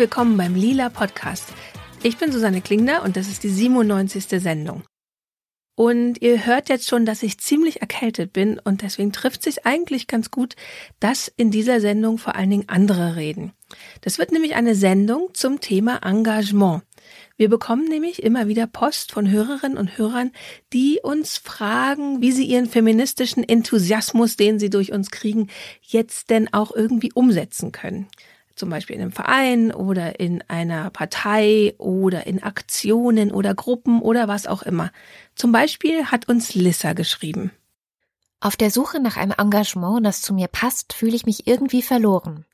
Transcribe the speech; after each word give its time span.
willkommen 0.00 0.38
beim 0.38 0.54
Lila 0.54 0.88
Podcast. 0.88 1.52
Ich 2.02 2.16
bin 2.16 2.32
Susanne 2.32 2.62
Klingner 2.62 3.02
und 3.02 3.18
das 3.18 3.28
ist 3.28 3.42
die 3.42 3.50
97. 3.50 4.40
Sendung. 4.40 4.82
Und 5.74 6.22
ihr 6.22 6.46
hört 6.46 6.70
jetzt 6.70 6.88
schon, 6.88 7.04
dass 7.04 7.22
ich 7.22 7.36
ziemlich 7.36 7.82
erkältet 7.82 8.32
bin 8.32 8.58
und 8.58 8.80
deswegen 8.80 9.12
trifft 9.12 9.42
sich 9.42 9.66
eigentlich 9.66 10.06
ganz 10.06 10.30
gut, 10.30 10.56
dass 11.00 11.28
in 11.28 11.50
dieser 11.50 11.82
Sendung 11.82 12.16
vor 12.16 12.34
allen 12.34 12.48
Dingen 12.48 12.68
andere 12.68 13.16
reden. 13.16 13.52
Das 14.00 14.16
wird 14.16 14.32
nämlich 14.32 14.54
eine 14.54 14.74
Sendung 14.74 15.28
zum 15.34 15.60
Thema 15.60 15.98
Engagement. 16.02 16.80
Wir 17.36 17.50
bekommen 17.50 17.84
nämlich 17.84 18.22
immer 18.22 18.48
wieder 18.48 18.66
Post 18.66 19.12
von 19.12 19.30
Hörerinnen 19.30 19.76
und 19.76 19.98
Hörern, 19.98 20.32
die 20.72 21.00
uns 21.02 21.36
fragen, 21.36 22.22
wie 22.22 22.32
sie 22.32 22.46
ihren 22.46 22.70
feministischen 22.70 23.46
Enthusiasmus, 23.46 24.36
den 24.36 24.58
sie 24.58 24.70
durch 24.70 24.92
uns 24.92 25.10
kriegen, 25.10 25.48
jetzt 25.82 26.30
denn 26.30 26.50
auch 26.54 26.74
irgendwie 26.74 27.12
umsetzen 27.12 27.70
können 27.70 28.08
zum 28.60 28.70
Beispiel 28.70 28.94
in 28.96 29.02
einem 29.02 29.12
Verein 29.12 29.72
oder 29.72 30.20
in 30.20 30.42
einer 30.48 30.90
Partei 30.90 31.74
oder 31.78 32.26
in 32.26 32.42
Aktionen 32.42 33.32
oder 33.32 33.54
Gruppen 33.54 34.00
oder 34.00 34.28
was 34.28 34.46
auch 34.46 34.62
immer. 34.62 34.92
Zum 35.34 35.50
Beispiel 35.50 36.06
hat 36.06 36.28
uns 36.28 36.54
Lissa 36.54 36.92
geschrieben. 36.92 37.50
Auf 38.38 38.56
der 38.56 38.70
Suche 38.70 39.00
nach 39.00 39.16
einem 39.16 39.34
Engagement, 39.36 40.06
das 40.06 40.22
zu 40.22 40.32
mir 40.34 40.46
passt, 40.46 40.92
fühle 40.92 41.16
ich 41.16 41.26
mich 41.26 41.46
irgendwie 41.46 41.82
verloren. 41.82 42.44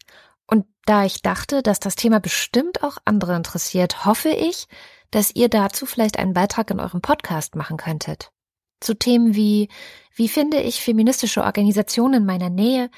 Und 0.47 0.65
da 0.85 1.05
ich 1.05 1.23
dachte, 1.23 1.63
dass 1.63 1.81
das 1.81 1.97
Thema 1.97 2.21
bestimmt 2.21 2.83
auch 2.83 2.99
andere 3.05 3.37
interessiert, 3.37 4.05
hoffe 4.05 4.31
ich, 4.31 4.69
dass 5.11 5.35
ihr 5.35 5.49
dazu 5.49 5.87
vielleicht 5.87 6.19
einen 6.19 6.35
Beitrag 6.35 6.71
in 6.71 6.81
eurem 6.81 7.01
Podcast 7.01 7.57
machen 7.57 7.77
könntet. 7.77 8.31
Zu 8.81 8.95
Themen 8.95 9.35
wie, 9.35 9.69
wie 10.15 10.29
finde 10.29 10.61
ich 10.61 10.81
feministische 10.81 11.43
Organisationen 11.43 12.23
in 12.23 12.27
meiner 12.27 12.51
Nähe, 12.51 12.91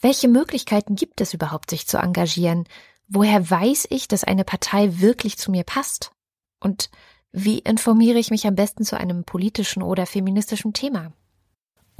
welche 0.00 0.28
Möglichkeiten 0.28 0.94
gibt 0.94 1.20
es 1.20 1.34
überhaupt, 1.34 1.70
sich 1.70 1.86
zu 1.86 1.98
engagieren? 1.98 2.64
Woher 3.08 3.50
weiß 3.50 3.88
ich, 3.90 4.06
dass 4.06 4.24
eine 4.24 4.44
Partei 4.44 5.00
wirklich 5.00 5.38
zu 5.38 5.50
mir 5.50 5.64
passt? 5.64 6.12
Und 6.60 6.90
wie 7.32 7.58
informiere 7.58 8.18
ich 8.18 8.30
mich 8.30 8.46
am 8.46 8.54
besten 8.54 8.84
zu 8.84 8.96
einem 8.96 9.24
politischen 9.24 9.82
oder 9.82 10.06
feministischen 10.06 10.72
Thema? 10.72 11.12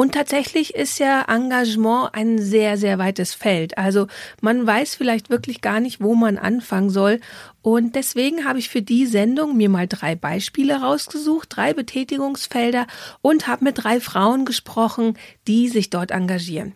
Und 0.01 0.15
tatsächlich 0.15 0.77
ist 0.77 1.01
ja 1.01 1.23
Engagement 1.23 2.11
ein 2.15 2.39
sehr, 2.39 2.79
sehr 2.79 2.99
weites 2.99 3.35
Feld. 3.35 3.77
Also 3.79 4.07
man 4.41 4.65
weiß 4.65 4.95
vielleicht 4.95 5.29
wirklich 5.29 5.61
gar 5.61 5.81
nicht, 5.81 6.01
wo 6.01 6.15
man 6.15 6.39
anfangen 6.39 6.89
soll. 6.89 7.19
Und 7.63 7.97
deswegen 7.97 8.45
habe 8.45 8.61
ich 8.61 8.69
für 8.69 8.81
die 8.81 9.07
Sendung 9.07 9.57
mir 9.57 9.69
mal 9.69 9.89
drei 9.89 10.15
Beispiele 10.15 10.81
rausgesucht, 10.81 11.49
drei 11.51 11.75
Betätigungsfelder 11.75 12.87
und 13.23 13.49
habe 13.49 13.65
mit 13.65 13.83
drei 13.83 13.99
Frauen 13.99 14.45
gesprochen, 14.45 15.19
die 15.49 15.69
sich 15.69 15.91
dort 15.91 16.13
engagieren. 16.13 16.75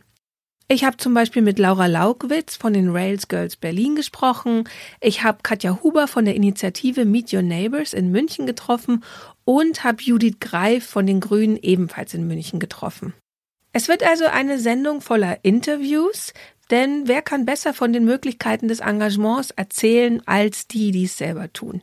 Ich 0.68 0.84
habe 0.84 0.96
zum 0.96 1.12
Beispiel 1.12 1.42
mit 1.42 1.58
Laura 1.58 1.86
Laugwitz 1.86 2.56
von 2.56 2.72
den 2.72 2.91
Rails 2.91 3.28
Girls 3.28 3.56
Berlin 3.56 3.94
gesprochen. 3.94 4.69
Ich 5.00 5.22
habe 5.22 5.41
Katja 5.42 5.80
Huber 5.82 6.08
von 6.08 6.24
der 6.24 6.34
Initiative 6.34 7.04
Meet 7.04 7.34
Your 7.34 7.42
Neighbors 7.42 7.92
in 7.92 8.10
München 8.10 8.46
getroffen 8.46 9.04
und 9.44 9.84
habe 9.84 10.02
Judith 10.02 10.36
Greif 10.41 10.86
von 10.86 11.06
den 11.06 11.20
Grünen 11.20 11.58
ebenfalls 11.58 12.14
in 12.14 12.27
München 12.27 12.58
getroffen. 12.58 13.12
Es 13.72 13.88
wird 13.88 14.02
also 14.02 14.27
eine 14.27 14.58
Sendung 14.58 15.00
voller 15.00 15.44
Interviews, 15.44 16.32
denn 16.70 17.06
wer 17.06 17.22
kann 17.22 17.44
besser 17.44 17.74
von 17.74 17.92
den 17.92 18.04
Möglichkeiten 18.04 18.69
des 18.69 18.80
Engagements 18.80 19.50
erzählen 19.50 20.22
als 20.26 20.69
die, 20.69 20.91
die 20.91 21.04
es 21.04 21.16
selber 21.16 21.52
tun? 21.52 21.82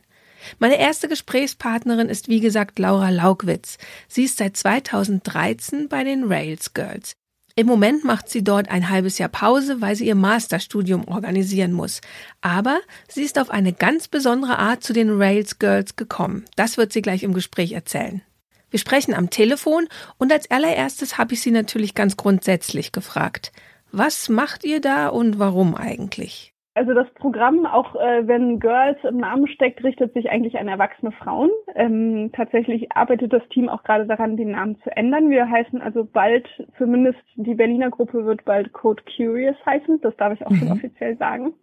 Meine 0.58 0.78
erste 0.78 1.08
Gesprächspartnerin 1.08 2.08
ist 2.08 2.28
wie 2.28 2.40
gesagt 2.40 2.78
Laura 2.78 3.10
Laugwitz. 3.10 3.76
Sie 4.08 4.24
ist 4.24 4.38
seit 4.38 4.56
2013 4.56 5.88
bei 5.88 6.02
den 6.02 6.24
Rails 6.24 6.72
Girls. 6.74 7.14
Im 7.56 7.66
Moment 7.66 8.04
macht 8.04 8.28
sie 8.28 8.44
dort 8.44 8.70
ein 8.70 8.88
halbes 8.88 9.18
Jahr 9.18 9.28
Pause, 9.28 9.80
weil 9.80 9.96
sie 9.96 10.06
ihr 10.06 10.14
Masterstudium 10.14 11.08
organisieren 11.08 11.72
muss. 11.72 12.00
Aber 12.40 12.80
sie 13.08 13.22
ist 13.22 13.38
auf 13.38 13.50
eine 13.50 13.72
ganz 13.72 14.08
besondere 14.08 14.58
Art 14.58 14.82
zu 14.82 14.92
den 14.92 15.10
Rails 15.10 15.58
Girls 15.58 15.96
gekommen. 15.96 16.44
Das 16.56 16.76
wird 16.76 16.92
sie 16.92 17.02
gleich 17.02 17.22
im 17.22 17.34
Gespräch 17.34 17.72
erzählen. 17.72 18.22
Wir 18.70 18.78
sprechen 18.78 19.14
am 19.14 19.30
Telefon 19.30 19.88
und 20.16 20.32
als 20.32 20.50
allererstes 20.50 21.18
habe 21.18 21.34
ich 21.34 21.42
sie 21.42 21.50
natürlich 21.50 21.94
ganz 21.94 22.16
grundsätzlich 22.16 22.92
gefragt. 22.92 23.52
Was 23.90 24.28
macht 24.28 24.64
ihr 24.64 24.80
da 24.80 25.08
und 25.08 25.40
warum 25.40 25.74
eigentlich? 25.74 26.54
Also 26.74 26.94
das 26.94 27.10
Programm, 27.14 27.66
auch 27.66 27.96
äh, 27.96 28.26
wenn 28.28 28.60
Girls 28.60 28.98
im 29.02 29.16
Namen 29.16 29.48
steckt, 29.48 29.82
richtet 29.82 30.14
sich 30.14 30.30
eigentlich 30.30 30.58
an 30.58 30.68
erwachsene 30.68 31.10
Frauen. 31.10 31.50
Ähm, 31.74 32.30
tatsächlich 32.32 32.92
arbeitet 32.92 33.32
das 33.32 33.46
Team 33.48 33.68
auch 33.68 33.82
gerade 33.82 34.06
daran, 34.06 34.36
den 34.36 34.52
Namen 34.52 34.80
zu 34.82 34.96
ändern. 34.96 35.30
Wir 35.30 35.50
heißen 35.50 35.82
also 35.82 36.04
bald, 36.04 36.46
zumindest 36.78 37.18
die 37.34 37.54
Berliner 37.54 37.90
Gruppe 37.90 38.24
wird 38.24 38.44
bald 38.44 38.72
Code 38.72 39.02
Curious 39.16 39.56
heißen. 39.66 40.00
Das 40.00 40.16
darf 40.16 40.32
ich 40.32 40.46
auch 40.46 40.50
mhm. 40.50 40.56
schon 40.58 40.72
offiziell 40.72 41.16
sagen. 41.16 41.54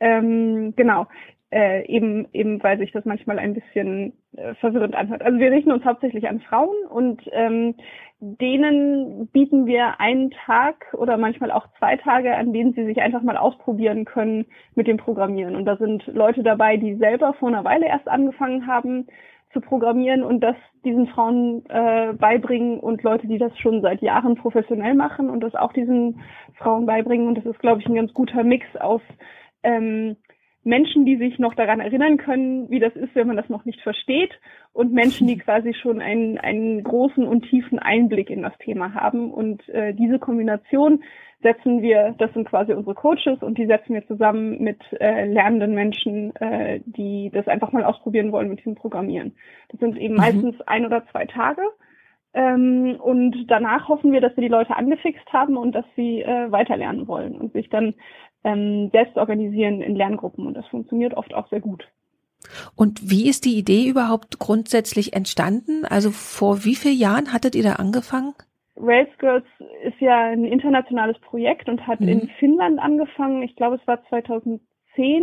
Ähm, 0.00 0.74
genau 0.76 1.06
äh, 1.54 1.86
eben 1.86 2.26
eben 2.32 2.60
weil 2.64 2.78
sich 2.78 2.90
das 2.90 3.04
manchmal 3.04 3.38
ein 3.38 3.54
bisschen 3.54 4.12
äh, 4.36 4.54
verwirrend 4.54 4.96
anhört. 4.96 5.22
Also 5.22 5.38
wir 5.38 5.52
richten 5.52 5.70
uns 5.70 5.84
hauptsächlich 5.84 6.28
an 6.28 6.40
Frauen 6.40 6.74
und 6.90 7.22
ähm, 7.30 7.76
denen 8.18 9.28
bieten 9.28 9.64
wir 9.64 10.00
einen 10.00 10.32
Tag 10.32 10.92
oder 10.94 11.16
manchmal 11.16 11.52
auch 11.52 11.68
zwei 11.78 11.96
Tage, 11.96 12.34
an 12.34 12.52
denen 12.52 12.72
sie 12.72 12.84
sich 12.84 13.00
einfach 13.00 13.22
mal 13.22 13.36
ausprobieren 13.36 14.04
können 14.04 14.46
mit 14.74 14.88
dem 14.88 14.96
Programmieren. 14.96 15.54
Und 15.54 15.66
da 15.66 15.76
sind 15.76 16.04
Leute 16.08 16.42
dabei, 16.42 16.76
die 16.76 16.96
selber 16.96 17.34
vor 17.34 17.48
einer 17.48 17.64
Weile 17.64 17.86
erst 17.86 18.08
angefangen 18.08 18.66
haben 18.66 19.06
zu 19.52 19.60
programmieren 19.60 20.24
und 20.24 20.40
das 20.40 20.56
diesen 20.84 21.06
Frauen 21.06 21.64
äh, 21.68 22.14
beibringen 22.14 22.80
und 22.80 23.04
Leute, 23.04 23.28
die 23.28 23.38
das 23.38 23.56
schon 23.58 23.80
seit 23.80 24.02
Jahren 24.02 24.34
professionell 24.34 24.94
machen 24.94 25.30
und 25.30 25.40
das 25.40 25.54
auch 25.54 25.72
diesen 25.72 26.20
Frauen 26.56 26.86
beibringen. 26.86 27.28
Und 27.28 27.38
das 27.38 27.46
ist, 27.46 27.60
glaube 27.60 27.80
ich, 27.80 27.86
ein 27.86 27.94
ganz 27.94 28.12
guter 28.12 28.42
Mix 28.42 28.66
aus 28.76 29.02
ähm, 29.62 30.16
Menschen, 30.64 31.04
die 31.04 31.16
sich 31.16 31.38
noch 31.38 31.54
daran 31.54 31.80
erinnern 31.80 32.16
können, 32.16 32.70
wie 32.70 32.80
das 32.80 32.94
ist, 32.96 33.14
wenn 33.14 33.26
man 33.26 33.36
das 33.36 33.48
noch 33.48 33.64
nicht 33.64 33.80
versteht, 33.80 34.32
und 34.72 34.92
Menschen, 34.92 35.28
die 35.28 35.38
quasi 35.38 35.74
schon 35.74 36.00
einen, 36.00 36.38
einen 36.38 36.82
großen 36.82 37.26
und 37.26 37.48
tiefen 37.48 37.78
Einblick 37.78 38.30
in 38.30 38.42
das 38.42 38.56
Thema 38.58 38.94
haben. 38.94 39.30
Und 39.30 39.68
äh, 39.68 39.94
diese 39.94 40.18
Kombination 40.18 41.04
setzen 41.42 41.82
wir, 41.82 42.14
das 42.18 42.32
sind 42.32 42.48
quasi 42.48 42.72
unsere 42.72 42.94
Coaches, 42.94 43.42
und 43.42 43.58
die 43.58 43.66
setzen 43.66 43.94
wir 43.94 44.06
zusammen 44.06 44.62
mit 44.62 44.80
äh, 44.98 45.26
lernenden 45.26 45.74
Menschen, 45.74 46.34
äh, 46.36 46.80
die 46.86 47.30
das 47.32 47.46
einfach 47.46 47.70
mal 47.72 47.84
ausprobieren 47.84 48.32
wollen 48.32 48.48
mit 48.48 48.60
diesem 48.60 48.74
Programmieren. 48.74 49.36
Das 49.68 49.80
sind 49.80 49.96
eben 49.96 50.14
mhm. 50.14 50.20
meistens 50.20 50.60
ein 50.62 50.86
oder 50.86 51.04
zwei 51.12 51.26
Tage. 51.26 51.62
Ähm, 52.34 52.96
und 52.98 53.46
danach 53.46 53.88
hoffen 53.88 54.12
wir, 54.12 54.20
dass 54.20 54.36
wir 54.36 54.42
die 54.42 54.48
Leute 54.48 54.76
angefixt 54.76 55.32
haben 55.32 55.56
und 55.56 55.72
dass 55.72 55.84
sie 55.94 56.22
äh, 56.22 56.50
weiterlernen 56.50 57.06
wollen 57.06 57.36
und 57.36 57.52
sich 57.52 57.68
dann 57.68 57.94
ähm, 58.44 58.90
selbst 58.92 59.16
organisieren 59.16 59.80
in 59.80 59.96
Lerngruppen. 59.96 60.46
Und 60.46 60.54
das 60.54 60.66
funktioniert 60.66 61.14
oft 61.14 61.34
auch 61.34 61.48
sehr 61.48 61.60
gut. 61.60 61.84
Und 62.76 63.10
wie 63.10 63.28
ist 63.28 63.44
die 63.44 63.58
Idee 63.58 63.88
überhaupt 63.88 64.38
grundsätzlich 64.38 65.14
entstanden? 65.14 65.84
Also 65.84 66.10
vor 66.10 66.64
wie 66.64 66.74
vielen 66.74 66.98
Jahren 66.98 67.32
hattet 67.32 67.54
ihr 67.54 67.62
da 67.62 67.74
angefangen? 67.74 68.34
Rails 68.76 69.16
Girls 69.18 69.46
ist 69.84 70.00
ja 70.00 70.30
ein 70.30 70.44
internationales 70.44 71.18
Projekt 71.20 71.68
und 71.68 71.86
hat 71.86 72.00
mhm. 72.00 72.08
in 72.08 72.28
Finnland 72.38 72.78
angefangen. 72.80 73.42
Ich 73.42 73.56
glaube, 73.56 73.76
es 73.76 73.86
war 73.86 74.04
2010 74.08 74.60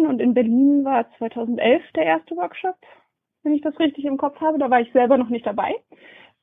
und 0.06 0.20
in 0.20 0.34
Berlin 0.34 0.84
war 0.86 1.06
2011 1.18 1.84
der 1.96 2.06
erste 2.06 2.36
Workshop, 2.36 2.76
wenn 3.44 3.54
ich 3.54 3.62
das 3.62 3.78
richtig 3.80 4.06
im 4.06 4.18
Kopf 4.18 4.40
habe. 4.40 4.58
Da 4.58 4.70
war 4.70 4.82
ich 4.82 4.92
selber 4.94 5.18
noch 5.18 5.30
nicht 5.30 5.46
dabei. 5.46 5.76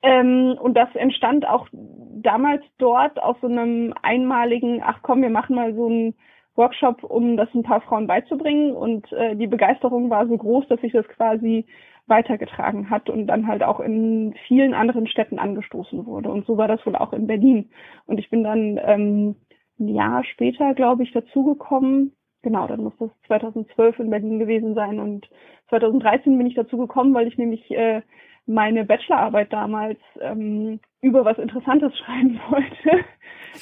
Ähm, 0.03 0.57
und 0.61 0.75
das 0.75 0.95
entstand 0.95 1.47
auch 1.47 1.67
damals 1.73 2.63
dort 2.79 3.21
aus 3.21 3.37
so 3.41 3.49
einem 3.49 3.95
einmaligen, 4.03 4.83
ach 4.85 5.01
komm, 5.03 5.23
wir 5.23 5.31
machen 5.31 5.57
mal 5.57 5.75
so 5.75 5.87
einen 5.87 6.15
Workshop, 6.59 7.03
um 7.05 7.37
das 7.37 7.49
ein 7.55 7.63
paar 7.63 7.81
Frauen 7.81 8.07
beizubringen. 8.07 8.73
Und 8.73 9.11
äh, 9.13 9.37
die 9.37 9.47
Begeisterung 9.47 10.11
war 10.11 10.27
so 10.27 10.37
groß, 10.37 10.69
dass 10.69 10.81
sich 10.81 10.93
das 10.93 11.09
quasi 11.09 11.65
weitergetragen 12.09 12.91
hat 12.91 13.09
und 13.09 13.27
dann 13.27 13.47
halt 13.47 13.63
auch 13.63 13.81
in 13.81 14.35
vielen 14.47 14.75
anderen 14.75 15.07
Städten 15.07 15.39
angestoßen 15.39 16.07
wurde. 16.07 16.31
Und 16.31 16.47
so 16.47 16.57
war 16.57 16.69
das 16.69 16.85
wohl 16.85 16.97
auch 16.97 17.13
in 17.13 17.27
Berlin. 17.27 17.71
Und 18.07 18.19
ich 18.19 18.31
bin 18.31 18.43
dann 18.43 18.81
ähm, 18.83 19.37
ein 19.79 19.89
Jahr 19.89 20.25
später, 20.25 20.75
glaube 20.75 21.03
ich, 21.03 21.13
dazugekommen. 21.13 22.13
Genau, 22.43 22.67
dann 22.67 22.83
muss 22.83 22.97
das 22.99 23.11
2012 23.27 23.99
in 24.01 24.11
Berlin 24.11 24.39
gewesen 24.39 24.75
sein. 24.75 25.01
Und 25.01 25.29
2013 25.69 26.37
bin 26.37 26.47
ich 26.47 26.55
dazu 26.55 26.79
gekommen, 26.79 27.15
weil 27.15 27.29
ich 27.29 27.37
nämlich 27.37 27.71
äh, 27.71 28.03
meine 28.49 28.85
Bachelorarbeit 28.85 29.53
damals 29.53 29.99
ähm, 30.21 30.81
über 31.01 31.25
was 31.25 31.39
Interessantes 31.39 31.97
schreiben 32.05 32.41
wollte 32.51 33.05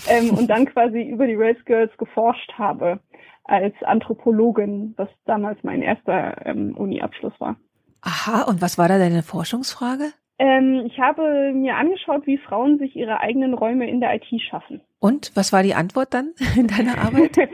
ähm, 0.09 0.31
und 0.31 0.49
dann 0.49 0.67
quasi 0.67 1.03
über 1.03 1.27
die 1.27 1.35
Race 1.35 1.63
Girls 1.65 1.95
geforscht 1.99 2.53
habe 2.57 3.01
als 3.45 3.75
Anthropologin, 3.83 4.95
was 4.97 5.09
damals 5.25 5.59
mein 5.63 5.83
erster 5.83 6.47
ähm, 6.47 6.77
Uni-Abschluss 6.77 7.35
war. 7.39 7.57
Aha, 8.03 8.43
und 8.43 8.63
was 8.63 8.79
war 8.79 8.89
da 8.89 8.99
deine 8.99 9.23
Forschungsfrage? 9.23 10.13
Ähm, 10.39 10.85
ich 10.87 10.99
habe 10.99 11.53
mir 11.55 11.77
angeschaut, 11.77 12.27
wie 12.27 12.39
Frauen 12.39 12.79
sich 12.79 12.95
ihre 12.95 13.21
eigenen 13.21 13.55
Räume 13.55 13.89
in 13.89 14.01
der 14.01 14.15
IT 14.15 14.27
schaffen. 14.43 14.83
Und 14.99 15.33
was 15.35 15.53
war 15.53 15.63
die 15.63 15.75
Antwort 15.75 16.13
dann 16.13 16.33
in 16.57 16.67
deiner 16.67 16.99
Arbeit? 16.99 17.37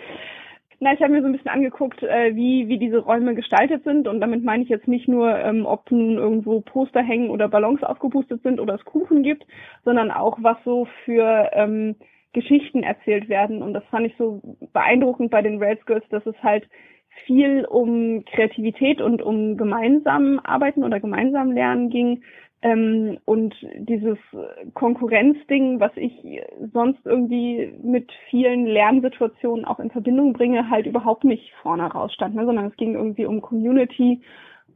Na, 0.82 0.92
ich 0.92 1.00
habe 1.00 1.12
mir 1.12 1.20
so 1.20 1.28
ein 1.28 1.32
bisschen 1.32 1.52
angeguckt, 1.52 2.02
äh, 2.02 2.34
wie, 2.34 2.66
wie 2.66 2.76
diese 2.76 2.98
Räume 2.98 3.36
gestaltet 3.36 3.84
sind. 3.84 4.08
Und 4.08 4.20
damit 4.20 4.42
meine 4.42 4.64
ich 4.64 4.68
jetzt 4.68 4.88
nicht 4.88 5.06
nur, 5.06 5.38
ähm, 5.38 5.64
ob 5.64 5.88
nun 5.92 6.18
irgendwo 6.18 6.60
Poster 6.60 7.00
hängen 7.00 7.30
oder 7.30 7.48
Ballons 7.48 7.84
aufgepustet 7.84 8.42
sind 8.42 8.58
oder 8.58 8.74
es 8.74 8.84
Kuchen 8.84 9.22
gibt, 9.22 9.46
sondern 9.84 10.10
auch, 10.10 10.38
was 10.42 10.56
so 10.64 10.88
für 11.04 11.50
ähm, 11.52 11.94
Geschichten 12.32 12.82
erzählt 12.82 13.28
werden. 13.28 13.62
Und 13.62 13.74
das 13.74 13.84
fand 13.92 14.08
ich 14.08 14.16
so 14.18 14.42
beeindruckend 14.72 15.30
bei 15.30 15.40
den 15.40 15.62
Rails 15.62 15.86
Girls, 15.86 16.04
dass 16.08 16.26
es 16.26 16.34
halt 16.42 16.68
viel 17.26 17.64
um 17.64 18.24
Kreativität 18.24 19.00
und 19.00 19.22
um 19.22 19.56
gemeinsam 19.56 20.40
arbeiten 20.42 20.84
oder 20.84 21.00
gemeinsam 21.00 21.52
lernen 21.52 21.90
ging. 21.90 22.22
Ähm, 22.62 23.18
und 23.24 23.54
dieses 23.76 24.18
Konkurrenzding, 24.74 25.80
was 25.80 25.92
ich 25.96 26.12
sonst 26.72 27.04
irgendwie 27.04 27.72
mit 27.82 28.10
vielen 28.30 28.66
Lernsituationen 28.66 29.64
auch 29.64 29.80
in 29.80 29.90
Verbindung 29.90 30.32
bringe, 30.32 30.70
halt 30.70 30.86
überhaupt 30.86 31.24
nicht 31.24 31.52
vorne 31.60 31.90
rausstand, 31.90 32.34
ne? 32.34 32.44
sondern 32.44 32.66
es 32.66 32.76
ging 32.76 32.94
irgendwie 32.94 33.26
um 33.26 33.40
Community, 33.40 34.22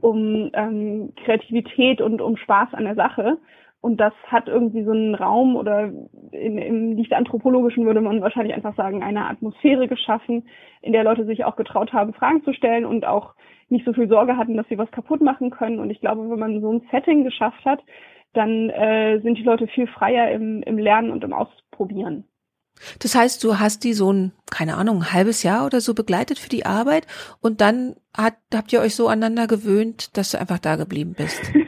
um 0.01 0.51
ähm, 0.53 1.13
Kreativität 1.25 2.01
und 2.01 2.21
um 2.21 2.37
Spaß 2.37 2.75
an 2.75 2.85
der 2.85 2.97
Sache. 2.97 3.39
Und 3.87 3.99
das 3.99 4.13
hat 4.27 4.49
irgendwie 4.49 4.83
so 4.83 4.91
einen 4.91 5.15
Raum 5.15 5.55
oder 5.55 5.93
in, 6.33 6.59
im 6.59 6.97
Lichtanthropologischen 6.97 7.87
würde 7.87 8.01
man 8.01 8.21
wahrscheinlich 8.21 8.53
einfach 8.53 8.75
sagen, 8.75 9.05
eine 9.05 9.29
Atmosphäre 9.29 9.87
geschaffen, 9.87 10.49
in 10.83 10.93
der 10.93 11.05
Leute 11.05 11.25
sich 11.25 11.45
auch 11.45 11.55
getraut 11.55 11.93
haben, 11.93 12.13
Fragen 12.13 12.43
zu 12.43 12.53
stellen 12.53 12.85
und 12.85 13.07
auch 13.07 13.37
nicht 13.69 13.85
so 13.85 13.93
viel 13.93 14.09
Sorge 14.09 14.37
hatten, 14.37 14.57
dass 14.57 14.67
sie 14.69 14.77
was 14.77 14.91
kaputt 14.91 15.21
machen 15.21 15.51
können. 15.51 15.79
Und 15.79 15.91
ich 15.91 16.01
glaube, 16.01 16.29
wenn 16.29 16.39
man 16.41 16.61
so 16.61 16.73
ein 16.73 16.83
Setting 16.91 17.23
geschafft 17.23 17.65
hat, 17.65 17.79
dann 18.33 18.71
äh, 18.71 19.21
sind 19.21 19.39
die 19.39 19.45
Leute 19.45 19.69
viel 19.69 19.87
freier 19.87 20.33
im, 20.33 20.65
im 20.65 20.79
Lernen 20.79 21.13
und 21.13 21.23
im 21.23 21.33
Ausprobieren. 21.33 22.25
Das 22.99 23.15
heißt, 23.15 23.45
du 23.45 23.61
hast 23.61 23.85
die 23.85 23.93
so 23.93 24.13
ein, 24.13 24.33
keine 24.51 24.75
Ahnung, 24.79 24.97
ein 24.97 25.13
halbes 25.13 25.45
Jahr 25.45 25.65
oder 25.65 25.81
so 25.81 25.95
begleitet 25.95 26.41
für 26.41 26.49
die 26.49 26.67
Arbeit 26.67 27.07
und 27.41 27.61
dann 27.61 27.95
hat, 28.17 28.35
habt 28.53 28.73
ihr 28.73 28.81
euch 28.81 28.97
so 28.97 29.07
aneinander 29.07 29.47
gewöhnt, 29.47 30.17
dass 30.17 30.33
du 30.33 30.41
einfach 30.41 30.59
da 30.59 30.75
geblieben 30.75 31.15
bist. 31.17 31.53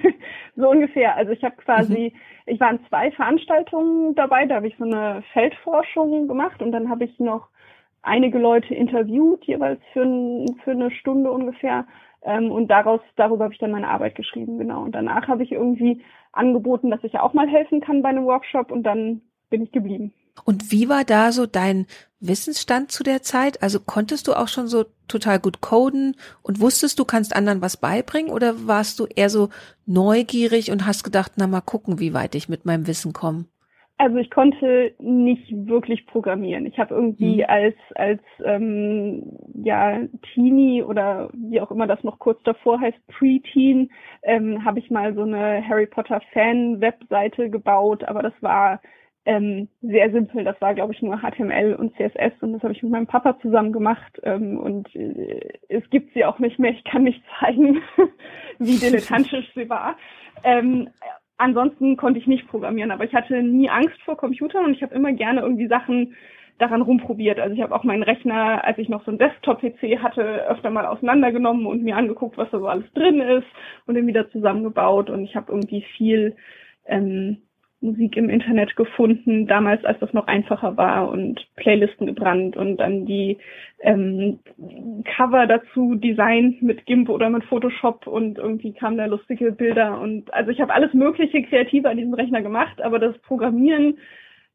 So 0.59 0.69
ungefähr. 0.71 1.15
Also 1.15 1.31
ich 1.31 1.45
habe 1.45 1.55
quasi, 1.55 2.13
mhm. 2.13 2.53
ich 2.53 2.59
war 2.59 2.73
in 2.73 2.85
zwei 2.89 3.13
Veranstaltungen 3.13 4.17
dabei, 4.17 4.45
da 4.45 4.57
habe 4.57 4.67
ich 4.67 4.77
so 4.77 4.85
eine 4.85 5.23
Feldforschung 5.33 6.27
gemacht 6.27 6.61
und 6.61 6.73
dann 6.73 6.91
habe 6.91 7.05
ich 7.05 7.17
noch 7.21 7.47
einige 8.03 8.39
Leute 8.39 8.75
interviewt, 8.75 9.45
jeweils 9.45 9.81
für, 9.93 10.03
für 10.65 10.73
eine 10.73 10.91
Stunde 10.91 11.31
ungefähr. 11.31 11.87
Ähm, 12.23 12.51
und 12.51 12.67
daraus, 12.73 13.01
darüber 13.15 13.45
habe 13.45 13.55
ich 13.55 13.61
dann 13.61 13.71
meine 13.71 13.87
Arbeit 13.87 14.17
geschrieben, 14.17 14.59
genau. 14.59 14.83
Und 14.83 14.97
danach 14.97 15.29
habe 15.29 15.45
ich 15.45 15.53
irgendwie 15.53 16.03
angeboten, 16.33 16.91
dass 16.91 17.05
ich 17.05 17.13
ja 17.13 17.23
auch 17.23 17.35
mal 17.35 17.49
helfen 17.49 17.81
kann 17.81 18.03
bei 18.03 18.09
einem 18.09 18.25
Workshop 18.25 18.73
und 18.73 18.83
dann 18.83 19.21
bin 19.51 19.63
ich 19.63 19.71
geblieben. 19.71 20.13
Und 20.45 20.73
wie 20.73 20.89
war 20.89 21.05
da 21.05 21.33
so 21.33 21.47
dein 21.47 21.87
Wissensstand 22.21 22.91
zu 22.91 23.03
der 23.03 23.23
Zeit? 23.23 23.63
Also 23.63 23.81
konntest 23.81 24.27
du 24.29 24.35
auch 24.35 24.49
schon 24.49 24.67
so 24.67 24.85
total 25.07 25.39
gut 25.39 25.61
coden 25.61 26.17
und 26.43 26.61
wusstest 26.61 26.99
du 26.99 27.05
kannst 27.05 27.35
anderen 27.35 27.63
was 27.63 27.77
beibringen 27.77 28.33
oder 28.33 28.67
warst 28.67 28.99
du 28.99 29.07
eher 29.07 29.31
so 29.31 29.49
neugierig 29.87 30.71
und 30.71 30.87
hast 30.87 31.05
gedacht, 31.05 31.33
na 31.37 31.47
mal 31.47 31.61
gucken, 31.61 31.99
wie 31.99 32.15
weit 32.15 32.35
ich 32.35 32.49
mit 32.49 32.67
meinem 32.67 32.87
Wissen 32.87 33.13
komme? 33.13 33.47
Also 34.01 34.19
ich 34.19 34.31
konnte 34.31 34.95
nicht 35.01 35.51
wirklich 35.51 36.07
programmieren. 36.07 36.67
Ich 36.67 36.79
habe 36.79 36.95
irgendwie 36.95 37.39
mhm. 37.39 37.45
als 37.49 37.75
als 37.97 38.23
ähm, 38.45 39.25
ja 39.55 39.99
Teenie 40.35 40.85
oder 40.85 41.31
wie 41.35 41.61
auch 41.61 41.73
immer 41.73 41.89
das 41.89 42.05
noch 42.05 42.21
kurz 42.21 42.41
davor 42.45 42.81
heißt 42.81 42.97
Preteen 43.09 43.91
ähm, 44.23 44.65
habe 44.65 44.79
ich 44.79 44.89
mal 44.91 45.15
so 45.15 45.23
eine 45.23 45.67
Harry 45.69 45.87
Potter 45.87 46.21
Fan 46.33 46.81
Webseite 46.81 47.51
gebaut, 47.51 48.05
aber 48.05 48.23
das 48.23 48.35
war 48.41 48.81
ähm, 49.29 49.69
sehr 49.83 50.11
simpel. 50.11 50.43
Das 50.43 50.59
war, 50.63 50.75
glaube 50.75 50.95
ich, 50.95 51.03
nur 51.03 51.19
HTML 51.19 51.75
und 51.75 51.95
CSS 51.97 52.33
und 52.41 52.55
das 52.55 52.63
habe 52.63 52.73
ich 52.73 52.83
mit 52.83 52.93
meinem 52.93 53.07
Papa 53.07 53.39
zusammen 53.41 53.73
gemacht 53.73 54.19
ähm, 54.23 54.59
und 54.59 54.95
äh, 54.97 55.59
es 55.69 55.89
gibt 55.91 56.15
sie 56.15 56.25
auch 56.25 56.39
nicht 56.39 56.59
mehr. 56.59 56.71
Ich 56.71 56.83
kann 56.85 57.03
nicht 57.03 57.23
zeigen, 57.39 57.83
wie 58.59 58.79
dilettantisch 58.79 59.53
sie 59.55 59.69
war. 59.69 59.99
Ähm, 60.45 60.89
ansonsten 61.37 61.99
konnte 61.99 62.19
ich 62.19 62.27
nicht 62.27 62.49
programmieren, 62.49 62.91
aber 62.91 63.05
ich 63.05 63.15
hatte 63.15 63.43
nie 63.43 63.69
Angst 63.69 64.01
vor 64.03 64.17
Computern 64.17 64.65
und 64.65 64.73
ich 64.73 64.83
habe 64.83 64.95
immer 64.95 65.13
gerne 65.13 65.43
irgendwie 65.43 65.69
Sachen 65.69 66.17
daran 66.57 66.81
rumprobiert. 66.81 67.39
Also 67.39 67.55
ich 67.55 67.61
habe 67.61 67.75
auch 67.75 67.85
meinen 67.85 68.05
Rechner, 68.05 68.65
als 68.65 68.79
ich 68.79 68.89
noch 68.89 69.05
so 69.05 69.11
einen 69.11 69.19
Desktop-PC 69.19 70.03
hatte, 70.03 70.49
öfter 70.49 70.71
mal 70.71 70.87
auseinandergenommen 70.87 71.67
und 71.67 71.83
mir 71.83 71.97
angeguckt, 71.97 72.39
was 72.39 72.51
da 72.51 72.59
so 72.59 72.67
alles 72.67 72.91
drin 72.95 73.21
ist 73.21 73.47
und 73.85 73.95
den 73.95 74.07
wieder 74.07 74.31
zusammengebaut 74.31 75.11
und 75.11 75.23
ich 75.25 75.37
habe 75.37 75.53
irgendwie 75.53 75.83
viel 75.99 76.35
ähm, 76.87 77.43
Musik 77.81 78.17
im 78.17 78.29
Internet 78.29 78.75
gefunden, 78.75 79.47
damals 79.47 79.85
als 79.85 80.01
das 80.01 80.13
noch 80.13 80.27
einfacher 80.27 80.77
war 80.77 81.09
und 81.09 81.47
Playlisten 81.55 82.07
gebrannt 82.07 82.57
und 82.57 82.79
dann 82.79 83.07
die 83.07 83.39
ähm, 83.81 84.41
Cover 85.05 85.47
dazu 85.47 85.95
designt 85.95 86.61
mit 86.61 86.87
GIMP 86.87 87.09
oder 87.09 87.31
mit 87.31 87.45
Photoshop 87.45 88.09
und 88.09 88.39
irgendwie 88.39 88.73
kamen 88.73 88.99
da 88.99 89.07
lustige 89.07 89.53
Bilder 89.53 90.01
und 90.01 90.33
also 90.35 90.51
ich 90.51 90.61
habe 90.61 90.75
alles 90.75 90.93
mögliche 90.93 91.43
Kreative 91.43 91.89
an 91.89 91.97
diesem 91.97 92.15
Rechner 92.15 92.43
gemacht, 92.43 92.83
aber 92.83 92.99
das 92.99 93.17
Programmieren 93.19 93.99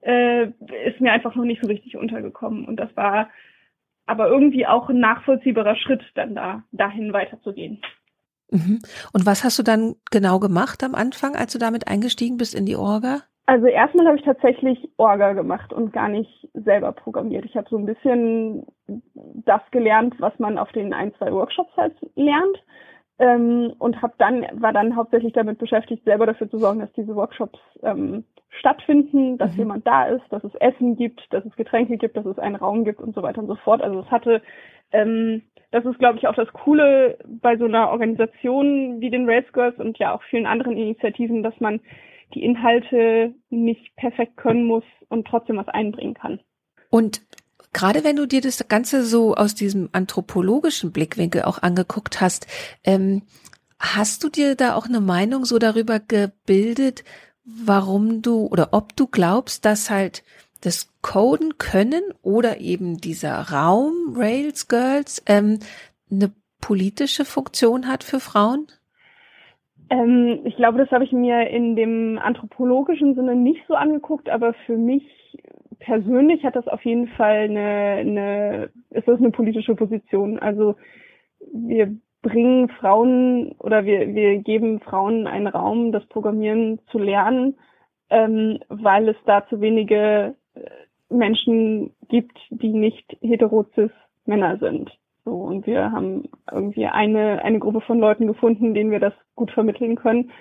äh, 0.02 0.48
ist 0.86 1.00
mir 1.00 1.14
einfach 1.14 1.36
noch 1.36 1.46
nicht 1.46 1.62
so 1.62 1.70
richtig 1.70 1.96
untergekommen 1.96 2.66
und 2.66 2.78
das 2.78 2.96
war 2.98 3.30
aber 4.06 4.28
irgendwie 4.28 4.68
auch 4.68 4.90
ein 4.90 5.00
nachvollziehbarer 5.00 5.78
Schritt, 5.78 6.04
dann 6.16 6.36
da 6.36 6.64
dahin 6.74 7.14
weiterzugehen. 7.14 7.82
Mhm. 8.52 8.80
Und 9.14 9.26
was 9.26 9.44
hast 9.44 9.58
du 9.60 9.64
dann 9.64 9.96
genau 10.12 10.40
gemacht 10.40 10.84
am 10.84 10.96
Anfang, 10.96 11.36
als 11.36 11.54
du 11.54 11.60
damit 11.60 11.88
eingestiegen 11.88 12.38
bist 12.38 12.56
in 12.56 12.66
die 12.66 12.76
Orga? 12.76 13.22
Also 13.46 13.66
erstmal 13.66 14.08
habe 14.08 14.18
ich 14.18 14.24
tatsächlich 14.24 14.90
Orga 14.98 15.34
gemacht 15.34 15.74
und 15.74 15.92
gar 15.92 16.08
nicht 16.08 16.48
selber 16.54 16.94
programmiert. 16.94 17.44
Ich 17.46 17.58
habe 17.58 17.68
so 17.70 17.78
ein 17.78 17.86
bisschen 17.86 18.66
das 19.46 19.62
gelernt, 19.72 20.16
was 20.20 20.38
man 20.40 20.58
auf 20.58 20.72
den 20.72 20.94
ein, 20.94 21.14
zwei 21.16 21.32
Workshops 21.34 21.76
halt 21.76 21.96
lernt. 22.16 22.64
Ähm, 23.20 23.74
und 23.78 24.02
habe 24.02 24.14
dann 24.18 24.46
war 24.54 24.74
dann 24.74 24.96
hauptsächlich 24.96 25.34
damit 25.34 25.60
beschäftigt, 25.60 26.04
selber 26.04 26.26
dafür 26.26 26.50
zu 26.50 26.58
sorgen, 26.58 26.80
dass 26.80 26.92
diese 26.94 27.16
Workshops 27.16 27.60
ähm, 27.84 28.24
stattfinden, 28.50 29.38
dass 29.38 29.52
mhm. 29.54 29.60
jemand 29.60 29.88
da 29.88 30.06
ist, 30.06 30.24
dass 30.30 30.44
es 30.44 30.56
Essen 30.56 30.96
gibt, 30.96 31.22
dass 31.32 31.46
es 31.46 31.56
Getränke 31.56 31.98
gibt, 31.98 32.18
dass 32.18 32.26
es 32.26 32.40
einen 32.40 32.56
Raum 32.56 32.86
gibt 32.86 33.02
und 33.02 33.14
so 33.14 33.22
weiter 33.22 33.40
und 33.40 33.48
so 33.48 33.56
fort. 33.56 33.82
Also 33.82 34.00
es 34.00 34.10
hatte 34.10 34.42
ähm, 34.92 35.44
das 35.74 35.86
ist, 35.86 35.98
glaube 35.98 36.20
ich, 36.20 36.28
auch 36.28 36.36
das 36.36 36.54
Coole 36.54 37.18
bei 37.26 37.58
so 37.58 37.66
einer 37.66 37.90
Organisation 37.90 39.02
wie 39.02 39.10
den 39.10 39.28
Rails 39.28 39.52
Girls 39.54 39.76
und 39.80 39.98
ja 39.98 40.14
auch 40.14 40.22
vielen 40.30 40.46
anderen 40.46 40.78
Initiativen, 40.78 41.42
dass 41.42 41.60
man 41.60 41.80
die 42.36 42.44
Inhalte 42.44 43.34
nicht 43.50 43.96
perfekt 43.96 44.38
können 44.38 44.66
muss 44.66 44.84
und 45.10 45.26
trotzdem 45.26 45.58
was 45.58 45.68
einbringen 45.68 46.14
kann. 46.14 46.40
Und 46.92 47.24
gerade 47.74 48.04
wenn 48.04 48.16
du 48.16 48.28
dir 48.28 48.42
das 48.42 48.68
Ganze 48.68 49.04
so 49.04 49.34
aus 49.34 49.56
diesem 49.56 49.90
anthropologischen 49.94 50.92
Blickwinkel 50.92 51.42
auch 51.42 51.64
angeguckt 51.64 52.22
hast, 52.22 52.46
ähm, 52.84 53.24
hast 53.80 54.24
du 54.24 54.30
dir 54.30 54.54
da 54.54 54.76
auch 54.76 54.86
eine 54.86 55.02
Meinung 55.02 55.44
so 55.44 55.58
darüber 55.58 56.00
gebildet, 56.00 57.04
warum 57.46 58.22
du 58.22 58.46
oder 58.46 58.70
ob 58.74 58.96
du 58.96 59.08
glaubst, 59.08 59.66
dass 59.66 59.90
halt 59.90 60.24
das 60.64 60.94
Coden 61.02 61.58
können 61.58 62.02
oder 62.22 62.60
eben 62.60 62.98
dieser 62.98 63.36
Raum 63.52 64.16
Rails 64.16 64.68
Girls 64.68 65.24
ähm, 65.28 65.60
eine 66.12 66.32
politische 66.62 67.26
Funktion 67.26 67.88
hat 67.88 68.04
für 68.04 68.20
Frauen? 68.20 68.68
Ähm, 69.90 70.42
ich 70.46 70.56
glaube, 70.56 70.78
das 70.78 70.90
habe 70.92 71.04
ich 71.04 71.12
mir 71.12 71.50
in 71.50 71.76
dem 71.76 72.18
anthropologischen 72.18 73.16
Sinne 73.16 73.36
nicht 73.36 73.62
so 73.68 73.76
angeguckt, 73.76 74.30
aber 74.30 74.54
für 74.66 74.78
mich 74.78 75.04
persönlich 75.80 76.44
hat 76.44 76.56
das 76.56 76.68
auf 76.68 76.84
jeden 76.86 77.08
Fall 77.10 77.50
eine, 77.50 78.00
eine 78.00 78.70
ist 78.92 79.08
das 79.08 79.20
eine 79.20 79.32
politische 79.32 79.76
Position. 79.76 80.40
Also 80.40 80.76
wir 81.52 81.94
bringen 82.22 82.70
Frauen 82.70 83.52
oder 83.60 83.84
wir, 83.84 84.16
wir 84.16 84.38
geben 84.38 84.80
Frauen 84.80 85.28
einen 85.28 85.48
Raum, 85.48 85.92
das 85.92 86.06
Programmieren 86.06 86.80
zu 86.90 86.98
lernen, 86.98 87.58
ähm, 88.10 88.60
weil 88.70 89.10
es 89.10 89.18
da 89.26 89.46
zu 89.48 89.60
wenige 89.60 90.36
Menschen 91.14 91.92
gibt, 92.10 92.38
die 92.50 92.74
nicht 92.74 93.18
heterozis 93.22 93.92
Männer 94.26 94.58
sind. 94.58 94.92
So, 95.26 95.32
und 95.32 95.66
wir 95.66 95.92
haben 95.92 96.30
irgendwie 96.52 96.86
eine, 96.86 97.44
eine 97.44 97.60
Gruppe 97.60 97.82
von 97.82 98.00
Leuten 98.00 98.28
gefunden, 98.28 98.74
denen 98.74 98.92
wir 98.92 99.00
das 99.00 99.14
gut 99.36 99.52
vermitteln 99.52 99.96
können. 99.96 100.32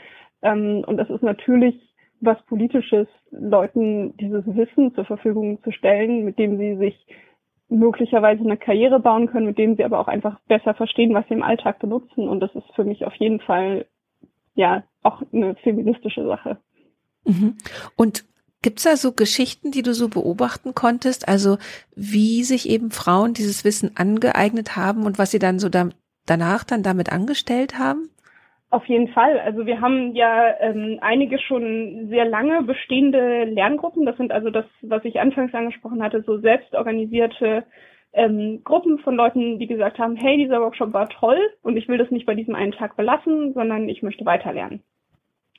Ähm, 0.42 0.84
und 0.86 0.96
das 0.96 1.08
ist 1.08 1.22
natürlich 1.22 1.76
was 2.20 2.40
Politisches, 2.46 3.08
Leuten 3.30 4.16
dieses 4.16 4.44
Wissen 4.46 4.94
zur 4.94 5.04
Verfügung 5.04 5.62
zu 5.62 5.72
stellen, 5.72 6.24
mit 6.24 6.38
dem 6.38 6.56
sie 6.56 6.76
sich 6.76 7.06
möglicherweise 7.68 8.42
eine 8.42 8.56
Karriere 8.56 9.00
bauen 9.00 9.26
können, 9.26 9.46
mit 9.46 9.58
dem 9.58 9.76
sie 9.76 9.84
aber 9.84 9.98
auch 9.98 10.08
einfach 10.08 10.38
besser 10.46 10.74
verstehen, 10.74 11.14
was 11.14 11.26
sie 11.28 11.34
im 11.34 11.42
Alltag 11.42 11.78
benutzen. 11.78 12.28
Und 12.28 12.40
das 12.40 12.54
ist 12.54 12.70
für 12.74 12.84
mich 12.84 13.04
auf 13.04 13.14
jeden 13.16 13.40
Fall 13.40 13.86
ja 14.54 14.84
auch 15.02 15.22
eine 15.32 15.54
feministische 15.56 16.24
Sache. 16.24 16.58
Mhm. 17.24 17.56
Und 17.96 18.24
Gibt's 18.62 18.84
da 18.84 18.96
so 18.96 19.12
Geschichten, 19.12 19.72
die 19.72 19.82
du 19.82 19.92
so 19.92 20.08
beobachten 20.08 20.74
konntest? 20.74 21.28
Also 21.28 21.58
wie 21.96 22.44
sich 22.44 22.68
eben 22.68 22.90
Frauen 22.90 23.34
dieses 23.34 23.64
Wissen 23.64 23.96
angeeignet 23.96 24.76
haben 24.76 25.04
und 25.04 25.18
was 25.18 25.32
sie 25.32 25.40
dann 25.40 25.58
so 25.58 25.68
da, 25.68 25.88
danach 26.26 26.64
dann 26.64 26.82
damit 26.82 27.12
angestellt 27.12 27.78
haben? 27.78 28.08
Auf 28.70 28.86
jeden 28.86 29.08
Fall. 29.08 29.38
Also 29.40 29.66
wir 29.66 29.82
haben 29.82 30.14
ja 30.14 30.54
ähm, 30.60 30.98
einige 31.02 31.38
schon 31.38 32.06
sehr 32.08 32.24
lange 32.24 32.62
bestehende 32.62 33.44
Lerngruppen. 33.44 34.06
Das 34.06 34.16
sind 34.16 34.32
also 34.32 34.48
das, 34.48 34.64
was 34.80 35.04
ich 35.04 35.20
anfangs 35.20 35.52
angesprochen 35.52 36.02
hatte, 36.02 36.22
so 36.22 36.38
selbstorganisierte 36.38 37.64
ähm, 38.14 38.62
Gruppen 38.64 38.98
von 39.00 39.14
Leuten, 39.14 39.58
die 39.58 39.66
gesagt 39.66 39.98
haben, 39.98 40.16
hey, 40.16 40.36
dieser 40.36 40.60
Workshop 40.60 40.92
war 40.92 41.08
toll 41.08 41.38
und 41.62 41.76
ich 41.76 41.88
will 41.88 41.98
das 41.98 42.10
nicht 42.10 42.26
bei 42.26 42.34
diesem 42.34 42.54
einen 42.54 42.72
Tag 42.72 42.96
belassen, 42.96 43.52
sondern 43.54 43.88
ich 43.88 44.02
möchte 44.02 44.24
weiterlernen. 44.24 44.82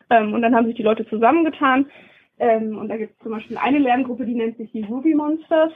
Ähm, 0.10 0.34
und 0.34 0.42
dann 0.42 0.56
haben 0.56 0.68
sich 0.68 0.76
die 0.76 0.84
Leute 0.84 1.08
zusammengetan, 1.08 1.88
ähm, 2.44 2.78
und 2.78 2.90
da 2.90 2.98
gibt 2.98 3.14
es 3.14 3.24
zum 3.24 3.32
Beispiel 3.32 3.58
eine 3.58 3.80
Lerngruppe, 3.80 4.26
die 4.26 4.36
nennt 4.36 4.58
sich 4.58 4.72
die 4.72 4.84
Ruby 4.84 5.16
Monsters. 5.16 5.72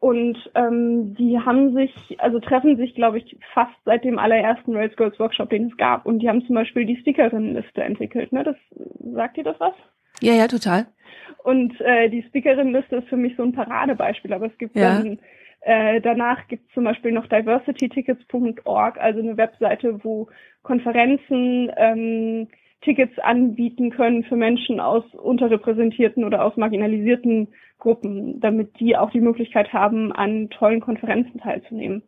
Und 0.00 0.36
ähm, 0.56 1.14
die 1.14 1.38
haben 1.38 1.74
sich, 1.74 1.94
also 2.18 2.40
treffen 2.40 2.76
sich, 2.76 2.96
glaube 2.96 3.18
ich, 3.18 3.36
fast 3.54 3.70
seit 3.84 4.02
dem 4.02 4.18
allerersten 4.18 4.74
Rails 4.74 4.96
Girls 4.96 5.16
Workshop, 5.20 5.50
den 5.50 5.68
es 5.68 5.76
gab. 5.76 6.06
Und 6.06 6.18
die 6.18 6.28
haben 6.28 6.44
zum 6.44 6.56
Beispiel 6.56 6.84
die 6.84 6.96
Speakerinnenliste 6.96 7.84
entwickelt. 7.84 8.32
Ne? 8.32 8.42
Das 8.42 8.56
sagt 9.14 9.36
dir 9.36 9.44
das 9.44 9.60
was? 9.60 9.74
Ja, 10.20 10.32
ja, 10.32 10.48
total. 10.48 10.86
Und 11.44 11.80
äh, 11.80 12.08
die 12.08 12.24
Speakerinnenliste 12.24 12.96
ist 12.96 13.08
für 13.08 13.16
mich 13.16 13.36
so 13.36 13.44
ein 13.44 13.52
Paradebeispiel, 13.52 14.32
aber 14.32 14.46
es 14.46 14.58
gibt 14.58 14.74
ja. 14.74 14.98
dann 14.98 15.20
äh, 15.60 16.00
danach 16.00 16.48
gibt 16.48 16.66
es 16.66 16.74
zum 16.74 16.82
Beispiel 16.82 17.12
noch 17.12 17.28
diversitytickets.org, 17.28 18.98
also 18.98 19.20
eine 19.20 19.36
Webseite, 19.36 20.02
wo 20.02 20.28
Konferenzen 20.64 21.70
ähm, 21.76 22.48
Tickets 22.82 23.18
anbieten 23.18 23.90
können 23.90 24.24
für 24.24 24.36
Menschen 24.36 24.80
aus 24.80 25.04
unterrepräsentierten 25.14 26.24
oder 26.24 26.44
aus 26.44 26.56
marginalisierten 26.56 27.48
Gruppen, 27.78 28.40
damit 28.40 28.78
die 28.80 28.96
auch 28.96 29.10
die 29.10 29.20
Möglichkeit 29.20 29.72
haben, 29.72 30.12
an 30.12 30.50
tollen 30.50 30.80
Konferenzen 30.80 31.40
teilzunehmen. 31.40 32.02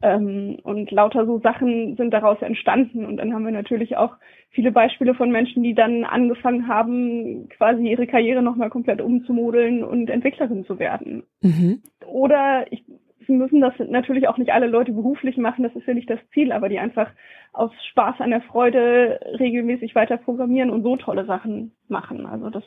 Ähm, 0.00 0.58
und 0.62 0.90
lauter 0.90 1.26
so 1.26 1.40
Sachen 1.40 1.96
sind 1.96 2.12
daraus 2.12 2.40
entstanden. 2.40 3.04
Und 3.04 3.16
dann 3.16 3.34
haben 3.34 3.44
wir 3.44 3.52
natürlich 3.52 3.96
auch 3.96 4.14
viele 4.50 4.70
Beispiele 4.70 5.14
von 5.14 5.30
Menschen, 5.30 5.62
die 5.62 5.74
dann 5.74 6.04
angefangen 6.04 6.68
haben, 6.68 7.48
quasi 7.48 7.88
ihre 7.88 8.06
Karriere 8.06 8.42
nochmal 8.42 8.70
komplett 8.70 9.00
umzumodeln 9.00 9.82
und 9.82 10.08
Entwicklerin 10.08 10.64
zu 10.64 10.78
werden. 10.78 11.24
Mhm. 11.42 11.82
Oder 12.06 12.66
ich, 12.70 12.84
müssen 13.32 13.60
das 13.60 13.74
natürlich 13.78 14.28
auch 14.28 14.38
nicht 14.38 14.52
alle 14.52 14.66
Leute 14.66 14.92
beruflich 14.92 15.36
machen, 15.36 15.62
das 15.62 15.74
ist 15.74 15.86
ja 15.86 15.94
nicht 15.94 16.10
das 16.10 16.20
Ziel, 16.32 16.52
aber 16.52 16.68
die 16.68 16.78
einfach 16.78 17.10
aus 17.52 17.72
Spaß 17.90 18.16
an 18.20 18.30
der 18.30 18.42
Freude 18.42 19.20
regelmäßig 19.38 19.94
weiter 19.94 20.16
programmieren 20.16 20.70
und 20.70 20.82
so 20.82 20.96
tolle 20.96 21.24
Sachen 21.26 21.72
machen. 21.88 22.26
Also 22.26 22.50
das, 22.50 22.64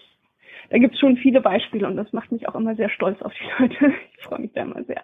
da 0.70 0.77
gibt 0.77 0.96
es 0.96 1.00
schon 1.00 1.18
viele 1.18 1.41
Beispiele 1.41 1.88
und 1.88 1.98
das 1.98 2.12
macht 2.13 2.32
mich 2.32 2.48
auch 2.48 2.56
immer 2.56 2.75
sehr 2.75 2.89
stolz 2.89 3.22
auf 3.22 3.34
die 3.34 3.48
Leute. 3.63 3.94
Ich 4.18 4.24
freue 4.24 4.39
mich 4.39 4.53
da 4.53 4.62
immer 4.62 4.84
sehr. 4.84 5.03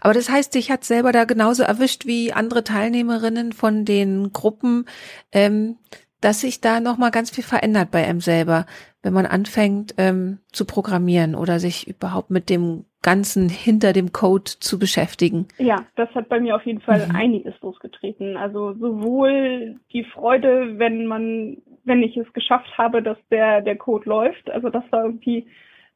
Aber 0.00 0.14
das 0.14 0.30
heißt, 0.30 0.54
dich 0.54 0.70
hat 0.70 0.84
selber 0.84 1.12
da 1.12 1.24
genauso 1.24 1.62
erwischt 1.62 2.06
wie 2.06 2.32
andere 2.32 2.64
Teilnehmerinnen 2.64 3.52
von 3.52 3.84
den 3.84 4.32
Gruppen, 4.32 4.86
ähm, 5.32 5.76
dass 6.20 6.40
sich 6.40 6.60
da 6.60 6.80
nochmal 6.80 7.10
ganz 7.10 7.30
viel 7.30 7.44
verändert 7.44 7.90
bei 7.90 8.04
einem 8.06 8.20
selber, 8.20 8.66
wenn 9.02 9.12
man 9.12 9.26
anfängt 9.26 9.94
ähm, 9.98 10.38
zu 10.52 10.64
programmieren 10.64 11.34
oder 11.34 11.60
sich 11.60 11.86
überhaupt 11.88 12.30
mit 12.30 12.50
dem 12.50 12.84
Ganzen 13.02 13.48
hinter 13.48 13.92
dem 13.92 14.12
Code 14.12 14.50
zu 14.58 14.78
beschäftigen. 14.78 15.46
Ja, 15.58 15.86
das 15.94 16.12
hat 16.14 16.28
bei 16.28 16.40
mir 16.40 16.56
auf 16.56 16.66
jeden 16.66 16.80
Fall 16.80 17.06
mhm. 17.06 17.14
einiges 17.14 17.54
losgetreten. 17.60 18.36
Also 18.36 18.74
sowohl 18.74 19.76
die 19.92 20.04
Freude, 20.04 20.78
wenn 20.78 21.06
man, 21.06 21.58
wenn 21.84 22.02
ich 22.02 22.16
es 22.16 22.32
geschafft 22.32 22.76
habe, 22.76 23.02
dass 23.02 23.18
der, 23.30 23.60
der 23.60 23.76
Code 23.76 24.08
läuft, 24.08 24.50
also 24.50 24.68
das 24.68 24.82
war 24.90 25.04
irgendwie 25.04 25.46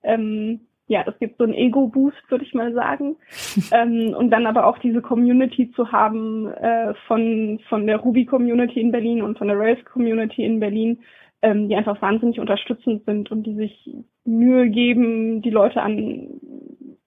ähm, 0.05 0.61
ja, 0.93 1.03
das 1.03 1.19
gibt 1.19 1.39
so 1.39 1.45
einen 1.45 1.55
Ego-Boost, 1.55 2.23
würde 2.29 2.45
ich 2.45 2.53
mal 2.53 2.75
sagen. 2.75 3.17
ähm, 3.73 4.15
und 4.15 4.31
dann 4.31 4.47
aber 4.47 4.67
auch 4.67 4.77
diese 4.77 5.01
Community 5.01 5.73
zu 5.73 5.91
haben 5.91 6.49
äh, 6.49 6.93
von, 7.07 7.59
von 7.69 7.87
der 7.87 7.97
Ruby-Community 7.97 8.79
in 8.79 8.93
Berlin 8.93 9.23
und 9.23 9.39
von 9.39 9.49
der 9.49 9.59
Rails-Community 9.59 10.45
in 10.45 10.61
Berlin, 10.61 10.99
ähm, 11.41 11.71
die 11.71 11.77
einfach 11.77 12.01
wahnsinnig 12.03 12.39
unterstützend 12.41 13.07
sind 13.07 13.31
und 13.31 13.45
die 13.45 13.55
sich 13.55 13.91
Mühe 14.27 14.69
geben, 14.69 15.41
die 15.41 15.51
Leute 15.51 15.81
an, 15.81 16.29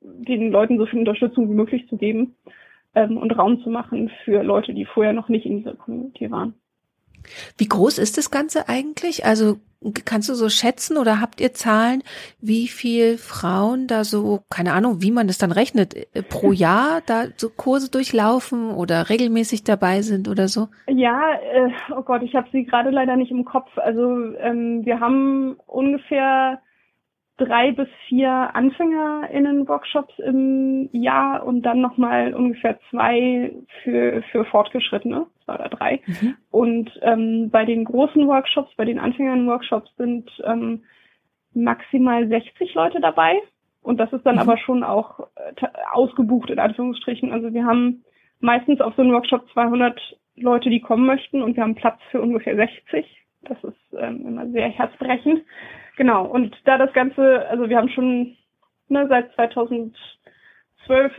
den 0.01 0.51
Leuten 0.51 0.79
so 0.79 0.87
viel 0.87 0.99
Unterstützung 0.99 1.47
wie 1.51 1.55
möglich 1.55 1.87
zu 1.87 1.95
geben 1.95 2.35
ähm, 2.95 3.17
und 3.17 3.37
Raum 3.37 3.61
zu 3.61 3.69
machen 3.69 4.09
für 4.23 4.41
Leute, 4.41 4.73
die 4.73 4.85
vorher 4.85 5.13
noch 5.13 5.29
nicht 5.29 5.45
in 5.45 5.59
dieser 5.59 5.75
Community 5.75 6.31
waren. 6.31 6.55
Wie 7.57 7.67
groß 7.67 7.99
ist 7.99 8.17
das 8.17 8.31
Ganze 8.31 8.67
eigentlich? 8.67 9.25
Also 9.25 9.57
kannst 10.05 10.29
du 10.29 10.33
so 10.33 10.49
schätzen 10.49 10.97
oder 10.97 11.21
habt 11.21 11.41
ihr 11.41 11.53
Zahlen, 11.53 12.03
wie 12.41 12.67
viel 12.67 13.17
Frauen 13.17 13.87
da 13.87 14.03
so, 14.03 14.41
keine 14.49 14.73
Ahnung, 14.73 15.01
wie 15.01 15.11
man 15.11 15.27
das 15.27 15.37
dann 15.37 15.51
rechnet, 15.51 15.93
äh, 15.95 16.23
pro 16.23 16.51
Jahr 16.51 17.01
da 17.05 17.25
so 17.37 17.49
Kurse 17.49 17.91
durchlaufen 17.91 18.71
oder 18.71 19.09
regelmäßig 19.09 19.63
dabei 19.63 20.01
sind 20.01 20.27
oder 20.27 20.47
so? 20.47 20.67
Ja, 20.87 21.33
äh, 21.33 21.71
oh 21.95 22.01
Gott, 22.01 22.23
ich 22.23 22.35
habe 22.35 22.47
sie 22.51 22.65
gerade 22.65 22.89
leider 22.89 23.15
nicht 23.15 23.31
im 23.31 23.45
Kopf. 23.45 23.69
Also 23.77 24.35
ähm, 24.39 24.85
wir 24.85 24.99
haben 24.99 25.57
ungefähr 25.67 26.59
drei 27.37 27.71
bis 27.71 27.87
vier 28.07 28.55
AnfängerInnen-Workshops 28.55 30.19
im 30.19 30.89
Jahr 30.93 31.45
und 31.45 31.63
dann 31.63 31.81
nochmal 31.81 32.33
ungefähr 32.33 32.79
zwei 32.89 33.53
für, 33.83 34.23
für 34.31 34.45
Fortgeschrittene, 34.45 35.27
zwei 35.43 35.55
oder 35.55 35.69
drei. 35.69 36.01
Mhm. 36.05 36.35
Und 36.49 36.91
ähm, 37.01 37.49
bei 37.51 37.65
den 37.65 37.83
großen 37.83 38.25
Workshops, 38.27 38.73
bei 38.77 38.85
den 38.85 38.99
AnfängerInnen-Workshops 38.99 39.91
sind 39.97 40.29
ähm, 40.45 40.83
maximal 41.53 42.27
60 42.27 42.73
Leute 42.73 43.01
dabei. 43.01 43.37
Und 43.81 43.99
das 43.99 44.11
ist 44.13 44.25
dann 44.25 44.35
mhm. 44.35 44.41
aber 44.41 44.57
schon 44.57 44.83
auch 44.83 45.19
äh, 45.35 45.67
ausgebucht 45.91 46.49
in 46.49 46.59
Anführungsstrichen. 46.59 47.33
Also 47.33 47.53
wir 47.53 47.65
haben 47.65 48.03
meistens 48.39 48.79
auf 48.79 48.95
so 48.95 49.01
einem 49.01 49.11
Workshop 49.11 49.49
200 49.51 49.99
Leute, 50.37 50.69
die 50.69 50.81
kommen 50.81 51.05
möchten 51.05 51.41
und 51.41 51.55
wir 51.55 51.63
haben 51.63 51.75
Platz 51.75 51.99
für 52.11 52.21
ungefähr 52.21 52.55
60. 52.55 53.05
Das 53.43 53.63
ist 53.63 53.97
ähm, 53.97 54.25
immer 54.25 54.47
sehr 54.47 54.69
herzbrechend. 54.69 55.41
Genau, 55.95 56.25
und 56.25 56.55
da 56.65 56.77
das 56.77 56.91
Ganze, 56.93 57.47
also 57.47 57.69
wir 57.69 57.77
haben 57.77 57.89
schon 57.89 58.35
ne, 58.89 59.07
seit 59.07 59.33
2012, 59.33 59.93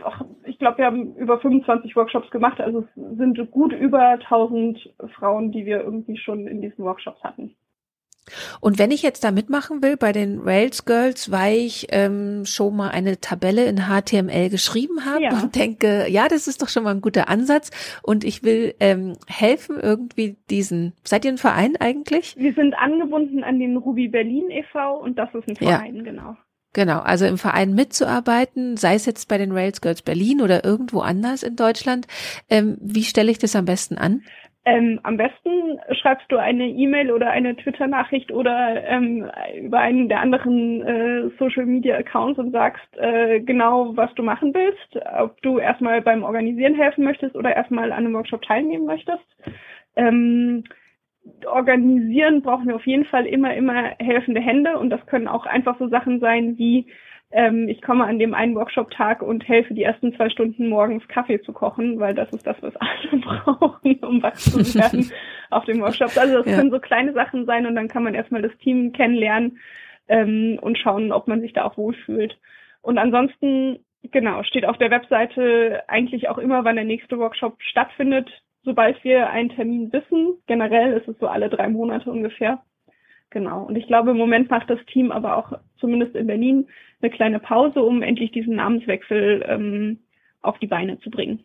ach, 0.03 0.21
ich 0.45 0.59
glaube, 0.59 0.77
wir 0.79 0.85
haben 0.85 1.15
über 1.15 1.39
25 1.39 1.95
Workshops 1.95 2.29
gemacht, 2.29 2.61
also 2.61 2.81
es 2.81 3.17
sind 3.17 3.51
gut 3.51 3.73
über 3.73 4.01
1000 4.09 4.93
Frauen, 5.15 5.51
die 5.51 5.65
wir 5.65 5.81
irgendwie 5.81 6.17
schon 6.17 6.47
in 6.47 6.61
diesen 6.61 6.85
Workshops 6.85 7.23
hatten. 7.23 7.55
Und 8.59 8.79
wenn 8.79 8.91
ich 8.91 9.01
jetzt 9.01 9.23
da 9.23 9.31
mitmachen 9.31 9.81
will 9.81 9.97
bei 9.97 10.11
den 10.11 10.39
Rails 10.39 10.85
Girls, 10.85 11.31
weil 11.31 11.57
ich 11.57 11.87
ähm, 11.91 12.45
schon 12.45 12.75
mal 12.75 12.89
eine 12.89 13.19
Tabelle 13.19 13.65
in 13.65 13.83
HTML 13.87 14.49
geschrieben 14.49 15.05
habe 15.05 15.23
ja. 15.23 15.29
und 15.31 15.55
denke, 15.55 16.05
ja, 16.09 16.27
das 16.27 16.47
ist 16.47 16.61
doch 16.61 16.69
schon 16.69 16.83
mal 16.83 16.93
ein 16.93 17.01
guter 17.01 17.29
Ansatz 17.29 17.71
und 18.03 18.23
ich 18.23 18.43
will 18.43 18.75
ähm, 18.79 19.13
helfen 19.27 19.79
irgendwie 19.79 20.37
diesen. 20.49 20.93
Seid 21.03 21.25
ihr 21.25 21.31
ein 21.31 21.37
Verein 21.37 21.75
eigentlich? 21.77 22.35
Wir 22.37 22.53
sind 22.53 22.73
angebunden 22.75 23.43
an 23.43 23.59
den 23.59 23.77
Ruby 23.77 24.07
Berlin 24.07 24.49
e.V. 24.49 24.99
und 24.99 25.17
das 25.17 25.33
ist 25.33 25.47
ein 25.47 25.55
Verein, 25.55 25.95
ja. 25.95 26.03
genau. 26.03 26.37
Genau, 26.73 26.99
also 26.99 27.25
im 27.25 27.39
Verein 27.39 27.73
mitzuarbeiten, 27.73 28.77
sei 28.77 28.93
es 28.93 29.07
jetzt 29.07 29.27
bei 29.29 29.39
den 29.39 29.51
Rails 29.51 29.81
Girls 29.81 30.03
Berlin 30.03 30.41
oder 30.41 30.63
irgendwo 30.63 30.99
anders 30.99 31.41
in 31.41 31.55
Deutschland. 31.55 32.05
Ähm, 32.51 32.77
wie 32.81 33.03
stelle 33.03 33.31
ich 33.31 33.39
das 33.39 33.55
am 33.55 33.65
besten 33.65 33.97
an? 33.97 34.21
Ähm, 34.67 34.99
am 35.03 35.15
besten 35.15 35.79
schreibst 35.91 36.29
du 36.29 36.35
eine 36.35 36.67
E-Mail 36.67 37.13
oder 37.13 37.29
eine 37.31 37.55
Twitter-Nachricht 37.55 38.33
oder 38.33 38.83
ähm, 38.83 39.25
über 39.63 39.79
einen 39.79 40.09
der 40.09 40.19
anderen 40.19 40.81
äh, 40.81 41.29
Social-Media-Accounts 41.39 42.37
und 42.37 42.51
sagst 42.51 42.85
äh, 42.97 43.39
genau, 43.39 43.95
was 43.95 44.13
du 44.15 44.23
machen 44.23 44.53
willst, 44.53 44.99
ob 45.17 45.41
du 45.41 45.59
erstmal 45.59 46.01
beim 46.01 46.23
Organisieren 46.23 46.75
helfen 46.75 47.05
möchtest 47.05 47.37
oder 47.37 47.55
erstmal 47.55 47.93
an 47.93 47.99
einem 48.05 48.13
Workshop 48.13 48.41
teilnehmen 48.41 48.85
möchtest. 48.85 49.23
Ähm, 49.95 50.65
organisieren 51.45 52.41
brauchen 52.41 52.67
wir 52.67 52.75
auf 52.75 52.85
jeden 52.85 53.05
Fall 53.05 53.25
immer, 53.25 53.55
immer 53.55 53.95
helfende 53.99 54.41
Hände 54.41 54.77
und 54.77 54.89
das 54.89 55.05
können 55.05 55.29
auch 55.29 55.45
einfach 55.45 55.79
so 55.79 55.87
Sachen 55.87 56.19
sein 56.19 56.57
wie 56.57 56.87
ähm, 57.31 57.67
ich 57.67 57.81
komme 57.81 58.05
an 58.05 58.19
dem 58.19 58.33
einen 58.33 58.55
Workshop-Tag 58.55 59.21
und 59.21 59.47
helfe 59.47 59.73
die 59.73 59.83
ersten 59.83 60.15
zwei 60.15 60.29
Stunden 60.29 60.69
morgens 60.69 61.07
Kaffee 61.09 61.41
zu 61.41 61.51
kochen, 61.51 61.99
weil 61.99 62.15
das 62.15 62.29
ist 62.31 62.47
das, 62.47 62.55
was 62.61 62.73
alle 62.77 63.21
brauchen, 63.21 63.95
um 63.99 64.23
wach 64.23 64.35
zu 64.35 64.59
werden 64.75 65.11
auf 65.49 65.65
dem 65.65 65.81
Workshop. 65.81 66.15
Also 66.15 66.37
das 66.37 66.45
ja. 66.45 66.55
können 66.55 66.71
so 66.71 66.79
kleine 66.79 67.13
Sachen 67.13 67.45
sein 67.45 67.65
und 67.65 67.75
dann 67.75 67.89
kann 67.89 68.03
man 68.03 68.15
erstmal 68.15 68.41
das 68.41 68.55
Team 68.59 68.93
kennenlernen 68.93 69.59
ähm, 70.07 70.57
und 70.61 70.77
schauen, 70.77 71.11
ob 71.11 71.27
man 71.27 71.41
sich 71.41 71.51
da 71.51 71.65
auch 71.65 71.77
wohlfühlt. 71.77 72.37
Und 72.81 72.97
ansonsten, 72.97 73.79
genau, 74.03 74.43
steht 74.43 74.65
auf 74.65 74.77
der 74.77 74.91
Webseite 74.91 75.83
eigentlich 75.89 76.29
auch 76.29 76.37
immer, 76.37 76.63
wann 76.63 76.77
der 76.77 76.85
nächste 76.85 77.17
Workshop 77.19 77.61
stattfindet, 77.61 78.29
sobald 78.63 79.03
wir 79.03 79.29
einen 79.29 79.49
Termin 79.49 79.91
wissen. 79.91 80.37
Generell 80.47 80.93
ist 80.93 81.09
es 81.09 81.19
so 81.19 81.27
alle 81.27 81.49
drei 81.49 81.67
Monate 81.67 82.09
ungefähr. 82.09 82.61
Genau. 83.29 83.63
Und 83.63 83.75
ich 83.75 83.87
glaube, 83.87 84.11
im 84.11 84.17
Moment 84.17 84.49
macht 84.49 84.69
das 84.69 84.79
Team 84.85 85.11
aber 85.11 85.37
auch 85.37 85.53
zumindest 85.79 86.15
in 86.15 86.27
Berlin 86.27 86.67
eine 87.01 87.11
kleine 87.11 87.39
Pause, 87.39 87.81
um 87.81 88.01
endlich 88.01 88.31
diesen 88.31 88.55
Namenswechsel 88.55 89.45
ähm, 89.47 89.99
auf 90.41 90.57
die 90.59 90.67
Beine 90.67 90.99
zu 90.99 91.09
bringen. 91.09 91.43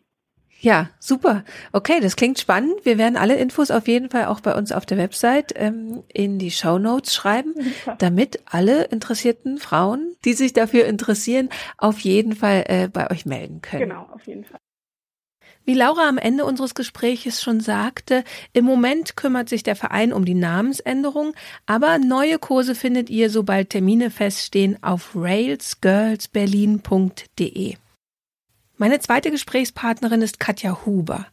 Ja, 0.59 0.89
super. 0.99 1.43
Okay, 1.73 1.99
das 1.99 2.15
klingt 2.15 2.39
spannend. 2.39 2.85
Wir 2.85 2.97
werden 2.97 3.17
alle 3.17 3.35
Infos 3.35 3.69
auf 3.69 3.87
jeden 3.87 4.09
Fall 4.09 4.25
auch 4.25 4.39
bei 4.39 4.55
uns 4.55 4.71
auf 4.71 4.85
der 4.85 4.97
Website 4.97 5.51
ähm, 5.57 6.03
in 6.07 6.39
die 6.39 6.51
Show 6.51 6.79
Notes 6.79 7.13
schreiben, 7.13 7.53
super. 7.57 7.95
damit 7.99 8.39
alle 8.45 8.85
interessierten 8.85 9.57
Frauen, 9.57 10.15
die 10.23 10.33
sich 10.33 10.53
dafür 10.53 10.85
interessieren, 10.85 11.49
auf 11.77 11.99
jeden 11.99 12.33
Fall 12.33 12.63
äh, 12.67 12.87
bei 12.87 13.11
euch 13.11 13.25
melden 13.25 13.61
können. 13.61 13.89
Genau, 13.89 14.07
auf 14.13 14.25
jeden 14.25 14.45
Fall. 14.45 14.59
Wie 15.65 15.75
Laura 15.75 16.09
am 16.09 16.17
Ende 16.17 16.43
unseres 16.43 16.75
Gespräches 16.75 17.41
schon 17.41 17.61
sagte, 17.61 18.25
im 18.51 18.65
Moment 18.65 19.15
kümmert 19.15 19.47
sich 19.47 19.63
der 19.63 19.77
Verein 19.77 20.11
um 20.11 20.25
die 20.25 20.33
Namensänderung, 20.33 21.33
aber 21.65 21.99
neue 21.99 22.37
Kurse 22.37 22.75
findet 22.75 23.09
ihr, 23.09 23.29
sobald 23.29 23.69
Termine 23.69 24.11
feststehen, 24.11 24.83
auf 24.83 25.11
railsgirlsberlin.de. 25.15 27.77
Meine 28.75 28.99
zweite 28.99 29.31
Gesprächspartnerin 29.31 30.21
ist 30.21 30.41
Katja 30.41 30.85
Huber. 30.85 31.27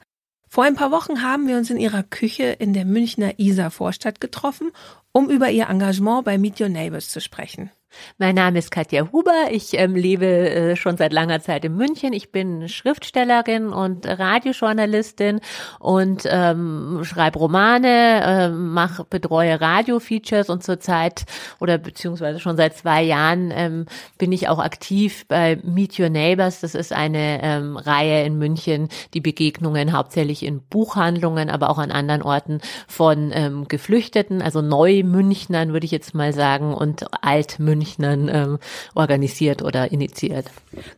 Vor 0.46 0.62
ein 0.64 0.74
paar 0.74 0.92
Wochen 0.92 1.22
haben 1.22 1.48
wir 1.48 1.56
uns 1.56 1.70
in 1.70 1.78
ihrer 1.78 2.04
Küche 2.04 2.44
in 2.44 2.72
der 2.72 2.84
Münchner 2.84 3.36
Isar 3.38 3.72
Vorstadt 3.72 4.20
getroffen, 4.20 4.70
um 5.10 5.28
über 5.28 5.50
ihr 5.50 5.68
Engagement 5.68 6.24
bei 6.24 6.38
Meet 6.38 6.60
Your 6.60 6.68
Neighbors 6.68 7.08
zu 7.08 7.20
sprechen. 7.20 7.72
Mein 8.18 8.34
Name 8.34 8.58
ist 8.58 8.70
Katja 8.70 9.10
Huber. 9.12 9.48
Ich 9.50 9.74
ähm, 9.74 9.96
lebe 9.96 10.26
äh, 10.26 10.76
schon 10.76 10.96
seit 10.96 11.12
langer 11.12 11.40
Zeit 11.40 11.64
in 11.64 11.76
München. 11.76 12.12
Ich 12.12 12.30
bin 12.30 12.68
Schriftstellerin 12.68 13.72
und 13.72 14.06
Radiojournalistin 14.06 15.40
und 15.78 16.22
ähm, 16.26 17.00
schreibe 17.02 17.38
Romane, 17.38 18.22
äh, 18.22 18.48
mache 18.50 19.04
betreue 19.08 19.60
Radiofeatures 19.60 20.50
und 20.50 20.62
zurzeit 20.62 21.24
oder 21.58 21.78
beziehungsweise 21.78 22.38
schon 22.38 22.56
seit 22.56 22.76
zwei 22.76 23.02
Jahren 23.02 23.50
ähm, 23.52 23.86
bin 24.18 24.32
ich 24.32 24.48
auch 24.48 24.58
aktiv 24.58 25.26
bei 25.26 25.58
Meet 25.62 25.98
Your 25.98 26.10
Neighbors. 26.10 26.60
Das 26.60 26.74
ist 26.74 26.92
eine 26.92 27.42
ähm, 27.42 27.76
Reihe 27.76 28.24
in 28.24 28.38
München, 28.38 28.88
die 29.14 29.20
Begegnungen 29.20 29.92
hauptsächlich 29.92 30.44
in 30.44 30.60
Buchhandlungen, 30.62 31.50
aber 31.50 31.70
auch 31.70 31.78
an 31.78 31.90
anderen 31.90 32.22
Orten 32.22 32.60
von 32.86 33.32
ähm, 33.34 33.66
Geflüchteten, 33.66 34.42
also 34.42 34.62
Neumünchnern 34.62 35.72
würde 35.72 35.86
ich 35.86 35.90
jetzt 35.90 36.14
mal 36.14 36.32
sagen 36.32 36.74
und 36.74 37.06
Altmünchnern 37.24 37.79
Münchnern 37.80 38.28
ähm, 38.28 38.58
organisiert 38.94 39.62
oder 39.62 39.90
initiiert. 39.90 40.46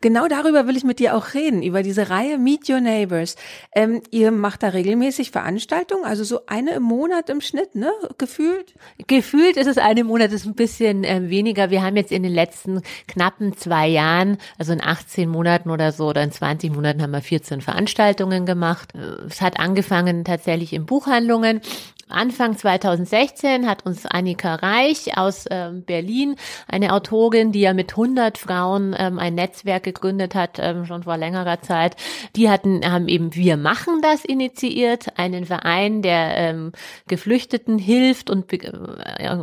Genau 0.00 0.26
darüber 0.26 0.66
will 0.66 0.76
ich 0.76 0.84
mit 0.84 0.98
dir 0.98 1.16
auch 1.16 1.34
reden, 1.34 1.62
über 1.62 1.82
diese 1.82 2.10
Reihe 2.10 2.38
Meet 2.38 2.68
Your 2.68 2.80
Neighbors. 2.80 3.36
Ähm, 3.74 4.02
ihr 4.10 4.32
macht 4.32 4.62
da 4.62 4.68
regelmäßig 4.68 5.30
Veranstaltungen, 5.30 6.04
also 6.04 6.24
so 6.24 6.40
eine 6.46 6.72
im 6.72 6.82
Monat 6.82 7.30
im 7.30 7.40
Schnitt, 7.40 7.74
ne? 7.74 7.92
Gefühlt? 8.18 8.74
Gefühlt 9.06 9.56
ist 9.56 9.68
es 9.68 9.78
eine 9.78 10.00
im 10.00 10.08
Monat, 10.08 10.32
ist 10.32 10.44
ein 10.44 10.54
bisschen 10.54 11.04
äh, 11.04 11.30
weniger. 11.30 11.70
Wir 11.70 11.82
haben 11.82 11.96
jetzt 11.96 12.10
in 12.10 12.24
den 12.24 12.32
letzten 12.32 12.82
knappen 13.06 13.56
zwei 13.56 13.86
Jahren, 13.86 14.38
also 14.58 14.72
in 14.72 14.82
18 14.82 15.28
Monaten 15.28 15.70
oder 15.70 15.92
so 15.92 16.08
oder 16.08 16.22
in 16.22 16.32
20 16.32 16.74
Monaten 16.74 17.00
haben 17.00 17.12
wir 17.12 17.22
14 17.22 17.60
Veranstaltungen 17.60 18.44
gemacht. 18.44 18.94
Äh, 18.94 19.26
es 19.28 19.40
hat 19.40 19.60
angefangen 19.60 20.24
tatsächlich 20.24 20.72
in 20.72 20.84
Buchhandlungen. 20.86 21.60
Anfang 22.08 22.56
2016 22.56 23.68
hat 23.68 23.86
uns 23.86 24.06
Annika 24.06 24.56
Reich 24.56 25.16
aus 25.16 25.46
ähm, 25.50 25.82
Berlin, 25.82 26.36
eine 26.68 26.92
Autorin, 26.92 27.52
die 27.52 27.60
ja 27.60 27.72
mit 27.72 27.92
100 27.92 28.38
Frauen 28.38 28.94
ähm, 28.98 29.18
ein 29.18 29.34
Netzwerk 29.34 29.82
gegründet 29.84 30.34
hat, 30.34 30.58
ähm, 30.58 30.84
schon 30.84 31.04
vor 31.04 31.16
längerer 31.16 31.60
Zeit, 31.62 31.96
die 32.36 32.50
hatten, 32.50 32.84
haben 32.84 33.08
eben 33.08 33.34
Wir 33.34 33.56
machen 33.56 34.00
das 34.02 34.24
initiiert, 34.24 35.18
einen 35.18 35.46
Verein, 35.46 36.02
der 36.02 36.36
ähm, 36.36 36.72
Geflüchteten 37.08 37.78
hilft 37.78 38.30
und 38.30 38.52
äh, 38.52 38.72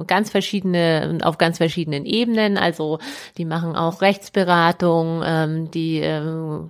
ganz 0.06 0.30
verschiedene, 0.30 1.18
auf 1.24 1.38
ganz 1.38 1.58
verschiedenen 1.58 2.06
Ebenen, 2.06 2.58
also 2.58 3.00
die 3.38 3.46
machen 3.46 3.75
auch 3.75 4.01
Rechtsberatung, 4.01 5.22
ähm, 5.25 5.72
die 5.72 6.00
äh, 6.00 6.22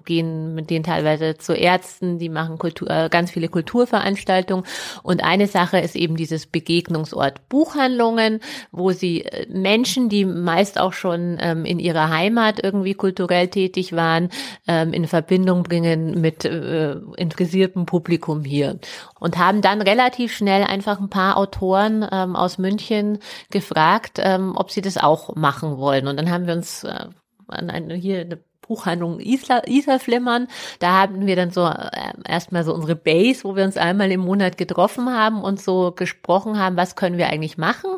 gehen 0.06 0.56
mit 0.56 0.70
denen 0.70 0.84
teilweise 0.84 1.38
zu 1.38 1.54
Ärzten, 1.54 2.20
die 2.20 2.30
machen 2.30 2.58
Kultur, 2.58 2.90
äh, 2.90 3.10
ganz 3.10 3.32
viele 3.32 3.50
Kulturveranstaltungen. 3.50 4.66
Und 5.04 5.24
eine 5.24 5.48
Sache 5.48 5.80
ist 5.80 5.89
ist 5.90 5.96
eben 5.96 6.16
dieses 6.16 6.46
Begegnungsort 6.46 7.48
Buchhandlungen, 7.50 8.40
wo 8.72 8.92
sie 8.92 9.26
äh, 9.26 9.48
Menschen, 9.50 10.10
die 10.10 10.26
meist 10.26 10.80
auch 10.80 10.94
schon 10.94 11.38
ähm, 11.40 11.66
in 11.66 11.80
ihrer 11.80 12.10
Heimat 12.10 12.64
irgendwie 12.64 12.94
kulturell 12.94 13.48
tätig 13.48 13.94
waren, 13.94 14.30
ähm, 14.68 14.94
in 14.94 15.08
Verbindung 15.08 15.64
bringen 15.64 16.22
mit 16.22 16.46
äh, 16.46 16.96
interessiertem 17.18 17.86
Publikum 17.86 18.44
hier. 18.44 18.80
Und 19.20 19.38
haben 19.38 19.62
dann 19.62 19.82
relativ 19.82 20.34
schnell 20.34 20.64
einfach 20.64 21.00
ein 21.00 21.10
paar 21.10 21.38
Autoren 21.38 22.06
ähm, 22.12 22.36
aus 22.36 22.58
München 22.58 23.20
gefragt, 23.52 24.20
ähm, 24.20 24.54
ob 24.56 24.72
sie 24.72 24.82
das 24.82 24.98
auch 24.98 25.36
machen 25.36 25.78
wollen. 25.78 26.08
Und 26.08 26.18
dann 26.18 26.30
haben 26.30 26.48
wir 26.48 26.54
uns 26.54 26.84
äh, 26.84 27.06
an 27.48 27.70
eine, 27.70 27.96
hier 27.96 28.22
eine 28.22 28.40
Buchhandlung 28.70 29.20
Isla, 29.20 29.64
Isarflimmern. 29.68 30.48
Da 30.80 31.02
haben 31.02 31.26
wir 31.26 31.36
dann 31.36 31.52
so 31.52 31.66
äh, 31.66 32.14
erstmal 32.26 32.64
so 32.64 32.74
unsere 32.74 32.96
Base, 32.96 33.44
wo 33.44 33.56
wir 33.56 33.66
uns 33.66 33.76
einmal 33.76 34.12
im 34.12 34.22
Monat 34.22 34.58
getroffen 34.58 35.10
haben 35.10 35.42
und 35.42 35.60
so 35.60 35.92
gesprochen 35.92 36.58
haben, 36.58 36.78
was 36.78 36.96
können 36.96 37.18
wir 37.18 37.28
eigentlich 37.28 37.58
machen. 37.58 37.90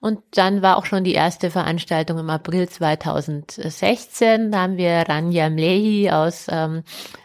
Und 0.00 0.20
dann 0.30 0.62
war 0.62 0.78
auch 0.78 0.86
schon 0.86 1.04
die 1.04 1.12
erste 1.12 1.50
Veranstaltung 1.50 2.18
im 2.18 2.30
April 2.30 2.68
2016. 2.68 4.52
Da 4.52 4.62
haben 4.62 4.76
wir 4.78 5.04
Rania 5.08 5.50
Mlehi 5.50 6.10
aus 6.10 6.46
ähm, 6.48 6.84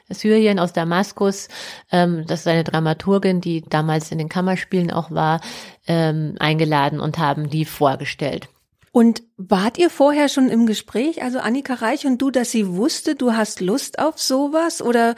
Syrien, 0.09 0.59
aus 0.59 0.73
Damaskus, 0.73 1.49
ähm, 1.91 2.25
das 2.27 2.41
ist 2.41 2.47
eine 2.47 2.63
Dramaturgin, 2.63 3.41
die 3.41 3.61
damals 3.61 4.11
in 4.11 4.17
den 4.17 4.29
Kammerspielen 4.29 4.91
auch 4.91 5.11
war, 5.11 5.41
ähm, 5.87 6.35
eingeladen 6.39 6.99
und 6.99 7.17
haben 7.17 7.49
die 7.49 7.65
vorgestellt. 7.65 8.47
Und 8.97 9.21
wart 9.37 9.77
ihr 9.77 9.91
vorher 9.91 10.27
schon 10.27 10.49
im 10.49 10.65
Gespräch, 10.65 11.21
also 11.21 11.37
Annika 11.37 11.75
Reich 11.75 12.07
und 12.07 12.19
du, 12.19 12.31
dass 12.31 12.49
sie 12.49 12.67
wusste, 12.67 13.13
du 13.13 13.33
hast 13.33 13.61
Lust 13.61 13.99
auf 13.99 14.19
sowas? 14.19 14.81
Oder 14.81 15.13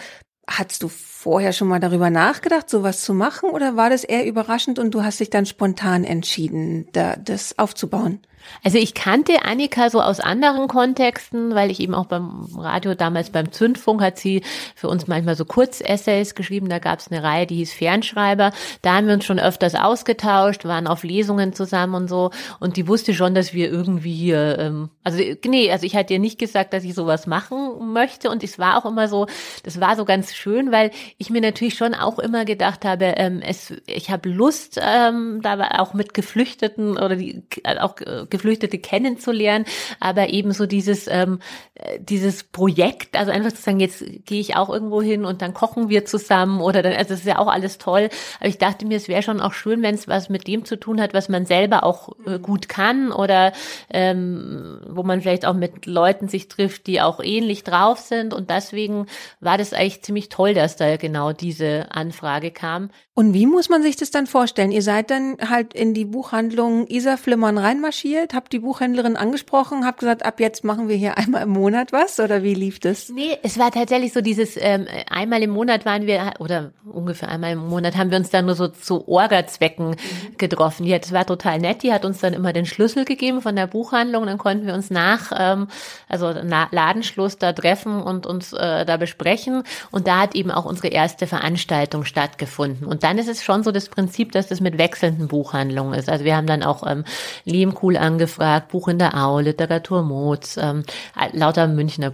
Hattest 0.50 0.84
du 0.84 0.90
vorher 0.90 1.54
schon 1.54 1.68
mal 1.68 1.80
darüber 1.80 2.10
nachgedacht, 2.10 2.70
sowas 2.70 3.04
zu 3.04 3.14
machen, 3.14 3.52
oder 3.52 3.76
war 3.76 3.90
das 3.90 4.04
eher 4.04 4.26
überraschend 4.26 4.80
und 4.80 4.96
du 4.96 5.04
hast 5.04 5.20
dich 5.20 5.30
dann 5.30 5.46
spontan 5.46 6.04
entschieden, 6.04 6.88
da, 6.92 7.16
das 7.16 7.58
aufzubauen? 7.60 8.20
Also 8.64 8.78
ich 8.78 8.94
kannte 8.94 9.44
Annika 9.44 9.90
so 9.90 10.02
aus 10.02 10.20
anderen 10.20 10.68
Kontexten, 10.68 11.56
weil 11.56 11.72
ich 11.72 11.80
eben 11.80 11.96
auch 11.96 12.06
beim 12.06 12.48
Radio 12.58 12.96
damals 12.96 13.30
beim 13.30 13.52
Zündfunk 13.52 14.02
hat 14.02 14.18
sie 14.18 14.44
für 14.76 14.88
uns 14.88 15.08
manchmal 15.08 15.36
so 15.36 15.46
Kurzessays 15.46 16.36
geschrieben. 16.36 16.70
Da 16.70 16.80
gab 16.80 17.00
es 17.00 17.12
eine 17.12 17.24
Reihe, 17.24 17.48
die 17.48 17.56
hieß 17.56 17.74
Fernschreiber. 17.74 18.52
Da 18.82 18.96
haben 18.96 19.08
wir 19.08 19.14
uns 19.14 19.26
schon 19.26 19.40
öfters 19.40 19.76
ausgetauscht, 19.76 20.66
waren 20.66 20.88
auf 20.88 21.04
Lesungen 21.04 21.54
zusammen 21.54 21.96
und 21.96 22.08
so. 22.10 22.32
Und 22.60 22.78
die 22.78 22.88
wusste 22.88 23.14
schon, 23.14 23.36
dass 23.36 23.54
wir 23.54 23.70
irgendwie 23.70 24.14
hier, 24.14 24.60
ähm, 24.60 24.90
also 25.04 25.20
nee, 25.46 25.72
also 25.72 25.86
ich 25.86 25.96
hatte 25.96 26.14
ihr 26.14 26.20
nicht 26.20 26.40
gesagt, 26.40 26.74
dass 26.74 26.84
ich 26.84 26.94
sowas 26.94 27.28
machen 27.28 27.94
möchte. 27.94 28.30
Und 28.30 28.44
es 28.44 28.60
war 28.60 28.78
auch 28.78 28.90
immer 28.90 29.08
so, 29.08 29.28
das 29.64 29.80
war 29.80 29.96
so 29.96 30.06
ganz 30.06 30.34
schön, 30.34 30.72
weil 30.72 30.92
ich 31.18 31.30
mir 31.30 31.42
natürlich 31.42 31.76
schon 31.76 31.94
auch 31.94 32.20
immer 32.20 32.46
gedacht 32.46 32.86
habe, 32.86 33.06
ähm, 33.18 33.42
es, 33.42 33.74
ich 33.86 34.10
habe 34.10 34.30
Lust, 34.30 34.80
ähm, 34.82 35.42
da 35.42 35.60
auch 35.80 35.94
mit 35.94 36.14
Geflüchteten 36.14 36.98
oder 36.98 37.16
die 37.16 37.44
auch 37.80 38.00
äh, 38.02 38.26
Geflüchtete 38.40 38.80
kennenzulernen, 38.80 39.66
aber 40.00 40.30
eben 40.30 40.54
so 40.54 40.66
dieses, 40.66 41.08
ähm, 41.08 41.40
äh, 41.76 42.00
dieses 42.00 42.44
Projekt, 42.44 43.18
also 43.18 43.32
einfach 43.32 43.52
zu 43.52 43.62
sagen, 43.62 43.80
jetzt 43.82 44.04
gehe 44.26 44.40
ich 44.40 44.56
auch 44.56 44.70
irgendwo 44.70 45.02
hin 45.02 45.26
und 45.26 45.42
dann 45.42 45.54
kochen 45.54 45.90
wir 45.90 46.06
zusammen 46.06 46.62
oder 46.62 46.82
dann, 46.82 46.94
also 46.94 47.10
das 47.10 47.20
ist 47.20 47.26
ja 47.26 47.38
auch 47.38 47.48
alles 47.48 47.78
toll. 47.78 48.10
Aber 48.40 48.48
ich 48.48 48.58
dachte 48.58 48.86
mir, 48.86 48.96
es 48.96 49.10
wäre 49.10 49.24
schon 49.24 49.42
auch 49.42 49.54
schön, 49.54 49.82
wenn 49.82 49.96
es 49.96 50.08
was 50.08 50.30
mit 50.30 50.48
dem 50.48 50.64
zu 50.64 50.78
tun 50.78 51.02
hat, 51.02 51.14
was 51.14 51.28
man 51.28 51.46
selber 51.46 51.84
auch 51.84 52.10
äh, 52.26 52.40
gut 52.40 52.70
kann 52.70 53.12
oder 53.12 53.52
ähm, 53.90 54.80
wo 54.88 55.04
man 55.04 55.22
vielleicht 55.22 55.46
auch 55.46 55.54
mit 55.54 55.86
Leuten 55.86 56.30
sich 56.30 56.48
trifft, 56.48 56.88
die 56.88 57.02
auch 57.02 57.20
ähnlich 57.22 57.64
drauf 57.64 58.00
sind. 58.00 58.34
Und 58.34 58.50
deswegen 58.50 59.08
war 59.42 59.58
das 59.58 59.74
eigentlich 59.74 60.02
ziemlich 60.02 60.30
toll, 60.30 60.54
dass 60.54 60.78
da 60.78 60.96
genau 60.96 61.34
diese 61.34 61.88
Anfrage 61.92 62.52
kam. 62.52 62.90
Und 63.14 63.34
wie 63.34 63.48
muss 63.48 63.68
man 63.68 63.84
sich 63.84 63.98
das 63.98 64.12
dann 64.12 64.28
vorstellen? 64.28 64.72
Ihr 64.72 64.82
seid 64.82 65.12
dann 65.12 65.36
halt 65.50 65.74
in 65.74 65.94
die 65.94 66.06
Buchhandlung 66.06 66.88
Isa 66.88 67.18
Flimmern 67.18 67.58
reinmarschiert, 67.58 68.19
habt 68.34 68.54
die 68.54 68.60
Buchhändlerin 68.60 69.16
angesprochen, 69.16 69.86
habt 69.86 70.00
gesagt, 70.00 70.26
ab 70.26 70.40
jetzt 70.40 70.64
machen 70.64 70.88
wir 70.88 70.96
hier 70.96 71.18
einmal 71.18 71.44
im 71.44 71.50
Monat 71.50 71.92
was 71.92 72.20
oder 72.20 72.44
wie 72.44 72.54
lief 72.54 72.80
das? 72.80 73.10
Nee, 73.10 73.38
es 73.44 73.58
war 73.58 73.72
tatsächlich 73.72 74.14
so 74.14 74.22
dieses, 74.22 74.58
ähm, 74.58 74.88
einmal 75.10 75.42
im 75.44 75.50
Monat 75.50 75.86
waren 75.86 76.06
wir, 76.06 76.34
oder 76.40 76.72
ungefähr 76.86 77.30
einmal 77.30 77.54
im 77.54 77.68
Monat 77.68 77.98
haben 77.98 78.12
wir 78.12 78.18
uns 78.18 78.30
dann 78.30 78.46
nur 78.46 78.56
so 78.56 78.68
zu 78.68 79.08
Orga-Zwecken 79.08 79.90
mhm. 79.90 80.38
getroffen. 80.38 80.86
Die, 80.86 80.98
das 80.98 81.12
war 81.12 81.26
total 81.26 81.60
nett, 81.60 81.84
die 81.84 81.94
hat 81.94 82.06
uns 82.06 82.20
dann 82.20 82.34
immer 82.34 82.54
den 82.54 82.66
Schlüssel 82.66 83.06
gegeben 83.06 83.42
von 83.42 83.56
der 83.56 83.68
Buchhandlung, 83.68 84.26
dann 84.26 84.38
konnten 84.38 84.66
wir 84.66 84.74
uns 84.74 84.90
nach, 84.90 85.32
ähm, 85.38 85.68
also 86.08 86.34
nach 86.34 86.72
Ladenschluss 86.72 87.38
da 87.38 87.54
treffen 87.54 88.02
und 88.02 88.26
uns 88.26 88.54
äh, 88.54 88.86
da 88.86 88.98
besprechen 88.98 89.64
und 89.92 90.08
da 90.08 90.20
hat 90.20 90.36
eben 90.36 90.52
auch 90.52 90.66
unsere 90.66 90.88
erste 90.90 91.28
Veranstaltung 91.28 92.06
stattgefunden 92.06 92.88
und 92.88 93.04
dann 93.04 93.18
ist 93.18 93.30
es 93.30 93.44
schon 93.44 93.64
so 93.64 93.72
das 93.72 93.90
Prinzip, 93.90 94.32
dass 94.32 94.48
das 94.48 94.62
mit 94.62 94.78
wechselnden 94.78 95.28
Buchhandlungen 95.28 95.94
ist. 95.94 96.10
Also 96.10 96.26
wir 96.26 96.36
haben 96.36 96.48
dann 96.48 96.64
auch 96.64 96.84
ähm, 96.86 97.04
Lehmkuhl 97.46 97.98
angefragt, 98.10 98.70
Buch 98.70 98.88
in 98.88 99.00
der 99.00 99.16
Au, 99.16 99.40
Literatur 99.40 100.04
Moz, 100.04 100.58
ähm, 100.58 100.84
lauter 101.32 101.68
Münchner 101.68 102.12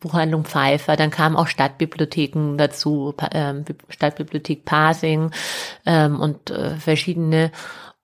Buchhandlung 0.00 0.44
Pfeiffer. 0.44 0.96
Dann 0.96 1.10
kamen 1.10 1.36
auch 1.36 1.46
Stadtbibliotheken 1.46 2.56
dazu, 2.56 3.14
ähm, 3.32 3.64
Stadtbibliothek 3.88 4.64
Pasing 4.64 5.30
ähm, 5.86 6.20
und 6.20 6.50
äh, 6.50 6.76
verschiedene 6.76 7.50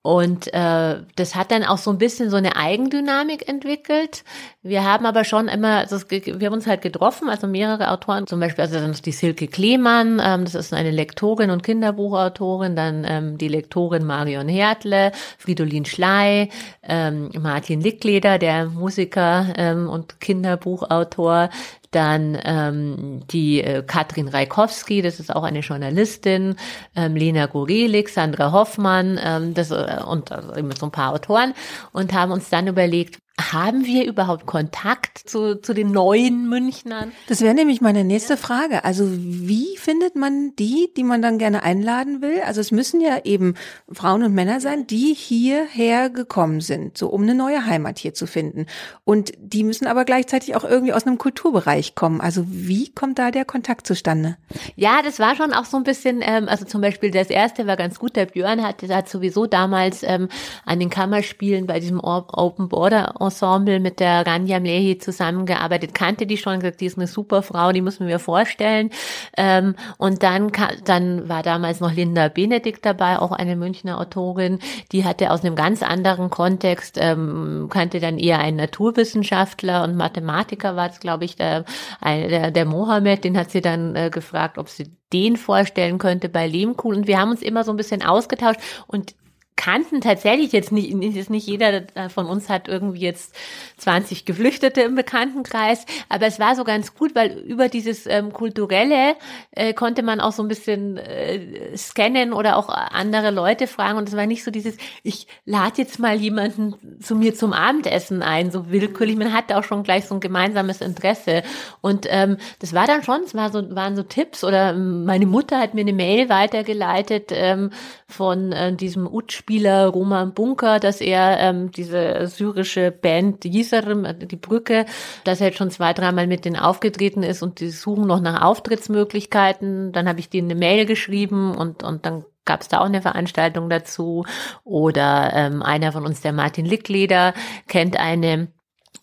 und 0.03 0.53
äh, 0.55 0.97
das 1.17 1.35
hat 1.35 1.51
dann 1.51 1.63
auch 1.63 1.77
so 1.77 1.91
ein 1.91 1.99
bisschen 1.99 2.31
so 2.31 2.37
eine 2.37 2.57
Eigendynamik 2.57 3.47
entwickelt. 3.47 4.25
Wir 4.63 4.83
haben 4.83 5.05
aber 5.05 5.25
schon 5.25 5.49
immer, 5.49 5.77
also 5.77 5.99
wir 6.09 6.47
haben 6.47 6.55
uns 6.55 6.67
halt 6.67 6.81
getroffen, 6.81 7.29
also 7.29 7.47
mehrere 7.47 7.91
Autoren, 7.91 8.27
zum 8.27 8.41
Beispiel 8.41 8.65
also 8.65 8.81
dann 8.81 8.93
die 8.93 9.13
Silke 9.13 9.47
Klemann, 9.47 10.19
ähm, 10.25 10.45
das 10.45 10.55
ist 10.55 10.73
eine 10.73 10.91
Lektorin 10.91 11.51
und 11.51 11.63
Kinderbuchautorin, 11.63 12.77
dann 12.77 13.05
ähm, 13.07 13.37
die 13.37 13.49
Lektorin 13.49 14.07
Marion 14.07 14.49
Hertle, 14.49 15.13
Fridolin 15.37 15.85
Schley, 15.85 16.49
ähm, 16.83 17.31
Martin 17.39 17.83
Lickleder, 17.83 18.39
der 18.39 18.67
Musiker 18.67 19.53
ähm, 19.59 19.87
und 19.87 20.19
Kinderbuchautor, 20.21 21.51
dann 21.91 22.39
ähm, 22.45 23.23
die 23.31 23.63
äh, 23.63 23.83
Katrin 23.83 24.29
Reikowski, 24.29 25.03
das 25.03 25.19
ist 25.19 25.35
auch 25.35 25.43
eine 25.43 25.61
Journalistin, 25.61 26.57
ähm, 26.95 27.17
Lena 27.17 27.47
Gorelik, 27.47 28.09
Sandra 28.09 28.53
Hoffmann, 28.53 29.19
ähm, 29.23 29.55
das, 29.55 29.71
äh, 29.71 30.01
und 30.07 30.31
also 30.31 30.55
eben 30.55 30.71
so 30.73 30.87
ein 30.87 30.93
paar 30.93 31.13
Autoren 31.13 31.55
und 31.93 32.13
haben 32.13 32.33
uns 32.33 32.49
dann 32.49 32.69
überlegt, 32.69 33.19
haben 33.41 33.85
wir 33.85 34.07
überhaupt 34.07 34.47
Kontakt 34.47 35.19
zu, 35.19 35.61
zu 35.61 35.75
den 35.75 35.91
neuen 35.91 36.49
Münchnern? 36.49 37.13
Das 37.29 37.41
wäre 37.41 37.55
nämlich 37.55 37.81
meine 37.81 38.05
nächste 38.05 38.37
Frage. 38.37 38.85
Also 38.85 39.07
wie 39.11 39.77
findet 39.77 40.17
man 40.17 40.55
die, 40.57 40.93
die 40.97 41.05
man 41.05 41.23
dann 41.23 41.39
gerne 41.39 41.63
einladen 41.63 42.23
will? 42.23 42.41
Also 42.45 42.61
es 42.61 42.71
müssen 42.71 43.01
ja 43.01 43.21
eben 43.25 43.55
Frauen 43.91 44.23
und 44.23 44.35
Männer 44.35 44.61
sein, 44.61 44.87
die 44.87 45.15
hierher 45.15 46.11
gekommen 46.11 46.61
sind, 46.61 46.99
so 46.99 47.09
um 47.09 47.23
eine 47.23 47.35
neue 47.35 47.67
Heimat 47.67 47.99
hier 47.99 48.15
zu 48.15 48.27
finden. 48.27 48.67
Und 49.05 49.33
die 49.39 49.65
müssen 49.65 49.87
aber 49.87 50.05
gleichzeitig 50.05 50.57
auch 50.57 50.65
irgendwie 50.65 50.93
aus 50.93 51.07
einem 51.07 51.19
Kulturbereich 51.19 51.95
kommen. 51.95 52.21
Also 52.21 52.45
wie 52.49 52.91
kommt 52.93 53.19
da 53.19 53.31
der 53.31 53.45
Kontakt 53.45 53.87
zustande? 53.87 54.37
Ja, 54.77 55.03
das 55.03 55.19
war 55.19 55.37
schon 55.37 55.53
auch 55.53 55.65
so 55.65 55.77
ein 55.77 55.85
bisschen, 55.85 56.21
ähm, 56.23 56.49
also 56.49 56.65
zum 56.65 56.81
Beispiel 56.81 57.11
das 57.11 57.31
erste 57.31 57.67
war 57.67 57.77
ganz 57.77 57.99
gut. 57.99 58.17
Der 58.17 58.27
Björn 58.27 58.63
hat, 58.63 58.83
hat 58.83 59.09
sowieso 59.09 59.47
damals 59.47 60.03
ähm, 60.03 60.29
an 60.65 60.81
den 60.81 60.91
Kammerspielen 60.91 61.67
bei 61.67 61.81
diesem 61.81 62.01
Open 62.01 62.69
Border 62.69 63.21
Ensemble 63.31 63.79
mit 63.79 64.01
der 64.01 64.27
Rania 64.27 64.59
Mlehi 64.61 64.99
zusammengearbeitet, 64.99 65.95
kannte 65.95 66.27
die 66.27 66.37
schon, 66.37 66.59
gesagt, 66.61 66.81
die 66.81 66.87
ist 66.87 66.99
eine 66.99 67.07
super 67.07 67.43
Frau, 67.43 67.73
die 67.73 67.81
müssen 67.81 68.07
wir 68.09 68.19
vorstellen. 68.19 68.91
Ähm, 69.37 69.77
und 69.99 70.23
dann, 70.23 70.51
dann 70.85 71.29
war 71.29 71.43
damals 71.43 71.81
noch 71.81 71.93
Linda 71.93 72.29
Benedikt 72.29 72.85
dabei, 72.85 73.19
auch 73.19 73.33
eine 73.33 73.57
Münchner 73.57 73.99
Autorin, 73.99 74.59
die 74.93 75.05
hatte 75.05 75.31
aus 75.31 75.45
einem 75.45 75.55
ganz 75.55 75.83
anderen 75.83 76.31
Kontext, 76.31 76.99
ähm, 77.01 77.69
kannte 77.71 78.01
dann 78.01 78.19
eher 78.19 78.41
einen 78.41 78.57
Naturwissenschaftler 78.57 79.85
und 79.85 79.97
Mathematiker 79.97 80.77
war 80.77 80.91
es, 80.91 81.01
glaube 81.01 81.25
ich, 81.25 81.37
der, 81.37 81.65
der, 82.05 82.51
der 82.51 82.65
Mohammed, 82.65 83.25
den 83.25 83.39
hat 83.39 83.51
sie 83.51 83.61
dann 83.61 83.95
äh, 83.95 84.11
gefragt, 84.11 84.59
ob 84.59 84.69
sie 84.69 84.91
den 85.13 85.37
vorstellen 85.37 85.99
könnte 85.99 86.29
bei 86.29 86.47
Lehmkuhl. 86.47 86.95
Und 86.95 87.07
wir 87.07 87.19
haben 87.19 87.31
uns 87.31 87.43
immer 87.43 87.65
so 87.65 87.73
ein 87.73 87.77
bisschen 87.77 88.03
ausgetauscht 88.03 88.61
und 88.87 89.15
kannten 89.61 90.01
tatsächlich 90.01 90.53
jetzt 90.53 90.73
nicht, 90.73 90.95
nicht, 90.95 91.29
nicht 91.29 91.47
jeder 91.47 91.83
von 92.09 92.25
uns 92.25 92.49
hat 92.49 92.67
irgendwie 92.67 93.01
jetzt 93.01 93.35
20 93.77 94.25
Geflüchtete 94.25 94.81
im 94.81 94.95
Bekanntenkreis, 94.95 95.85
aber 96.09 96.27
es 96.27 96.41
war 96.41 96.57
so 96.57 96.65
ganz 96.65 96.95
gut, 96.95 97.15
weil 97.15 97.33
über 97.41 97.69
dieses 97.69 98.07
ähm, 98.07 98.33
kulturelle 98.33 99.17
äh, 99.51 99.75
konnte 99.75 100.03
man 100.03 100.19
auch 100.19 100.33
so 100.33 100.43
ein 100.43 100.49
bisschen 100.49 100.97
äh, 100.97 101.77
scannen 101.77 102.33
oder 102.33 102.57
auch 102.57 102.71
andere 102.71 103.31
Leute 103.31 103.67
fragen 103.67 103.99
und 103.99 104.09
es 104.09 104.17
war 104.17 104.25
nicht 104.25 104.45
so 104.45 104.51
dieses, 104.51 104.79
ich 105.03 105.27
lade 105.45 105.75
jetzt 105.77 105.99
mal 105.99 106.17
jemanden 106.17 106.75
zu 107.03 107.15
mir 107.15 107.35
zum 107.35 107.53
Abendessen 107.53 108.23
ein, 108.23 108.51
so 108.51 108.71
willkürlich. 108.71 109.19
Man 109.19 109.35
hatte 109.35 109.59
auch 109.59 109.65
schon 109.65 109.83
gleich 109.83 110.07
so 110.07 110.15
ein 110.15 110.21
gemeinsames 110.21 110.81
Interesse 110.81 111.43
und 111.83 112.07
ähm, 112.09 112.39
das 112.61 112.73
war 112.73 112.87
dann 112.87 113.03
schon, 113.03 113.25
es 113.25 113.35
war 113.35 113.53
so, 113.53 113.75
waren 113.77 113.95
so 113.95 114.05
Tipps 114.05 114.43
oder 114.43 114.71
ähm, 114.71 115.05
meine 115.05 115.27
Mutter 115.27 115.59
hat 115.59 115.75
mir 115.75 115.83
eine 115.83 115.93
Mail 115.93 116.31
weitergeleitet 116.31 117.31
ähm, 117.31 117.73
von 118.09 118.53
äh, 118.53 118.75
diesem 118.75 119.07
Utsch 119.07 119.45
Spieler 119.51 119.89
Roman 119.89 120.33
Bunker, 120.33 120.79
dass 120.79 121.01
er 121.01 121.41
ähm, 121.41 121.73
diese 121.73 122.29
syrische 122.29 122.93
Band 122.93 123.45
Yisarim, 123.45 124.05
äh, 124.05 124.15
die 124.15 124.37
Brücke, 124.37 124.87
dass 125.25 125.41
er 125.41 125.49
jetzt 125.49 125.59
schon 125.59 125.73
zwei, 125.73 125.93
dreimal 125.93 126.29
mit 126.29 126.45
denen 126.45 126.55
aufgetreten 126.55 127.25
ist 127.25 127.43
und 127.43 127.59
die 127.59 127.71
suchen 127.71 128.07
noch 128.07 128.21
nach 128.21 128.43
Auftrittsmöglichkeiten. 128.43 129.91
Dann 129.91 130.09
habe 130.09 130.21
ich 130.21 130.31
denen 130.31 130.53
eine 130.53 130.61
Mail 130.61 130.87
geschrieben 130.87 131.57
und, 131.57 131.83
und 131.83 132.07
dann 132.07 132.25
gab 132.45 132.61
es 132.61 132.69
da 132.69 132.79
auch 132.79 132.85
eine 132.85 133.03
Veranstaltung 133.03 133.69
dazu. 133.69 134.25
Oder 134.63 135.33
ähm, 135.35 135.65
einer 135.65 135.91
von 135.91 136.07
uns, 136.07 136.21
der 136.21 136.33
Martin 136.33 136.65
Lickleder, 136.65 137.35
kennt 137.67 137.99
eine 137.99 138.53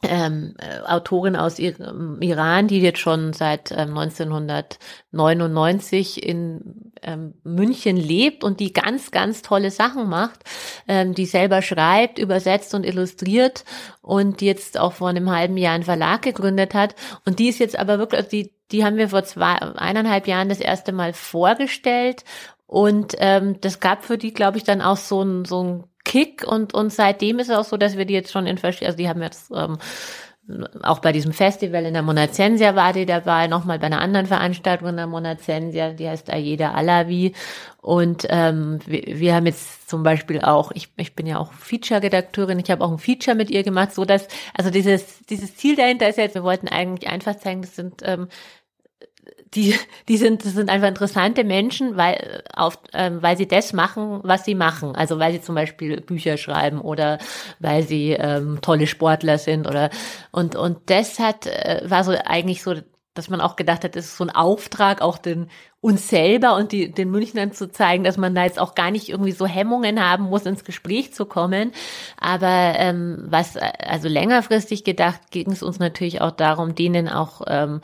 ähm, 0.04 0.54
äh, 0.60 0.82
Autorin 0.88 1.36
aus 1.36 1.58
Iran, 1.60 2.68
die 2.68 2.82
jetzt 2.82 3.00
schon 3.00 3.34
seit 3.34 3.72
ähm, 3.72 3.98
1999 3.98 6.24
in 6.24 6.92
ähm, 7.02 7.34
München 7.44 7.98
lebt 7.98 8.44
und 8.44 8.60
die 8.60 8.74
ganz, 8.74 9.10
ganz 9.12 9.42
tolle 9.42 9.72
Sachen 9.72 10.08
macht, 10.08 10.42
ähm, 10.88 11.16
die 11.16 11.26
selber 11.26 11.62
schreibt, 11.62 12.20
übersetzt 12.20 12.76
und 12.76 12.86
illustriert 12.86 13.64
und 14.02 14.42
jetzt 14.42 14.80
auch 14.80 14.94
vor 14.94 15.10
einem 15.10 15.30
halben 15.32 15.58
Jahr 15.58 15.74
einen 15.74 15.84
Verlag 15.84 16.22
gegründet 16.22 16.74
hat. 16.74 16.96
Und 17.26 17.40
die 17.40 17.50
ist 17.50 17.60
jetzt 17.60 17.78
aber 17.80 17.98
wirklich, 17.98 18.20
also 18.20 18.30
die, 18.30 18.54
die 18.72 18.86
haben 18.86 18.98
wir 18.98 19.10
vor 19.10 19.24
zwei, 19.24 19.56
eineinhalb 19.56 20.28
Jahren 20.28 20.50
das 20.50 20.60
erste 20.60 20.92
Mal 20.92 21.14
vorgestellt 21.14 22.24
und 22.68 23.16
ähm, 23.20 23.60
das 23.62 23.80
gab 23.80 24.04
für 24.04 24.18
die, 24.18 24.34
glaube 24.34 24.58
ich, 24.58 24.66
dann 24.66 24.82
auch 24.82 24.98
so 24.98 25.24
ein, 25.24 25.46
so 25.46 25.64
ein 25.64 25.84
Kick 26.08 26.46
und, 26.48 26.74
und 26.74 26.92
seitdem 26.94 27.40
ist 27.40 27.50
es 27.50 27.56
auch 27.58 27.66
so, 27.66 27.76
dass 27.76 27.98
wir 27.98 28.06
die 28.06 28.14
jetzt 28.14 28.32
schon 28.32 28.48
in 28.48 28.58
verschiedenen, 28.58 28.88
also 28.88 28.98
die 28.98 29.10
haben 29.10 29.22
jetzt 29.22 29.52
ähm, 29.54 29.78
auch 30.82 31.00
bei 31.00 31.12
diesem 31.12 31.34
Festival 31.34 31.84
in 31.84 31.94
der 31.94 32.04
Monazensia 32.04 32.74
war 32.74 32.94
die 32.94 33.06
dabei, 33.06 33.48
nochmal 33.48 33.80
bei 33.80 33.88
einer 33.88 34.00
anderen 34.00 34.26
Veranstaltung 34.26 34.88
in 34.88 34.96
der 34.96 35.08
Monazensia, 35.08 35.92
die 35.92 36.08
heißt 36.08 36.32
Ayeda 36.32 36.72
Alawi. 36.72 37.34
Und 37.82 38.26
ähm, 38.30 38.80
wir, 38.86 39.04
wir 39.20 39.36
haben 39.36 39.46
jetzt 39.46 39.90
zum 39.90 40.04
Beispiel 40.04 40.40
auch, 40.40 40.72
ich, 40.74 40.90
ich 40.96 41.16
bin 41.16 41.28
ja 41.28 41.38
auch 41.38 41.52
Feature-Redakteurin, 41.52 42.60
ich 42.60 42.72
habe 42.72 42.86
auch 42.86 42.92
ein 42.92 42.98
Feature 42.98 43.36
mit 43.36 43.50
ihr 43.50 43.64
gemacht, 43.64 43.94
so 43.94 44.06
dass, 44.06 44.30
also 44.54 44.70
dieses, 44.70 45.20
dieses 45.26 45.58
Ziel 45.58 45.76
dahinter 45.76 46.08
ist 46.08 46.18
jetzt, 46.18 46.36
wir 46.36 46.44
wollten 46.44 46.70
eigentlich 46.70 47.10
einfach 47.10 47.36
zeigen, 47.36 47.62
das 47.64 47.76
sind 47.76 48.02
ähm, 48.06 48.30
die, 49.54 49.76
die 50.08 50.18
sind, 50.18 50.46
das 50.46 50.54
sind 50.54 50.70
einfach 50.70 50.88
interessante 50.88 51.44
Menschen, 51.44 51.98
weil, 51.98 52.44
auf, 52.54 52.80
ähm, 52.94 53.22
weil 53.22 53.38
sie 53.38 53.48
das 53.48 53.74
machen, 53.74 54.20
was 54.24 54.46
sie 54.46 54.56
machen. 54.56 54.96
Also 54.96 55.20
weil 55.20 55.34
sie 55.34 55.42
zum 55.42 55.56
Beispiel 55.56 56.02
Bücher 56.02 56.38
schreiben 56.38 56.82
oder 56.82 57.18
weil 57.60 57.84
sie 57.84 58.12
ähm, 58.12 58.60
tolle 58.62 58.88
Sportler 58.88 59.38
sind 59.38 59.68
oder 59.68 59.90
und 60.32 60.56
und 60.56 60.78
das 60.88 61.20
hat 61.20 61.48
äh, 61.48 61.82
war 61.86 62.04
so 62.04 62.14
eigentlich 62.26 62.62
so, 62.64 62.76
dass 63.14 63.30
man 63.30 63.42
auch 63.42 63.56
gedacht 63.56 63.84
hat, 63.84 63.96
das 63.96 64.06
ist 64.06 64.18
so 64.18 64.26
ein 64.26 64.30
Auftrag, 64.30 65.02
auch 65.02 65.18
den 65.18 65.50
uns 65.80 66.10
selber 66.10 66.56
und 66.56 66.72
die, 66.72 66.92
den 66.92 67.10
Münchnern 67.12 67.52
zu 67.52 67.72
zeigen, 67.72 68.04
dass 68.04 68.18
man 68.18 68.36
da 68.36 68.44
jetzt 68.44 68.60
auch 68.60 68.76
gar 68.76 68.92
nicht 68.92 69.10
irgendwie 69.10 69.32
so 69.32 69.46
Hemmungen 69.46 70.04
haben 70.04 70.26
muss, 70.26 70.46
ins 70.46 70.64
Gespräch 70.64 71.14
zu 71.14 71.26
kommen. 71.26 71.72
Aber 72.20 72.74
ähm, 72.78 73.26
was 73.28 73.56
also 73.58 74.08
längerfristig 74.08 74.84
gedacht, 74.84 75.32
ging 75.32 75.52
es 75.52 75.64
uns 75.64 75.80
natürlich 75.80 76.20
auch 76.22 76.32
darum, 76.32 76.76
denen 76.76 77.08
auch 77.08 77.42
ähm, 77.48 77.82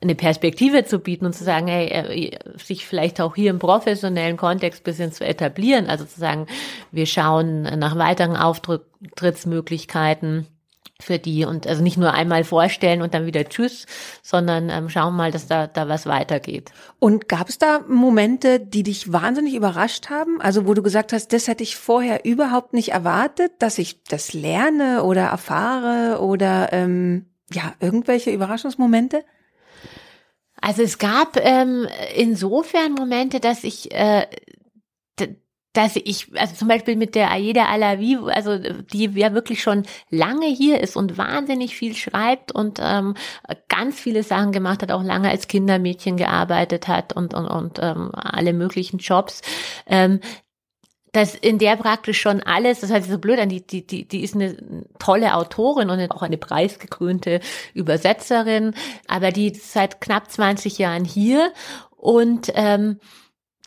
eine 0.00 0.14
Perspektive 0.14 0.84
zu 0.84 1.00
bieten 1.00 1.26
und 1.26 1.34
zu 1.34 1.42
sagen, 1.44 1.66
hey, 1.66 1.88
äh, 1.88 2.38
sich 2.56 2.86
vielleicht 2.86 3.20
auch 3.20 3.34
hier 3.34 3.50
im 3.50 3.58
professionellen 3.58 4.36
Kontext 4.36 4.84
bisschen 4.84 5.10
zu 5.12 5.24
etablieren, 5.24 5.88
also 5.88 6.04
zu 6.04 6.20
sagen, 6.20 6.46
wir 6.92 7.06
schauen 7.06 7.62
nach 7.62 7.98
weiteren 7.98 8.36
Auftrittsmöglichkeiten 8.36 10.46
für 11.00 11.18
die 11.18 11.44
und 11.44 11.66
also 11.66 11.82
nicht 11.82 11.96
nur 11.96 12.12
einmal 12.12 12.44
vorstellen 12.44 13.02
und 13.02 13.14
dann 13.14 13.26
wieder 13.26 13.44
Tschüss, 13.44 13.86
sondern 14.22 14.68
ähm, 14.68 14.88
schauen 14.88 15.14
mal, 15.14 15.30
dass 15.30 15.46
da 15.46 15.68
da 15.68 15.88
was 15.88 16.06
weitergeht. 16.06 16.72
Und 16.98 17.28
gab 17.28 17.48
es 17.48 17.58
da 17.58 17.80
Momente, 17.86 18.58
die 18.58 18.82
dich 18.82 19.12
wahnsinnig 19.12 19.54
überrascht 19.54 20.10
haben? 20.10 20.40
Also 20.40 20.66
wo 20.66 20.74
du 20.74 20.82
gesagt 20.82 21.12
hast, 21.12 21.32
das 21.32 21.46
hätte 21.46 21.62
ich 21.62 21.76
vorher 21.76 22.24
überhaupt 22.24 22.72
nicht 22.72 22.90
erwartet, 22.90 23.52
dass 23.60 23.78
ich 23.78 24.02
das 24.04 24.32
lerne 24.32 25.04
oder 25.04 25.26
erfahre 25.26 26.20
oder 26.20 26.72
ähm, 26.72 27.26
ja 27.52 27.74
irgendwelche 27.78 28.30
Überraschungsmomente? 28.30 29.24
Also 30.68 30.82
es 30.82 30.98
gab 30.98 31.38
ähm, 31.38 31.88
insofern 32.14 32.92
Momente, 32.92 33.40
dass 33.40 33.64
ich 33.64 33.90
äh, 33.90 34.26
dass 35.72 35.96
ich, 35.96 36.30
also 36.38 36.54
zum 36.54 36.68
Beispiel 36.68 36.94
mit 36.96 37.14
der 37.14 37.30
Aida 37.30 37.66
Alavi, 37.66 38.18
also 38.26 38.58
die 38.58 39.04
ja 39.14 39.32
wirklich 39.32 39.62
schon 39.62 39.84
lange 40.10 40.46
hier 40.46 40.80
ist 40.80 40.94
und 40.94 41.16
wahnsinnig 41.16 41.74
viel 41.74 41.94
schreibt 41.94 42.52
und 42.52 42.80
ähm, 42.82 43.14
ganz 43.68 43.98
viele 43.98 44.22
Sachen 44.24 44.52
gemacht 44.52 44.82
hat, 44.82 44.92
auch 44.92 45.02
lange 45.02 45.30
als 45.30 45.48
Kindermädchen 45.48 46.18
gearbeitet 46.18 46.86
hat 46.86 47.14
und 47.14 47.32
und, 47.32 47.46
und 47.46 47.78
ähm, 47.80 48.10
alle 48.12 48.52
möglichen 48.52 48.98
Jobs, 48.98 49.40
ähm, 49.86 50.20
dass 51.12 51.34
in 51.34 51.58
der 51.58 51.76
praktisch 51.76 52.20
schon 52.20 52.42
alles, 52.42 52.80
das 52.80 52.90
heißt 52.90 53.08
so 53.08 53.18
blöd 53.18 53.38
an, 53.38 53.48
die, 53.48 53.66
die, 53.66 53.86
die, 53.86 54.06
die 54.06 54.22
ist 54.22 54.34
eine 54.34 54.56
tolle 54.98 55.34
Autorin 55.34 55.90
und 55.90 56.10
auch 56.10 56.22
eine 56.22 56.38
preisgekrönte 56.38 57.40
Übersetzerin, 57.74 58.74
aber 59.06 59.32
die 59.32 59.48
ist 59.48 59.72
seit 59.72 60.00
knapp 60.00 60.30
20 60.30 60.78
Jahren 60.78 61.04
hier 61.04 61.52
und 61.96 62.52
ähm, 62.54 63.00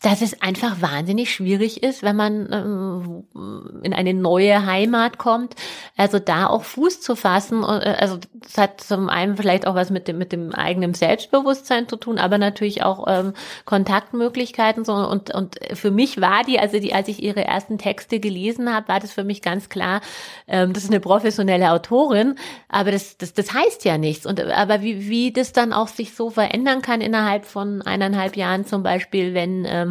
dass 0.02 0.22
es 0.22 0.42
einfach 0.42 0.82
wahnsinnig 0.82 1.32
schwierig 1.32 1.84
ist, 1.84 2.02
wenn 2.02 2.16
man 2.16 2.50
ähm, 2.52 3.82
in 3.84 3.94
eine 3.94 4.16
neue 4.16 4.66
Heimat 4.66 5.20
kommt, 5.20 5.56
also 5.96 6.18
da 6.18 6.48
auch 6.48 6.64
Fuß 6.64 7.02
zu 7.02 7.16
fassen. 7.16 7.62
Äh, 7.62 7.96
also 8.00 8.18
das 8.34 8.58
hat 8.58 8.82
zum 8.82 9.10
einen 9.10 9.38
vielleicht 9.38 9.68
auch 9.68 9.76
was 9.76 9.92
mit 9.92 10.08
dem 10.08 10.18
mit 10.18 10.32
dem 10.32 10.54
eigenen 10.56 10.96
Selbstbewusstsein 10.96 11.88
zu 11.88 11.98
tun, 11.98 12.18
aber 12.18 12.40
natürlich 12.40 12.84
auch 12.84 13.06
ähm, 13.08 13.34
Kontaktmöglichkeiten. 13.66 14.86
So 14.86 14.94
und 14.94 15.34
und 15.36 15.60
für 15.74 15.92
mich 15.92 16.20
war 16.20 16.44
die, 16.44 16.58
also 16.58 16.80
die, 16.80 16.96
als 16.96 17.08
ich 17.08 17.22
ihre 17.22 17.46
ersten 17.46 17.78
Texte 17.78 18.20
gelesen 18.20 18.74
habe, 18.74 18.88
war 18.88 19.00
das 19.00 19.12
für 19.12 19.24
mich 19.24 19.44
ganz 19.44 19.70
klar, 19.70 20.02
ähm, 20.48 20.74
das 20.74 20.84
ist 20.84 20.90
eine 20.90 21.00
professionelle 21.00 21.72
Autorin, 21.72 22.36
aber 22.70 22.92
das 22.92 23.18
das 23.20 23.34
das 23.36 23.54
heißt 23.54 23.86
ja 23.86 24.00
nichts. 24.00 24.26
Und 24.26 24.42
aber 24.42 24.82
wie 24.82 25.08
wie 25.08 25.32
das 25.32 25.54
dann 25.54 25.74
auch 25.74 25.88
sich 25.88 26.16
so 26.16 26.32
verändern 26.32 26.82
kann 26.82 27.02
innerhalb 27.02 27.46
von 27.46 27.84
eineinhalb 27.84 28.36
Jahren 28.36 28.66
zum 28.66 28.82
Beispiel, 28.82 29.36
wenn 29.36 29.66
ähm, 29.70 29.91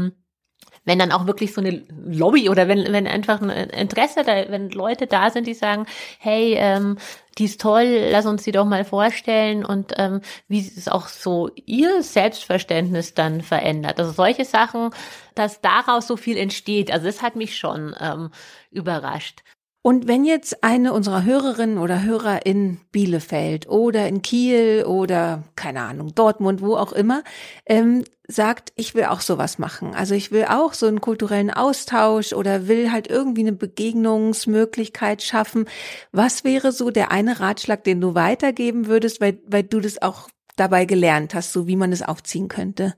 wenn 0.85 0.99
dann 0.99 1.13
auch 1.13 1.27
wirklich 1.27 1.53
so 1.53 1.61
eine 1.61 1.83
Lobby 2.05 2.49
oder 2.49 2.69
wenn, 2.69 2.93
wenn 2.93 3.07
einfach 3.07 3.41
ein 3.41 3.51
Interesse 3.51 4.25
da, 4.25 4.49
wenn 4.49 4.71
Leute 4.71 5.07
da 5.07 5.31
sind, 5.31 5.47
die 5.47 5.55
sagen, 5.55 5.87
hey, 6.19 6.55
ähm, 6.57 6.97
die 7.39 7.45
ist 7.45 7.61
toll, 7.61 8.09
lass 8.11 8.27
uns 8.27 8.43
die 8.43 8.53
doch 8.53 8.65
mal 8.65 8.85
vorstellen 8.85 9.65
und 9.65 9.93
ähm, 9.97 10.21
wie 10.49 10.61
es 10.61 10.89
auch 10.89 11.09
so 11.09 11.51
ihr 11.67 12.03
Selbstverständnis 12.03 13.15
dann 13.15 13.41
verändert. 13.43 13.99
Also 13.99 14.13
solche 14.13 14.45
Sachen, 14.45 14.91
dass 15.35 15.61
daraus 15.61 16.07
so 16.07 16.17
viel 16.17 16.37
entsteht, 16.37 16.91
also 16.91 17.07
das 17.07 17.23
hat 17.23 17.37
mich 17.37 17.57
schon 17.57 17.95
ähm, 18.01 18.31
überrascht. 18.71 19.43
Und 19.83 20.07
wenn 20.07 20.27
jetzt 20.27 20.63
eine 20.63 20.93
unserer 20.93 21.25
Hörerinnen 21.25 21.79
oder 21.79 22.03
Hörer 22.03 22.45
in 22.45 22.81
Bielefeld 22.93 23.67
oder 23.67 24.07
in 24.09 24.21
Kiel 24.21 24.85
oder 24.87 25.45
keine 25.57 25.81
Ahnung, 25.81 26.15
Dortmund, 26.15 26.61
wo 26.61 26.77
auch 26.77 26.93
immer, 26.93 27.23
ähm, 27.65 28.05
sagt, 28.29 28.73
ich 28.77 28.95
will 28.95 29.05
auch 29.05 29.23
sowas 29.23 29.59
machen. 29.59 29.95
Also 29.95 30.15
ich 30.15 30.33
will 30.33 30.45
auch 30.45 30.75
so 30.75 30.87
einen 30.87 31.01
kulturellen 31.01 31.51
Austausch 31.51 32.35
oder 32.35 32.69
will 32.69 32.93
halt 32.93 33.09
irgendwie 33.09 33.41
eine 33.41 33.55
Begegnungsmöglichkeit 33.55 35.23
schaffen. 35.23 35.65
Was 36.13 36.45
wäre 36.45 36.73
so 36.73 36.91
der 36.91 37.11
eine 37.11 37.41
Ratschlag, 37.41 37.83
den 37.83 38.03
du 38.03 38.15
weitergeben 38.15 38.87
würdest, 38.87 39.21
weil, 39.23 39.41
weil 39.47 39.63
du 39.63 39.81
das 39.81 40.01
auch 40.03 40.29
dabei 40.57 40.85
gelernt 40.85 41.35
hast, 41.35 41.55
so 41.55 41.67
wie 41.67 41.77
man 41.77 41.91
es 41.91 42.03
aufziehen 42.03 42.49
könnte? 42.49 42.95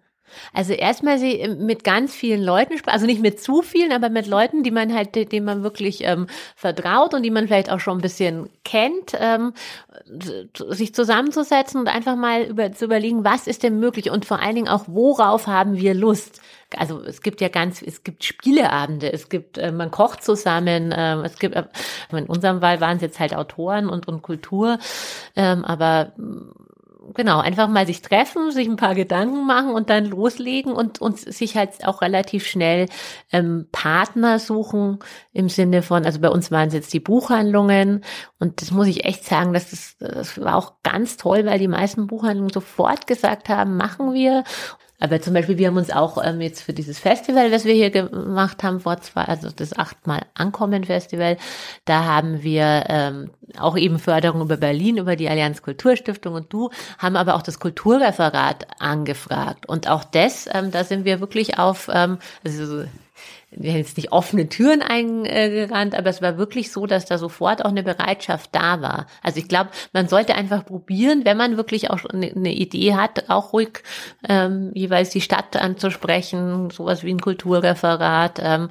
Also 0.53 0.73
erstmal 0.73 1.19
sie 1.19 1.41
äh, 1.41 1.55
mit 1.55 1.85
ganz 1.85 2.15
vielen 2.15 2.43
Leuten 2.43 2.75
also 2.87 3.07
nicht 3.07 3.21
mit 3.21 3.41
zu 3.41 3.63
vielen, 3.63 3.93
aber 3.93 4.09
mit 4.09 4.27
Leuten, 4.27 4.63
die 4.63 4.71
man 4.71 4.95
halt, 4.95 5.15
denen 5.15 5.47
man 5.47 5.63
wirklich 5.63 6.05
ähm, 6.05 6.27
vertraut 6.57 7.15
und 7.15 7.23
die 7.23 7.31
man 7.31 7.47
vielleicht 7.47 7.71
auch 7.71 7.81
schon 7.81 7.99
ein 7.99 8.03
bisschen 8.03 8.49
kennt, 8.65 9.17
ähm, 9.19 9.53
sich 10.69 10.95
zusammenzusetzen 10.95 11.81
und 11.81 11.89
einfach 11.89 12.17
mal 12.17 12.45
über, 12.45 12.73
zu 12.73 12.85
überlegen, 12.85 13.25
was 13.25 13.47
ist 13.47 13.63
denn 13.63 13.79
möglich 13.79 14.11
und 14.11 14.25
vor 14.25 14.41
allen 14.41 14.55
Dingen 14.55 14.69
auch, 14.69 14.85
worauf 14.87 15.47
haben 15.47 15.77
wir 15.77 15.95
Lust? 15.95 16.41
Also 16.77 17.03
es 17.03 17.23
gibt 17.23 17.41
ja 17.41 17.49
ganz, 17.49 17.83
es 17.83 18.03
gibt 18.03 18.25
Spieleabende, 18.25 19.13
es 19.13 19.29
gibt, 19.29 19.59
äh, 19.59 19.73
man 19.73 19.91
kocht 19.91 20.25
zusammen, 20.25 20.93
äh, 20.93 21.17
es 21.23 21.39
gibt, 21.39 21.55
äh, 21.55 21.65
in 22.11 22.27
unserem 22.27 22.61
Fall 22.61 22.81
waren 22.81 22.97
es 22.97 23.03
jetzt 23.03 23.21
halt 23.21 23.35
Autoren 23.35 23.89
und, 23.89 24.09
und 24.09 24.23
Kultur, 24.23 24.79
ähm, 25.37 25.65
aber 25.65 26.13
genau, 27.15 27.41
einfach 27.41 27.69
mal 27.69 27.87
sich 27.87 28.03
treffen, 28.03 28.51
sich 28.51 28.69
ein 28.69 28.77
paar 28.77 28.95
Gedanken 28.95 29.47
machen 29.47 29.71
und 29.71 29.91
dann 29.91 30.07
loslegen 30.07 30.73
und, 30.73 31.01
und 31.01 31.19
sich 31.19 31.57
halt 31.57 31.87
auch 31.87 32.03
relativ 32.03 32.47
schnell 32.47 32.89
ähm, 33.33 33.69
Partner 33.73 34.39
suchen 34.39 34.99
im 35.33 35.49
Sinne 35.49 35.83
von, 35.83 36.05
also 36.05 36.21
bei 36.21 36.29
uns 36.29 36.51
waren 36.51 36.69
es 36.69 36.75
jetzt 36.75 36.93
die 36.93 37.01
Buchhandlungen 37.01 38.05
und 38.39 38.61
das 38.61 38.71
muss 38.71 38.87
ich 38.87 39.05
echt 39.05 39.25
sagen, 39.25 39.53
das, 39.53 39.73
ist, 39.73 40.01
das 40.01 40.41
war 40.41 40.57
auch 40.57 40.75
ganz 40.83 41.17
toll, 41.17 41.45
weil 41.45 41.59
die 41.59 41.69
meisten 41.69 42.07
Buchhandlungen 42.07 42.53
sofort 42.53 43.07
gesagt 43.07 43.49
haben, 43.49 43.77
machen 43.77 44.15
wir. 44.15 44.45
Aber 45.03 45.21
zum 45.21 45.35
Beispiel, 45.35 45.59
wir 45.59 45.67
haben 45.67 45.77
uns 45.77 45.91
auch 45.91 46.25
ähm, 46.25 46.41
jetzt 46.41 46.63
für 46.63 46.73
dieses 46.73 47.01
Festival, 47.01 47.51
was 47.51 47.65
wir 47.65 47.75
hier 47.75 47.91
gemacht 47.91 48.63
haben, 48.63 48.79
vor 48.79 49.01
zwei, 49.01 49.23
also 49.23 49.49
das 49.51 49.77
achtmal 49.77 50.21
Ankommen 50.35 50.85
Festival, 50.85 51.39
da 51.87 52.05
haben 52.05 52.45
wir 52.45 52.85
ähm, 52.89 53.31
auch 53.59 53.77
eben 53.77 53.99
Förderung 53.99 54.43
über 54.43 54.57
Berlin, 54.57 54.99
über 54.99 55.17
die 55.17 55.29
Allianz 55.29 55.61
Kulturstiftung 55.61 56.35
und 56.35 56.53
du, 56.53 56.71
haben 56.99 57.17
aber 57.17 57.35
auch 57.35 57.43
das 57.43 57.59
Kulturreferat 57.59 58.69
angefragt. 58.79 59.69
Und 59.69 59.89
auch 59.89 60.05
das, 60.05 60.49
ähm, 60.53 60.71
da 60.71 60.85
sind 60.85 61.05
wir 61.05 61.19
wirklich 61.19 61.59
auf, 61.59 61.91
ähm, 61.93 62.19
also 62.45 62.85
wir 63.55 63.71
haben 63.73 63.79
jetzt 63.79 63.97
nicht 63.97 64.13
offene 64.13 64.49
Türen 64.49 64.83
eingerannt, 64.83 65.95
aber 65.95 66.09
es 66.11 66.23
war 66.23 66.39
wirklich 66.39 66.73
so, 66.73 66.87
dass 66.87 67.05
da 67.05 67.19
sofort 67.19 67.65
auch 67.65 67.71
eine 67.71 67.83
Bereitschaft 67.83 68.51
da 68.53 68.81
war. 68.81 69.07
Also 69.23 69.39
ich 69.39 69.49
glaube, 69.49 69.71
man 69.93 70.09
sollte 70.09 70.35
einfach 70.35 70.65
probieren, 70.65 71.25
wenn 71.25 71.37
man 71.37 71.57
wirklich 71.57 71.91
auch 71.91 72.05
eine 72.07 72.53
Idee 72.53 72.95
hat, 72.95 73.29
auch 73.29 73.53
ruhig 73.53 73.83
ähm, 74.29 74.71
jeweils 74.75 75.11
die 75.11 75.21
Stadt 75.21 75.57
anzusprechen, 75.57 76.71
sowas 76.71 77.05
wie 77.05 77.13
ein 77.13 77.21
Kulturreferat, 77.21 78.41
ähm, 78.43 78.69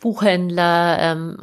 Buchhändler, 0.00 0.98
ähm, 1.00 1.36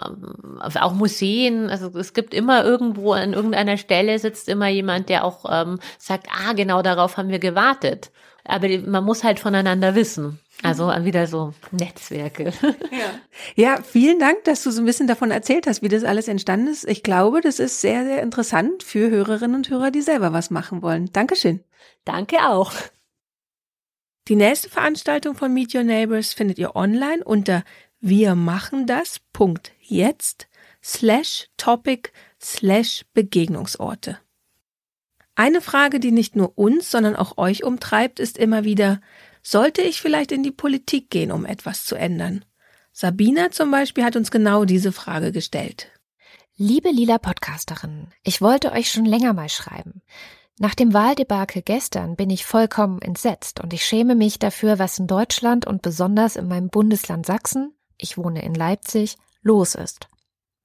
auch 0.80 0.94
Museen. 0.94 1.70
Also 1.70 1.90
es 1.98 2.14
gibt 2.14 2.34
immer 2.34 2.64
irgendwo 2.64 3.14
an 3.14 3.34
irgendeiner 3.34 3.78
Stelle 3.78 4.18
sitzt 4.20 4.50
immer 4.50 4.68
jemand, 4.68 5.10
der 5.10 5.24
auch 5.24 5.46
ähm, 5.50 5.80
sagt, 5.98 6.28
ah, 6.32 6.54
genau 6.54 6.82
darauf 6.82 7.18
haben 7.18 7.30
wir 7.30 7.40
gewartet. 7.40 8.12
Aber 8.50 8.68
man 8.80 9.04
muss 9.04 9.24
halt 9.24 9.40
voneinander 9.40 9.94
wissen. 9.96 10.40
Also 10.64 10.88
wieder 10.88 11.28
so 11.28 11.54
Netzwerke. 11.72 12.52
Ja. 12.92 13.14
ja, 13.56 13.82
vielen 13.82 14.20
Dank, 14.20 14.44
dass 14.46 14.64
du 14.64 14.72
so 14.72 14.82
ein 14.82 14.86
bisschen 14.86 15.08
davon 15.08 15.32
erzählt 15.32 15.68
hast, 15.68 15.82
wie 15.82 15.88
das 15.88 16.04
alles 16.04 16.28
entstanden 16.28 16.68
ist. 16.68 16.88
Ich 16.90 17.04
glaube, 17.04 17.40
das 17.40 17.60
ist 17.60 17.80
sehr, 17.80 18.04
sehr 18.04 18.22
interessant 18.22 18.84
für 18.84 19.10
Hörerinnen 19.10 19.56
und 19.56 19.70
Hörer, 19.70 19.92
die 19.92 20.02
selber 20.02 20.34
was 20.34 20.50
machen 20.50 20.82
wollen. 20.82 21.12
Dankeschön. 21.14 21.64
Danke 22.04 22.38
auch. 22.48 22.74
Die 24.28 24.36
nächste 24.36 24.70
Veranstaltung 24.70 25.36
von 25.36 25.54
Meet 25.54 25.76
Your 25.76 25.84
Neighbors 25.84 26.34
findet 26.34 26.58
ihr 26.60 26.76
online 26.76 27.24
unter 27.24 27.64
wir 28.02 28.36
machen 28.36 28.88
das.jetzt 28.88 30.48
slash 30.84 31.50
topic 31.58 32.12
slash 32.42 33.06
Begegnungsorte. 33.14 34.20
Eine 35.40 35.62
Frage, 35.62 36.02
die 36.02 36.12
nicht 36.12 36.36
nur 36.36 36.58
uns, 36.58 36.92
sondern 36.92 37.16
auch 37.16 37.38
euch 37.38 37.64
umtreibt, 37.64 38.20
ist 38.20 38.38
immer 38.38 38.66
wieder, 38.66 39.00
sollte 39.42 39.82
ich 39.82 40.02
vielleicht 40.02 40.34
in 40.34 40.44
die 40.44 40.52
Politik 40.52 41.10
gehen, 41.10 41.32
um 41.32 41.46
etwas 41.46 41.86
zu 41.86 41.96
ändern? 41.96 42.44
Sabina 42.92 43.50
zum 43.50 43.72
Beispiel 43.72 44.04
hat 44.04 44.18
uns 44.18 44.32
genau 44.32 44.66
diese 44.66 44.92
Frage 44.92 45.32
gestellt. 45.32 45.94
Liebe 46.58 46.90
lila 46.90 47.20
Podcasterin, 47.20 48.08
ich 48.22 48.42
wollte 48.42 48.74
euch 48.74 48.92
schon 48.92 49.06
länger 49.06 49.32
mal 49.32 49.48
schreiben. 49.48 50.02
Nach 50.58 50.76
dem 50.76 50.94
Wahldebakel 50.94 51.62
gestern 51.62 52.18
bin 52.18 52.30
ich 52.30 52.46
vollkommen 52.46 53.02
entsetzt 53.02 53.62
und 53.62 53.72
ich 53.72 53.86
schäme 53.86 54.16
mich 54.16 54.40
dafür, 54.40 54.78
was 54.78 55.00
in 55.00 55.08
Deutschland 55.08 55.66
und 55.66 55.82
besonders 55.82 56.36
in 56.36 56.50
meinem 56.50 56.68
Bundesland 56.68 57.26
Sachsen, 57.26 57.74
ich 57.98 58.18
wohne 58.18 58.44
in 58.44 58.56
Leipzig, 58.56 59.16
los 59.42 59.76
ist. 59.76 60.10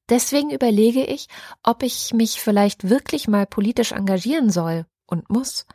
Deswegen 0.08 0.50
überlege 0.50 1.04
ich, 1.04 1.28
ob 1.62 1.82
ich 1.82 2.12
mich 2.12 2.40
vielleicht 2.40 2.88
wirklich 2.88 3.26
mal 3.28 3.46
politisch 3.46 3.92
engagieren 3.92 4.50
soll 4.50 4.86
und 5.06 5.30
muss. 5.30 5.66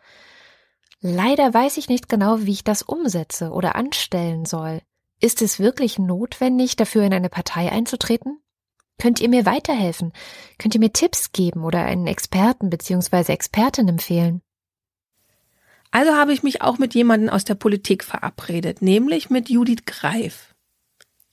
Leider 1.01 1.53
weiß 1.53 1.77
ich 1.77 1.89
nicht 1.89 2.09
genau, 2.09 2.41
wie 2.41 2.51
ich 2.51 2.63
das 2.63 2.81
umsetze 2.81 3.51
oder 3.51 3.75
anstellen 3.75 4.45
soll. 4.45 4.81
Ist 5.21 5.41
es 5.41 5.59
wirklich 5.59 5.97
notwendig, 5.97 6.75
dafür 6.75 7.03
in 7.03 7.13
eine 7.13 7.29
Partei 7.29 7.71
einzutreten? 7.71 8.39
Könnt 8.99 9.21
ihr 9.21 9.29
mir 9.29 9.45
weiterhelfen? 9.45 10.11
Könnt 10.57 10.75
ihr 10.75 10.79
mir 10.79 10.93
Tipps 10.93 11.31
geben 11.31 11.63
oder 11.63 11.83
einen 11.85 12.05
Experten 12.05 12.69
bzw. 12.69 13.31
Expertin 13.31 13.87
empfehlen? 13.87 14.41
Also 15.91 16.13
habe 16.13 16.33
ich 16.33 16.43
mich 16.43 16.61
auch 16.61 16.77
mit 16.77 16.93
jemandem 16.93 17.29
aus 17.29 17.45
der 17.45 17.55
Politik 17.55 18.03
verabredet, 18.03 18.81
nämlich 18.81 19.29
mit 19.29 19.49
Judith 19.49 19.85
Greif. 19.85 20.48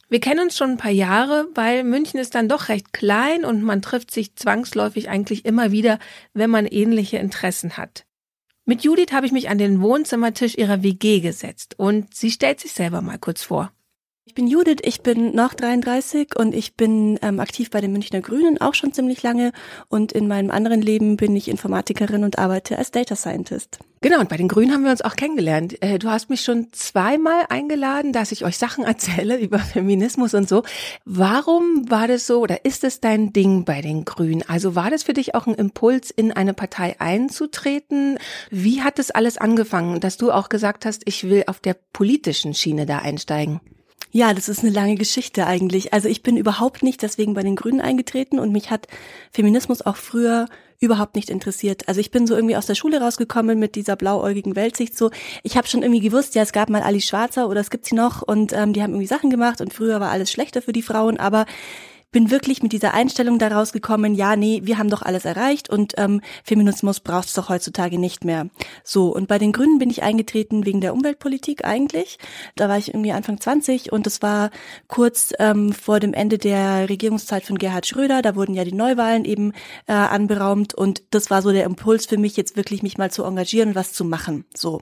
Wir 0.09 0.21
kennen 0.21 0.41
uns 0.41 0.57
schon 0.57 0.73
ein 0.73 0.77
paar 0.77 0.93
Jahre, 0.93 1.49
weil 1.55 1.83
München 1.83 2.21
ist 2.21 2.37
dann 2.37 2.49
doch 2.49 2.69
recht 2.69 2.93
klein 2.93 3.45
und 3.45 3.63
man 3.63 3.83
trifft 3.83 4.13
sich 4.13 4.37
zwangsläufig 4.37 5.09
eigentlich 5.09 5.45
immer 5.45 5.73
wieder, 5.73 5.99
wenn 6.33 6.51
man 6.51 6.67
ähnliche 6.67 7.19
Interessen 7.19 7.77
hat. 7.77 8.07
Mit 8.65 8.83
Judith 8.83 9.13
habe 9.13 9.27
ich 9.27 9.33
mich 9.33 9.49
an 9.49 9.59
den 9.59 9.81
Wohnzimmertisch 9.81 10.57
ihrer 10.57 10.83
WG 10.83 11.21
gesetzt 11.21 11.79
und 11.79 12.15
sie 12.15 12.31
stellt 12.31 12.61
sich 12.61 12.73
selber 12.73 13.01
mal 13.01 13.19
kurz 13.19 13.43
vor. 13.43 13.73
Ich 14.29 14.35
bin 14.35 14.49
Judith, 14.49 14.79
ich 14.83 15.03
bin 15.03 15.37
noch 15.37 15.55
33 15.55 16.37
und 16.37 16.53
ich 16.53 16.75
bin 16.75 17.17
ähm, 17.23 17.39
aktiv 17.39 17.71
bei 17.71 17.81
den 17.81 17.93
Münchner 17.93 18.21
Grünen 18.21 18.61
auch 18.61 18.75
schon 18.75 18.93
ziemlich 18.93 19.23
lange 19.23 19.53
und 19.89 20.11
in 20.11 20.27
meinem 20.27 20.51
anderen 20.51 20.83
Leben 20.83 21.17
bin 21.17 21.37
ich 21.37 21.47
Informatikerin 21.47 22.25
und 22.25 22.37
arbeite 22.37 22.77
als 22.77 22.91
Data 22.91 23.15
Scientist. 23.15 23.79
Genau, 24.01 24.19
und 24.19 24.29
bei 24.29 24.37
den 24.37 24.49
Grünen 24.49 24.73
haben 24.73 24.83
wir 24.83 24.91
uns 24.91 25.03
auch 25.03 25.15
kennengelernt. 25.15 25.81
Äh, 25.81 26.01
du 26.01 26.11
hast 26.11 26.29
mich 26.29 26.41
schon 26.41 26.73
zweimal 26.73 27.45
eingeladen, 27.51 28.13
dass 28.13 28.33
ich 28.33 28.45
euch 28.45 28.59
Sachen 28.59 28.83
erzähle 28.85 29.39
über 29.39 29.61
Feminismus 29.61 30.35
und 30.35 30.49
so. 30.49 30.65
Warum 31.05 31.89
war 31.89 32.09
das 32.09 32.27
so 32.27 32.41
oder 32.41 32.65
ist 32.65 32.83
es 32.83 33.01
dein 33.01 33.33
Ding 33.33 33.65
bei 33.65 33.81
den 33.81 34.05
Grünen? 34.05 34.43
Also 34.49 34.75
war 34.75 34.91
das 34.91 35.05
für 35.05 35.15
dich 35.15 35.37
auch 35.37 35.47
ein 35.47 35.55
Impuls, 35.55 36.11
in 36.11 36.33
eine 36.33 36.53
Partei 36.53 36.97
einzutreten? 36.99 38.19
Wie 38.51 38.83
hat 38.83 38.99
das 38.99 39.13
alles 39.13 39.39
angefangen, 39.39 40.01
dass 40.01 40.17
du 40.17 40.33
auch 40.33 40.49
gesagt 40.49 40.85
hast, 40.85 41.03
ich 41.05 41.23
will 41.23 41.45
auf 41.47 41.61
der 41.61 41.77
politischen 41.93 42.55
Schiene 42.55 42.87
da 42.87 42.99
einsteigen? 42.99 43.61
Ja, 44.11 44.33
das 44.33 44.49
ist 44.49 44.61
eine 44.61 44.71
lange 44.71 44.95
Geschichte 44.95 45.47
eigentlich. 45.47 45.93
Also 45.93 46.09
ich 46.09 46.23
bin 46.23 46.37
überhaupt 46.37 46.83
nicht 46.83 47.03
deswegen 47.03 47.35
bei 47.35 47.43
den 47.43 47.57
Grünen 47.57 47.81
eingetreten 47.81 48.39
und 48.39 48.53
mich 48.53 48.71
hat 48.71 48.87
Feminismus 49.33 49.83
auch 49.83 49.97
früher 49.97 50.47
überhaupt 50.79 51.17
nicht 51.17 51.31
interessiert. 51.31 51.89
Also 51.89 52.01
ich 52.01 52.11
bin 52.11 52.27
so 52.27 52.35
irgendwie 52.35 52.57
aus 52.57 52.67
der 52.67 52.75
Schule 52.75 53.01
rausgekommen 53.01 53.59
mit 53.59 53.75
dieser 53.75 53.97
blauäugigen 53.97 54.57
Weltsicht. 54.57 54.97
So, 54.97 55.11
ich 55.43 55.57
habe 55.57 55.67
schon 55.67 55.83
irgendwie 55.83 56.01
gewusst, 56.01 56.35
ja, 56.35 56.43
es 56.43 56.53
gab 56.53 56.69
mal 56.69 56.83
Ali 56.83 57.01
Schwarzer 57.01 57.49
oder 57.49 57.61
es 57.61 57.71
gibt 57.71 57.87
sie 57.87 57.95
noch 57.95 58.23
und 58.23 58.53
ähm, 58.53 58.73
die 58.73 58.83
haben 58.83 58.91
irgendwie 58.91 59.07
Sachen 59.07 59.31
gemacht 59.31 59.61
und 59.61 59.73
früher 59.73 60.01
war 60.01 60.11
alles 60.11 60.31
schlechter 60.31 60.63
für 60.63 60.73
die 60.73 60.83
Frauen, 60.83 61.19
aber 61.19 61.47
bin 62.17 62.31
wirklich 62.31 62.63
mit 62.63 62.73
dieser 62.73 62.95
Einstellung 62.95 63.39
daraus 63.39 63.75
gekommen, 63.75 64.15
ja, 64.15 64.37
nee, 64.37 64.63
wir 64.65 64.79
haben 64.79 64.89
doch 64.89 65.03
alles 65.03 65.27
erreicht 65.27 65.69
und 65.69 65.93
ähm, 65.99 66.23
Feminismus 66.45 67.01
braucht 67.01 67.29
es 67.29 67.35
doch 67.35 67.51
heutzutage 67.51 67.99
nicht 67.99 68.25
mehr. 68.25 68.49
So, 68.85 69.15
und 69.15 69.29
bei 69.29 69.39
den 69.39 69.53
Grünen 69.53 69.79
bin 69.79 69.91
ich 69.91 70.03
eingetreten 70.03 70.65
wegen 70.65 70.81
der 70.81 70.95
Umweltpolitik 70.95 71.67
eigentlich. 71.67 72.19
Da 72.55 72.71
war 72.71 72.79
ich 72.79 72.89
irgendwie 72.89 73.13
Anfang 73.13 73.39
20 73.39 73.93
und 73.93 74.07
das 74.07 74.23
war 74.23 74.49
kurz 74.89 75.35
ähm, 75.39 75.75
vor 75.75 76.01
dem 76.01 76.15
Ende 76.15 76.39
der 76.39 76.89
Regierungszeit 76.89 77.45
von 77.45 77.59
Gerhard 77.59 77.87
Schröder. 77.87 78.23
Da 78.23 78.35
wurden 78.35 78.55
ja 78.55 78.65
die 78.65 78.73
Neuwahlen 78.73 79.27
eben 79.27 79.53
äh, 79.87 79.93
anberaumt 79.93 80.73
und 80.73 81.03
das 81.11 81.29
war 81.29 81.43
so 81.43 81.53
der 81.53 81.65
Impuls 81.65 82.07
für 82.07 82.17
mich, 82.17 82.35
jetzt 82.39 82.57
wirklich 82.57 82.83
mich 82.83 82.97
mal 82.97 83.11
zu 83.11 83.25
engagieren 83.25 83.69
und 83.69 83.75
was 83.75 83.93
zu 83.93 84.07
machen. 84.07 84.47
So, 84.55 84.81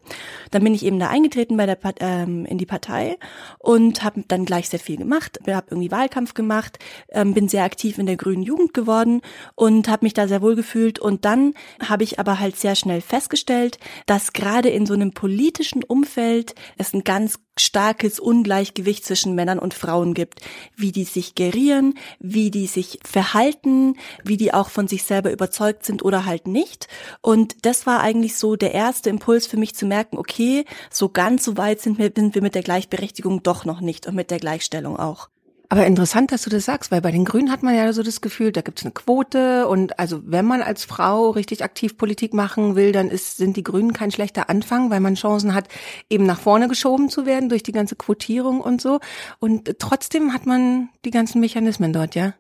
dann 0.52 0.62
bin 0.62 0.72
ich 0.72 0.84
eben 0.84 1.00
da 1.00 1.08
eingetreten 1.08 1.56
bei 1.56 1.66
der 1.66 1.78
ähm, 1.98 2.46
in 2.46 2.58
die 2.58 2.66
Partei 2.66 3.18
und 3.58 4.04
habe 4.04 4.22
dann 4.28 4.44
gleich 4.44 4.68
sehr 4.68 4.78
viel 4.78 4.98
gemacht. 4.98 5.40
Habe 5.48 5.66
irgendwie 5.70 5.90
Wahlkampf 5.90 6.34
gemacht. 6.34 6.78
Äh, 7.08 7.23
ähm, 7.24 7.34
bin 7.34 7.48
sehr 7.48 7.64
aktiv 7.64 7.98
in 7.98 8.06
der 8.06 8.16
grünen 8.16 8.42
Jugend 8.42 8.74
geworden 8.74 9.22
und 9.54 9.88
habe 9.88 10.04
mich 10.04 10.14
da 10.14 10.28
sehr 10.28 10.42
wohl 10.42 10.54
gefühlt. 10.54 10.98
Und 10.98 11.24
dann 11.24 11.54
habe 11.80 12.04
ich 12.04 12.18
aber 12.18 12.38
halt 12.38 12.56
sehr 12.56 12.74
schnell 12.74 13.00
festgestellt, 13.00 13.78
dass 14.06 14.32
gerade 14.32 14.68
in 14.68 14.87
so 14.87 14.94
einem 14.94 15.12
politischen 15.12 15.82
Umfeld 15.82 16.54
es 16.76 16.92
ein 16.92 17.04
ganz 17.04 17.38
starkes 17.56 18.18
Ungleichgewicht 18.18 19.04
zwischen 19.04 19.34
Männern 19.34 19.58
und 19.60 19.74
Frauen 19.74 20.14
gibt, 20.14 20.40
wie 20.76 20.92
die 20.92 21.04
sich 21.04 21.34
gerieren, 21.34 21.94
wie 22.18 22.50
die 22.50 22.66
sich 22.66 22.98
verhalten, 23.04 23.96
wie 24.24 24.37
die 24.37 24.52
auch 24.52 24.70
von 24.70 24.88
sich 24.88 25.04
selber 25.04 25.30
überzeugt 25.30 25.84
sind 25.84 26.04
oder 26.04 26.26
halt 26.26 26.48
nicht. 26.48 26.88
Und 27.20 27.64
das 27.64 27.87
war 27.87 28.00
eigentlich 28.00 28.37
so 28.37 28.56
der 28.56 28.74
erste 28.74 29.10
Impuls 29.10 29.46
für 29.46 29.56
mich 29.56 29.74
zu 29.74 29.87
merken, 29.87 30.18
okay, 30.18 30.64
so 30.90 31.08
ganz 31.08 31.44
so 31.44 31.56
weit 31.56 31.80
sind 31.80 31.98
wir, 31.98 32.10
sind 32.14 32.34
wir 32.34 32.42
mit 32.42 32.56
der 32.56 32.62
Gleichberechtigung 32.62 33.42
doch 33.42 33.64
noch 33.64 33.80
nicht 33.80 34.06
und 34.06 34.16
mit 34.16 34.30
der 34.30 34.38
Gleichstellung 34.38 34.96
auch. 34.96 35.28
Aber 35.74 35.87
interessant, 35.87 36.30
dass 36.30 36.42
du 36.42 36.50
das 36.50 36.66
sagst, 36.66 36.92
weil 36.92 37.00
bei 37.00 37.10
den 37.10 37.24
Grünen 37.24 37.50
hat 37.50 37.64
man 37.64 37.74
ja 37.74 37.92
so 37.92 38.04
das 38.04 38.20
Gefühl, 38.20 38.52
da 38.52 38.60
gibt's 38.60 38.84
eine 38.84 38.92
Quote 38.92 39.66
und 39.66 39.98
also 39.98 40.20
wenn 40.24 40.44
man 40.44 40.62
als 40.62 40.84
Frau 40.84 41.30
richtig 41.30 41.64
aktiv 41.64 41.96
Politik 41.96 42.32
machen 42.32 42.76
will, 42.76 42.92
dann 42.92 43.10
ist, 43.10 43.38
sind 43.38 43.56
die 43.56 43.64
Grünen 43.64 43.92
kein 43.92 44.12
schlechter 44.12 44.48
Anfang, 44.48 44.90
weil 44.90 45.00
man 45.00 45.16
Chancen 45.16 45.52
hat, 45.52 45.66
eben 46.08 46.26
nach 46.26 46.38
vorne 46.38 46.68
geschoben 46.68 47.08
zu 47.08 47.26
werden 47.26 47.48
durch 47.48 47.64
die 47.64 47.72
ganze 47.72 47.96
Quotierung 47.96 48.60
und 48.60 48.80
so. 48.80 49.00
Und 49.40 49.80
trotzdem 49.80 50.32
hat 50.32 50.46
man 50.46 50.90
die 51.04 51.10
ganzen 51.10 51.40
Mechanismen 51.40 51.92
dort, 51.92 52.14
ja? 52.14 52.34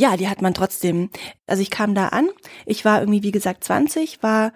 Ja, 0.00 0.16
die 0.16 0.30
hat 0.30 0.40
man 0.40 0.54
trotzdem. 0.54 1.10
Also 1.46 1.60
ich 1.60 1.70
kam 1.70 1.94
da 1.94 2.08
an, 2.08 2.30
ich 2.64 2.86
war 2.86 3.00
irgendwie, 3.00 3.22
wie 3.22 3.32
gesagt, 3.32 3.64
20, 3.64 4.22
war 4.22 4.54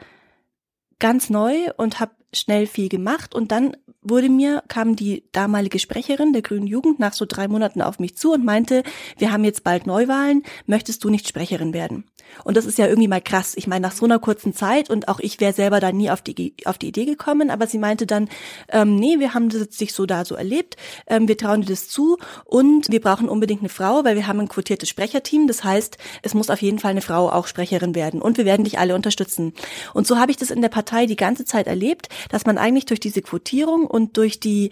ganz 0.99 1.29
neu 1.29 1.55
und 1.77 2.01
habe 2.01 2.13
schnell 2.33 2.67
viel 2.67 2.89
gemacht 2.89 3.35
und 3.35 3.53
dann 3.53 3.77
wurde 4.03 4.29
mir, 4.29 4.63
kam 4.69 4.97
die 4.97 5.25
damalige 5.33 5.79
Sprecherin 5.79 6.33
der 6.33 6.43
Grünen 6.43 6.67
Jugend 6.67 6.99
nach 6.99 7.13
so 7.13 7.25
drei 7.27 7.49
Monaten 7.49 7.83
auf 7.83 7.99
mich 7.99 8.17
zu 8.17 8.33
und 8.33 8.45
meinte, 8.45 8.83
wir 9.19 9.33
haben 9.33 9.45
jetzt 9.45 9.65
bald 9.65 9.87
Neuwahlen, 9.87 10.43
möchtest 10.67 11.05
du 11.05 11.11
nicht 11.11 11.29
Sprecherin 11.29 11.73
werden? 11.73 12.05
Und 12.45 12.57
das 12.57 12.67
ist 12.67 12.79
ja 12.79 12.87
irgendwie 12.87 13.09
mal 13.09 13.21
krass. 13.21 13.53
Ich 13.57 13.67
meine, 13.67 13.83
nach 13.83 13.93
so 13.93 14.05
einer 14.05 14.19
kurzen 14.19 14.55
Zeit 14.55 14.91
und 14.91 15.09
auch 15.09 15.21
ich 15.21 15.41
wäre 15.41 15.53
selber 15.53 15.81
da 15.81 15.93
nie 15.93 16.11
auf 16.11 16.23
die, 16.23 16.55
auf 16.65 16.79
die 16.79 16.89
Idee 16.89 17.05
gekommen, 17.05 17.51
aber 17.51 17.67
sie 17.67 17.79
meinte 17.79 18.07
dann, 18.07 18.29
ähm, 18.69 18.97
nee, 18.97 19.19
wir 19.19 19.35
haben 19.35 19.49
das 19.49 19.61
jetzt 19.61 19.79
sich 19.79 19.93
so 19.93 20.07
da 20.07 20.25
so 20.25 20.35
erlebt, 20.35 20.77
ähm, 21.07 21.29
wir 21.29 21.37
trauen 21.37 21.63
dir 21.63 21.69
das 21.69 21.89
zu 21.89 22.19
und 22.45 22.91
wir 22.91 23.01
brauchen 23.01 23.29
unbedingt 23.29 23.61
eine 23.61 23.69
Frau, 23.69 24.05
weil 24.05 24.17
wir 24.17 24.27
haben 24.27 24.41
ein 24.41 24.49
quotiertes 24.49 24.89
Sprecherteam. 24.89 25.47
Das 25.47 25.65
heißt, 25.65 25.99
es 26.23 26.35
muss 26.35 26.51
auf 26.51 26.63
jeden 26.63 26.79
Fall 26.79 26.93
eine 26.93 27.01
Frau 27.01 27.31
auch 27.31 27.47
Sprecherin 27.47 27.95
werden 27.95 28.23
und 28.23 28.39
wir 28.39 28.45
werden 28.45 28.65
dich 28.65 28.79
alle 28.79 28.95
unterstützen. 28.95 29.53
Und 29.95 30.07
so 30.07 30.19
habe 30.19 30.31
ich 30.31 30.37
das 30.37 30.51
in 30.51 30.63
der 30.63 30.69
Partei 30.69 31.07
die 31.07 31.17
ganze 31.17 31.45
Zeit 31.45 31.67
erlebt, 31.67 32.09
dass 32.31 32.47
man 32.47 32.59
eigentlich 32.59 32.87
durch 32.87 33.01
diese 33.01 33.23
Quotierung 33.23 33.87
und 33.87 34.17
durch 34.17 34.41
die 34.41 34.71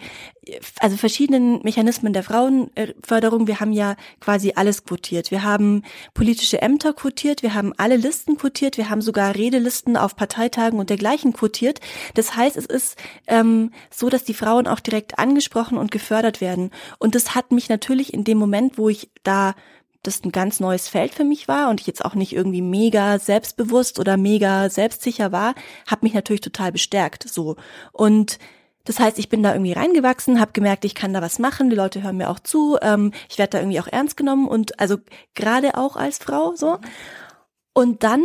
also 0.79 0.97
verschiedenen 0.97 1.61
Mechanismen 1.63 2.13
der 2.13 2.23
Frauenförderung, 2.23 3.47
wir 3.47 3.59
haben 3.59 3.73
ja 3.73 3.95
quasi 4.19 4.53
alles 4.55 4.83
quotiert. 4.83 5.29
Wir 5.29 5.43
haben 5.43 5.83
politische 6.13 6.61
Ämter 6.61 6.93
quotiert, 6.93 7.40
wir 7.43 7.53
haben 7.53 7.73
alle 7.77 7.97
Listen 7.97 8.37
quotiert, 8.37 8.77
wir 8.77 8.89
haben 8.89 9.01
sogar 9.01 9.35
Redelisten 9.35 9.97
auf 9.97 10.15
Parteitagen 10.15 10.79
und 10.79 10.89
dergleichen 10.89 11.33
quotiert. 11.33 11.79
Das 12.13 12.35
heißt, 12.35 12.57
es 12.57 12.65
ist 12.65 12.97
ähm, 13.27 13.71
so, 13.89 14.09
dass 14.09 14.23
die 14.23 14.33
Frauen 14.33 14.67
auch 14.67 14.79
direkt 14.79 15.19
angesprochen 15.19 15.77
und 15.77 15.91
gefördert 15.91 16.41
werden. 16.41 16.71
Und 16.99 17.15
das 17.15 17.35
hat 17.35 17.51
mich 17.51 17.69
natürlich 17.69 18.13
in 18.13 18.23
dem 18.23 18.37
Moment, 18.37 18.77
wo 18.77 18.89
ich 18.89 19.09
da 19.23 19.55
das 20.03 20.23
ein 20.23 20.31
ganz 20.31 20.59
neues 20.59 20.87
Feld 20.87 21.13
für 21.13 21.23
mich 21.23 21.47
war 21.47 21.69
und 21.69 21.79
ich 21.79 21.87
jetzt 21.87 22.03
auch 22.03 22.15
nicht 22.15 22.33
irgendwie 22.33 22.61
mega 22.61 23.19
selbstbewusst 23.19 23.99
oder 23.99 24.17
mega 24.17 24.69
selbstsicher 24.69 25.31
war, 25.31 25.53
hat 25.85 26.01
mich 26.01 26.13
natürlich 26.13 26.41
total 26.41 26.71
bestärkt 26.71 27.29
so 27.29 27.55
und 27.91 28.39
das 28.85 28.99
heißt, 28.99 29.19
ich 29.19 29.29
bin 29.29 29.43
da 29.43 29.53
irgendwie 29.53 29.73
reingewachsen, 29.73 30.39
habe 30.39 30.53
gemerkt, 30.53 30.85
ich 30.85 30.95
kann 30.95 31.13
da 31.13 31.21
was 31.21 31.37
machen, 31.37 31.69
die 31.69 31.75
Leute 31.75 32.01
hören 32.01 32.17
mir 32.17 32.29
auch 32.29 32.39
zu, 32.39 32.77
ähm, 32.81 33.11
ich 33.29 33.37
werde 33.37 33.51
da 33.51 33.59
irgendwie 33.59 33.79
auch 33.79 33.87
ernst 33.87 34.17
genommen 34.17 34.47
und 34.47 34.79
also 34.79 34.97
gerade 35.35 35.77
auch 35.77 35.95
als 35.95 36.17
Frau 36.17 36.55
so. 36.55 36.79
Und 37.73 38.03
dann 38.03 38.21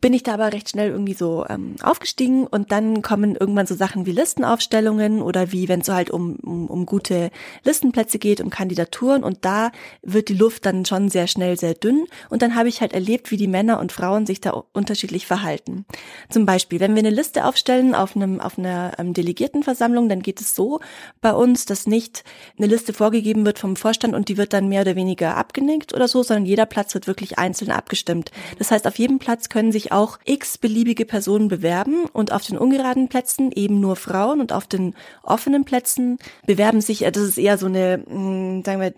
bin 0.00 0.12
ich 0.12 0.22
da 0.22 0.34
aber 0.34 0.52
recht 0.52 0.70
schnell 0.70 0.90
irgendwie 0.90 1.14
so 1.14 1.46
ähm, 1.48 1.76
aufgestiegen 1.82 2.46
und 2.46 2.72
dann 2.72 3.02
kommen 3.02 3.36
irgendwann 3.36 3.66
so 3.66 3.74
Sachen 3.74 4.06
wie 4.06 4.12
Listenaufstellungen 4.12 5.22
oder 5.22 5.52
wie, 5.52 5.68
wenn 5.68 5.80
es 5.80 5.86
so 5.86 5.94
halt 5.94 6.10
um, 6.10 6.36
um, 6.36 6.66
um 6.66 6.86
gute 6.86 7.30
Listenplätze 7.64 8.18
geht, 8.18 8.40
um 8.40 8.50
Kandidaturen 8.50 9.22
und 9.24 9.44
da 9.44 9.70
wird 10.02 10.28
die 10.28 10.34
Luft 10.34 10.66
dann 10.66 10.84
schon 10.84 11.08
sehr 11.08 11.26
schnell 11.26 11.58
sehr 11.58 11.74
dünn 11.74 12.06
und 12.28 12.42
dann 12.42 12.54
habe 12.54 12.68
ich 12.68 12.80
halt 12.80 12.92
erlebt, 12.92 13.30
wie 13.30 13.36
die 13.36 13.46
Männer 13.46 13.78
und 13.80 13.92
Frauen 13.92 14.26
sich 14.26 14.40
da 14.40 14.50
unterschiedlich 14.72 15.26
verhalten. 15.26 15.84
Zum 16.28 16.44
Beispiel, 16.46 16.80
wenn 16.80 16.94
wir 16.94 17.00
eine 17.00 17.10
Liste 17.10 17.44
aufstellen 17.44 17.94
auf 17.94 18.16
einem 18.16 18.40
auf 18.40 18.58
einer 18.58 18.92
ähm, 18.98 19.14
Delegiertenversammlung, 19.14 20.08
dann 20.08 20.22
geht 20.22 20.40
es 20.40 20.54
so 20.54 20.80
bei 21.20 21.32
uns, 21.32 21.66
dass 21.66 21.86
nicht 21.86 22.24
eine 22.58 22.66
Liste 22.66 22.92
vorgegeben 22.92 23.46
wird 23.46 23.58
vom 23.58 23.76
Vorstand 23.76 24.14
und 24.14 24.28
die 24.28 24.36
wird 24.36 24.52
dann 24.52 24.68
mehr 24.68 24.82
oder 24.82 24.96
weniger 24.96 25.36
abgenickt 25.36 25.94
oder 25.94 26.08
so, 26.08 26.22
sondern 26.22 26.46
jeder 26.46 26.66
Platz 26.66 26.94
wird 26.94 27.06
wirklich 27.06 27.38
einzeln 27.38 27.70
abgestimmt. 27.70 28.30
Das 28.58 28.70
heißt, 28.74 28.86
auf 28.86 28.98
jedem 28.98 29.18
Platz 29.18 29.48
können 29.48 29.72
sich 29.72 29.92
auch 29.92 30.18
x 30.24 30.58
beliebige 30.58 31.06
Personen 31.06 31.48
bewerben 31.48 32.04
und 32.12 32.32
auf 32.32 32.42
den 32.42 32.58
ungeraden 32.58 33.08
Plätzen 33.08 33.52
eben 33.52 33.80
nur 33.80 33.96
Frauen 33.96 34.40
und 34.40 34.52
auf 34.52 34.66
den 34.66 34.94
offenen 35.22 35.64
Plätzen 35.64 36.18
bewerben 36.46 36.80
sich, 36.80 37.00
das 37.00 37.22
ist 37.22 37.38
eher 37.38 37.56
so 37.56 37.66
eine, 37.66 38.04
hm, 38.06 38.62
sagen 38.64 38.80
wir, 38.80 38.92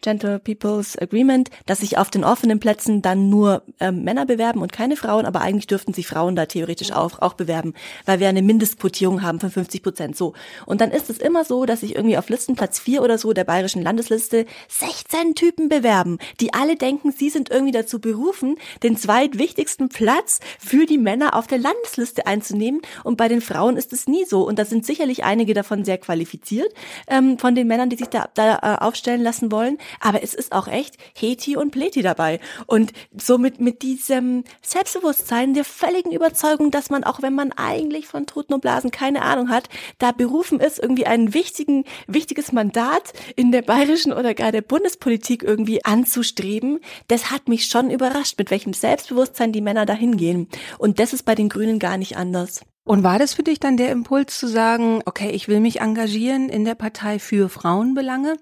Gentle 0.00 0.38
People's 0.38 0.96
Agreement, 0.98 1.50
dass 1.66 1.80
sich 1.80 1.98
auf 1.98 2.10
den 2.10 2.24
offenen 2.24 2.60
Plätzen 2.60 3.02
dann 3.02 3.28
nur 3.28 3.62
ähm, 3.80 4.02
Männer 4.02 4.26
bewerben 4.26 4.62
und 4.62 4.72
keine 4.72 4.96
Frauen, 4.96 5.26
aber 5.26 5.40
eigentlich 5.40 5.66
dürften 5.66 5.92
sich 5.92 6.06
Frauen 6.06 6.36
da 6.36 6.46
theoretisch 6.46 6.92
auch, 6.92 7.20
auch 7.20 7.34
bewerben, 7.34 7.74
weil 8.06 8.20
wir 8.20 8.28
eine 8.28 8.42
Mindestquotierung 8.42 9.22
haben 9.22 9.40
von 9.40 9.50
50 9.50 9.82
Prozent 9.82 10.16
so. 10.16 10.34
Und 10.66 10.80
dann 10.80 10.90
ist 10.90 11.10
es 11.10 11.18
immer 11.18 11.44
so, 11.44 11.66
dass 11.66 11.80
sich 11.80 11.94
irgendwie 11.94 12.16
auf 12.16 12.28
Listenplatz 12.28 12.78
4 12.78 13.02
oder 13.02 13.18
so 13.18 13.32
der 13.32 13.44
bayerischen 13.44 13.82
Landesliste 13.82 14.46
16 14.68 15.34
Typen 15.34 15.68
bewerben, 15.68 16.18
die 16.40 16.54
alle 16.54 16.76
denken, 16.76 17.12
sie 17.12 17.30
sind 17.30 17.50
irgendwie 17.50 17.72
dazu 17.72 18.00
berufen, 18.00 18.56
den 18.82 18.96
zweitwichtigsten 18.96 19.88
Platz 19.88 20.40
für 20.58 20.86
die 20.86 20.98
Männer 20.98 21.34
auf 21.34 21.46
der 21.46 21.58
Landesliste 21.58 22.26
einzunehmen. 22.26 22.80
Und 23.04 23.16
bei 23.16 23.28
den 23.28 23.40
Frauen 23.40 23.76
ist 23.76 23.92
es 23.92 24.06
nie 24.06 24.24
so. 24.24 24.46
Und 24.46 24.58
da 24.58 24.64
sind 24.64 24.86
sicherlich 24.86 25.24
einige 25.24 25.54
davon 25.54 25.84
sehr 25.84 25.98
qualifiziert, 25.98 26.72
ähm, 27.06 27.38
von 27.38 27.54
den 27.54 27.66
Männern, 27.66 27.90
die 27.90 27.96
sich 27.96 28.08
da, 28.08 28.28
da 28.34 28.56
äh, 28.56 28.84
aufstellen 28.84 29.22
lassen 29.22 29.52
wollen 29.52 29.78
aber 29.98 30.22
es 30.22 30.34
ist 30.34 30.52
auch 30.52 30.68
echt 30.68 30.96
Heti 31.14 31.56
und 31.56 31.70
Pleti 31.70 32.02
dabei. 32.02 32.40
Und 32.66 32.92
somit 33.16 33.60
mit 33.60 33.82
diesem 33.82 34.44
Selbstbewusstsein, 34.62 35.54
der 35.54 35.64
völligen 35.64 36.12
Überzeugung, 36.12 36.70
dass 36.70 36.90
man 36.90 37.04
auch 37.04 37.22
wenn 37.22 37.34
man 37.34 37.52
eigentlich 37.52 38.06
von 38.06 38.26
Toten 38.26 38.54
und 38.54 38.60
Blasen 38.60 38.90
keine 38.90 39.22
Ahnung 39.22 39.50
hat, 39.50 39.68
da 39.98 40.12
berufen 40.12 40.60
ist, 40.60 40.78
irgendwie 40.78 41.06
ein 41.06 41.34
wichtigen, 41.34 41.84
wichtiges 42.06 42.52
Mandat 42.52 43.12
in 43.36 43.52
der 43.52 43.62
bayerischen 43.62 44.12
oder 44.12 44.34
gar 44.34 44.52
der 44.52 44.62
Bundespolitik 44.62 45.42
irgendwie 45.42 45.84
anzustreben, 45.84 46.80
das 47.08 47.30
hat 47.30 47.48
mich 47.48 47.66
schon 47.66 47.90
überrascht, 47.90 48.38
mit 48.38 48.50
welchem 48.50 48.72
Selbstbewusstsein 48.72 49.52
die 49.52 49.60
Männer 49.60 49.86
dahin 49.86 50.16
gehen. 50.16 50.48
Und 50.78 50.98
das 50.98 51.12
ist 51.12 51.24
bei 51.24 51.34
den 51.34 51.48
Grünen 51.48 51.78
gar 51.78 51.96
nicht 51.96 52.16
anders. 52.16 52.60
Und 52.84 53.04
war 53.04 53.18
das 53.18 53.34
für 53.34 53.42
dich 53.42 53.60
dann 53.60 53.76
der 53.76 53.92
Impuls 53.92 54.38
zu 54.38 54.46
sagen, 54.46 55.02
okay, 55.04 55.30
ich 55.30 55.48
will 55.48 55.60
mich 55.60 55.80
engagieren 55.80 56.48
in 56.48 56.64
der 56.64 56.74
Partei 56.74 57.18
für 57.18 57.48
Frauenbelange? 57.48 58.36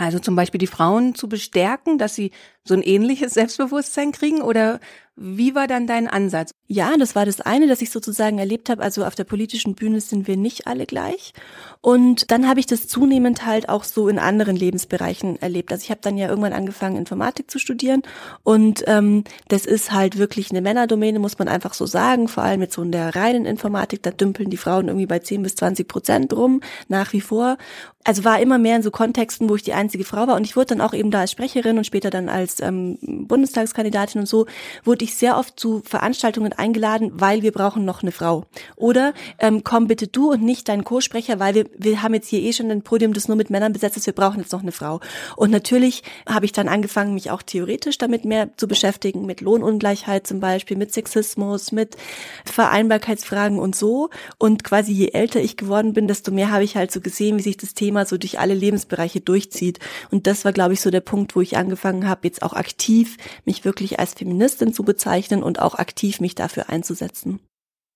Also 0.00 0.18
zum 0.18 0.34
Beispiel 0.34 0.56
die 0.56 0.66
Frauen 0.66 1.14
zu 1.14 1.28
bestärken, 1.28 1.98
dass 1.98 2.14
sie 2.14 2.30
so 2.64 2.72
ein 2.72 2.80
ähnliches 2.80 3.34
Selbstbewusstsein 3.34 4.12
kriegen 4.12 4.40
oder 4.40 4.80
wie 5.22 5.54
war 5.54 5.66
dann 5.66 5.86
dein 5.86 6.08
Ansatz? 6.08 6.52
Ja, 6.66 6.96
das 6.98 7.14
war 7.14 7.26
das 7.26 7.42
eine, 7.42 7.66
dass 7.66 7.82
ich 7.82 7.90
sozusagen 7.90 8.38
erlebt 8.38 8.70
habe. 8.70 8.82
Also 8.82 9.04
auf 9.04 9.14
der 9.14 9.24
politischen 9.24 9.74
Bühne 9.74 10.00
sind 10.00 10.26
wir 10.26 10.38
nicht 10.38 10.66
alle 10.66 10.86
gleich. 10.86 11.34
Und 11.82 12.30
dann 12.30 12.48
habe 12.48 12.58
ich 12.58 12.66
das 12.66 12.88
zunehmend 12.88 13.44
halt 13.44 13.68
auch 13.68 13.84
so 13.84 14.08
in 14.08 14.18
anderen 14.18 14.56
Lebensbereichen 14.56 15.40
erlebt. 15.42 15.72
Also 15.72 15.84
ich 15.84 15.90
habe 15.90 16.00
dann 16.02 16.16
ja 16.16 16.28
irgendwann 16.28 16.54
angefangen, 16.54 16.96
Informatik 16.96 17.50
zu 17.50 17.58
studieren. 17.58 18.00
Und 18.44 18.84
ähm, 18.86 19.24
das 19.48 19.66
ist 19.66 19.92
halt 19.92 20.16
wirklich 20.16 20.52
eine 20.52 20.62
Männerdomäne, 20.62 21.18
muss 21.18 21.38
man 21.38 21.48
einfach 21.48 21.74
so 21.74 21.84
sagen. 21.84 22.26
Vor 22.26 22.42
allem 22.42 22.60
mit 22.60 22.72
so 22.72 22.82
in 22.82 22.92
der 22.92 23.14
reinen 23.14 23.44
Informatik, 23.44 24.02
da 24.02 24.10
dümpeln 24.10 24.48
die 24.48 24.56
Frauen 24.56 24.88
irgendwie 24.88 25.06
bei 25.06 25.18
10 25.18 25.42
bis 25.42 25.54
20 25.56 25.86
Prozent 25.86 26.32
rum, 26.32 26.62
nach 26.88 27.12
wie 27.12 27.20
vor. 27.20 27.58
Also 28.04 28.24
war 28.24 28.40
immer 28.40 28.58
mehr 28.58 28.76
in 28.76 28.82
so 28.82 28.90
Kontexten, 28.90 29.50
wo 29.50 29.56
ich 29.56 29.62
die 29.62 29.74
einzige 29.74 30.04
Frau 30.04 30.26
war. 30.26 30.36
Und 30.36 30.44
ich 30.44 30.56
wurde 30.56 30.68
dann 30.68 30.80
auch 30.80 30.94
eben 30.94 31.10
da 31.10 31.20
als 31.20 31.32
Sprecherin 31.32 31.76
und 31.76 31.84
später 31.84 32.08
dann 32.08 32.30
als 32.30 32.60
ähm, 32.60 32.98
Bundestagskandidatin 33.02 34.20
und 34.22 34.26
so, 34.26 34.46
wurde 34.84 35.04
ich 35.04 35.09
sehr 35.16 35.38
oft 35.38 35.58
zu 35.58 35.82
Veranstaltungen 35.84 36.52
eingeladen, 36.52 37.12
weil 37.14 37.42
wir 37.42 37.52
brauchen 37.52 37.84
noch 37.84 38.02
eine 38.02 38.12
Frau. 38.12 38.44
Oder 38.76 39.12
ähm, 39.38 39.64
komm 39.64 39.86
bitte 39.86 40.06
du 40.06 40.30
und 40.32 40.42
nicht 40.42 40.68
dein 40.68 40.84
Co-Sprecher, 40.84 41.38
weil 41.38 41.54
wir, 41.54 41.64
wir 41.76 42.02
haben 42.02 42.14
jetzt 42.14 42.28
hier 42.28 42.40
eh 42.40 42.52
schon 42.52 42.70
ein 42.70 42.82
Podium, 42.82 43.12
das 43.12 43.28
nur 43.28 43.36
mit 43.36 43.50
Männern 43.50 43.72
besetzt 43.72 43.96
ist, 43.96 44.06
wir 44.06 44.14
brauchen 44.14 44.40
jetzt 44.40 44.52
noch 44.52 44.62
eine 44.62 44.72
Frau. 44.72 45.00
Und 45.36 45.50
natürlich 45.50 46.02
habe 46.28 46.44
ich 46.44 46.52
dann 46.52 46.68
angefangen, 46.68 47.14
mich 47.14 47.30
auch 47.30 47.42
theoretisch 47.42 47.98
damit 47.98 48.24
mehr 48.24 48.56
zu 48.56 48.68
beschäftigen, 48.68 49.26
mit 49.26 49.40
Lohnungleichheit 49.40 50.26
zum 50.26 50.40
Beispiel, 50.40 50.76
mit 50.76 50.92
Sexismus, 50.92 51.72
mit 51.72 51.96
Vereinbarkeitsfragen 52.44 53.58
und 53.58 53.76
so. 53.76 54.10
Und 54.38 54.64
quasi 54.64 54.92
je 54.92 55.08
älter 55.08 55.40
ich 55.40 55.56
geworden 55.56 55.92
bin, 55.92 56.08
desto 56.08 56.30
mehr 56.30 56.50
habe 56.50 56.64
ich 56.64 56.76
halt 56.76 56.92
so 56.92 57.00
gesehen, 57.00 57.38
wie 57.38 57.42
sich 57.42 57.56
das 57.56 57.74
Thema 57.74 58.06
so 58.06 58.16
durch 58.16 58.38
alle 58.38 58.54
Lebensbereiche 58.54 59.20
durchzieht. 59.20 59.78
Und 60.10 60.26
das 60.26 60.44
war, 60.44 60.52
glaube 60.52 60.74
ich, 60.74 60.80
so 60.80 60.90
der 60.90 61.00
Punkt, 61.00 61.36
wo 61.36 61.40
ich 61.40 61.56
angefangen 61.56 62.08
habe, 62.08 62.20
jetzt 62.24 62.42
auch 62.42 62.52
aktiv 62.52 63.16
mich 63.44 63.64
wirklich 63.64 63.98
als 63.98 64.14
Feministin 64.14 64.72
zu 64.72 64.82
bezeichnen 64.82 64.99
und 65.06 65.60
auch 65.60 65.74
aktiv 65.74 66.20
mich 66.20 66.34
dafür 66.34 66.68
einzusetzen. 66.68 67.40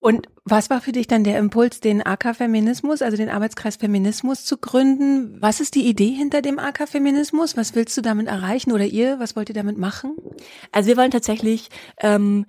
Und 0.05 0.29
was 0.45 0.69
war 0.69 0.83
für 0.83 0.93
dich 0.93 1.07
dann 1.07 1.25
der 1.25 1.39
Impuls, 1.39 1.81
den 1.81 2.05
AK-Feminismus, 2.05 3.01
also 3.01 3.17
den 3.17 3.31
Arbeitskreis 3.31 3.77
Feminismus 3.77 4.45
zu 4.45 4.59
gründen? 4.59 5.41
Was 5.41 5.61
ist 5.61 5.75
die 5.75 5.87
Idee 5.89 6.11
hinter 6.11 6.43
dem 6.43 6.59
AK-Feminismus? 6.59 7.57
Was 7.57 7.75
willst 7.75 7.97
du 7.97 8.03
damit 8.03 8.27
erreichen 8.27 8.73
oder 8.73 8.85
ihr? 8.85 9.19
Was 9.19 9.35
wollt 9.35 9.49
ihr 9.49 9.55
damit 9.55 9.79
machen? 9.79 10.15
Also 10.73 10.89
wir 10.89 10.99
wollen 10.99 11.11
tatsächlich 11.11 11.71
ähm, 12.01 12.45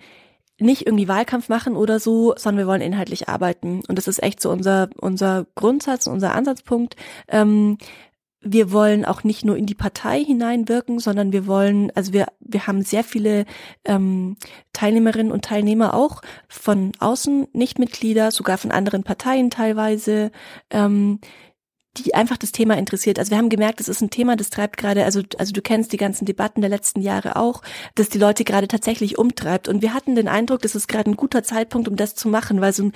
nicht 0.59 0.85
irgendwie 0.85 1.07
Wahlkampf 1.07 1.47
machen 1.47 1.77
oder 1.77 2.01
so, 2.01 2.33
sondern 2.35 2.65
wir 2.65 2.67
wollen 2.67 2.81
inhaltlich 2.81 3.29
arbeiten. 3.29 3.81
Und 3.87 3.97
das 3.97 4.09
ist 4.09 4.21
echt 4.21 4.41
so 4.41 4.49
unser, 4.51 4.89
unser 4.99 5.47
Grundsatz, 5.55 6.07
unser 6.07 6.35
Ansatzpunkt. 6.35 6.97
Ähm, 7.29 7.77
wir 8.47 8.71
wollen 8.71 9.05
auch 9.05 9.23
nicht 9.23 9.43
nur 9.43 9.57
in 9.57 9.65
die 9.65 9.73
Partei 9.73 10.23
hineinwirken, 10.23 10.99
sondern 10.99 11.33
wir 11.33 11.47
wollen, 11.47 11.91
also 11.95 12.13
wir, 12.13 12.27
wir 12.39 12.67
haben 12.67 12.83
sehr 12.83 13.03
viele 13.03 13.45
ähm, 13.85 14.37
Teilnehmerinnen 14.71 15.31
und 15.31 15.43
Teilnehmer 15.43 15.95
auch 15.95 16.21
von 16.47 16.91
außen, 16.99 17.47
Nichtmitglieder, 17.53 18.29
sogar 18.29 18.59
von 18.59 18.71
anderen 18.71 19.03
Parteien 19.03 19.49
teilweise, 19.49 20.31
ähm, 20.69 21.19
die 21.97 22.13
einfach 22.13 22.37
das 22.37 22.51
Thema 22.51 22.77
interessiert. 22.77 23.19
Also 23.19 23.31
wir 23.31 23.37
haben 23.37 23.49
gemerkt, 23.49 23.79
es 23.79 23.87
ist 23.87 24.01
ein 24.01 24.09
Thema, 24.09 24.35
das 24.35 24.49
treibt 24.49 24.77
gerade, 24.77 25.05
also, 25.05 25.21
also 25.37 25.53
du 25.53 25.61
kennst 25.61 25.91
die 25.93 25.97
ganzen 25.97 26.25
Debatten 26.25 26.61
der 26.61 26.69
letzten 26.69 27.01
Jahre 27.01 27.35
auch, 27.35 27.61
dass 27.95 28.09
die 28.09 28.17
Leute 28.17 28.43
gerade 28.43 28.67
tatsächlich 28.67 29.17
umtreibt. 29.17 29.67
Und 29.67 29.81
wir 29.81 29.93
hatten 29.93 30.15
den 30.15 30.27
Eindruck, 30.27 30.61
das 30.61 30.75
ist 30.75 30.87
gerade 30.87 31.09
ein 31.09 31.17
guter 31.17 31.43
Zeitpunkt, 31.43 31.87
um 31.87 31.95
das 31.95 32.15
zu 32.15 32.27
machen, 32.27 32.61
weil 32.61 32.73
so 32.73 32.83
ein 32.83 32.93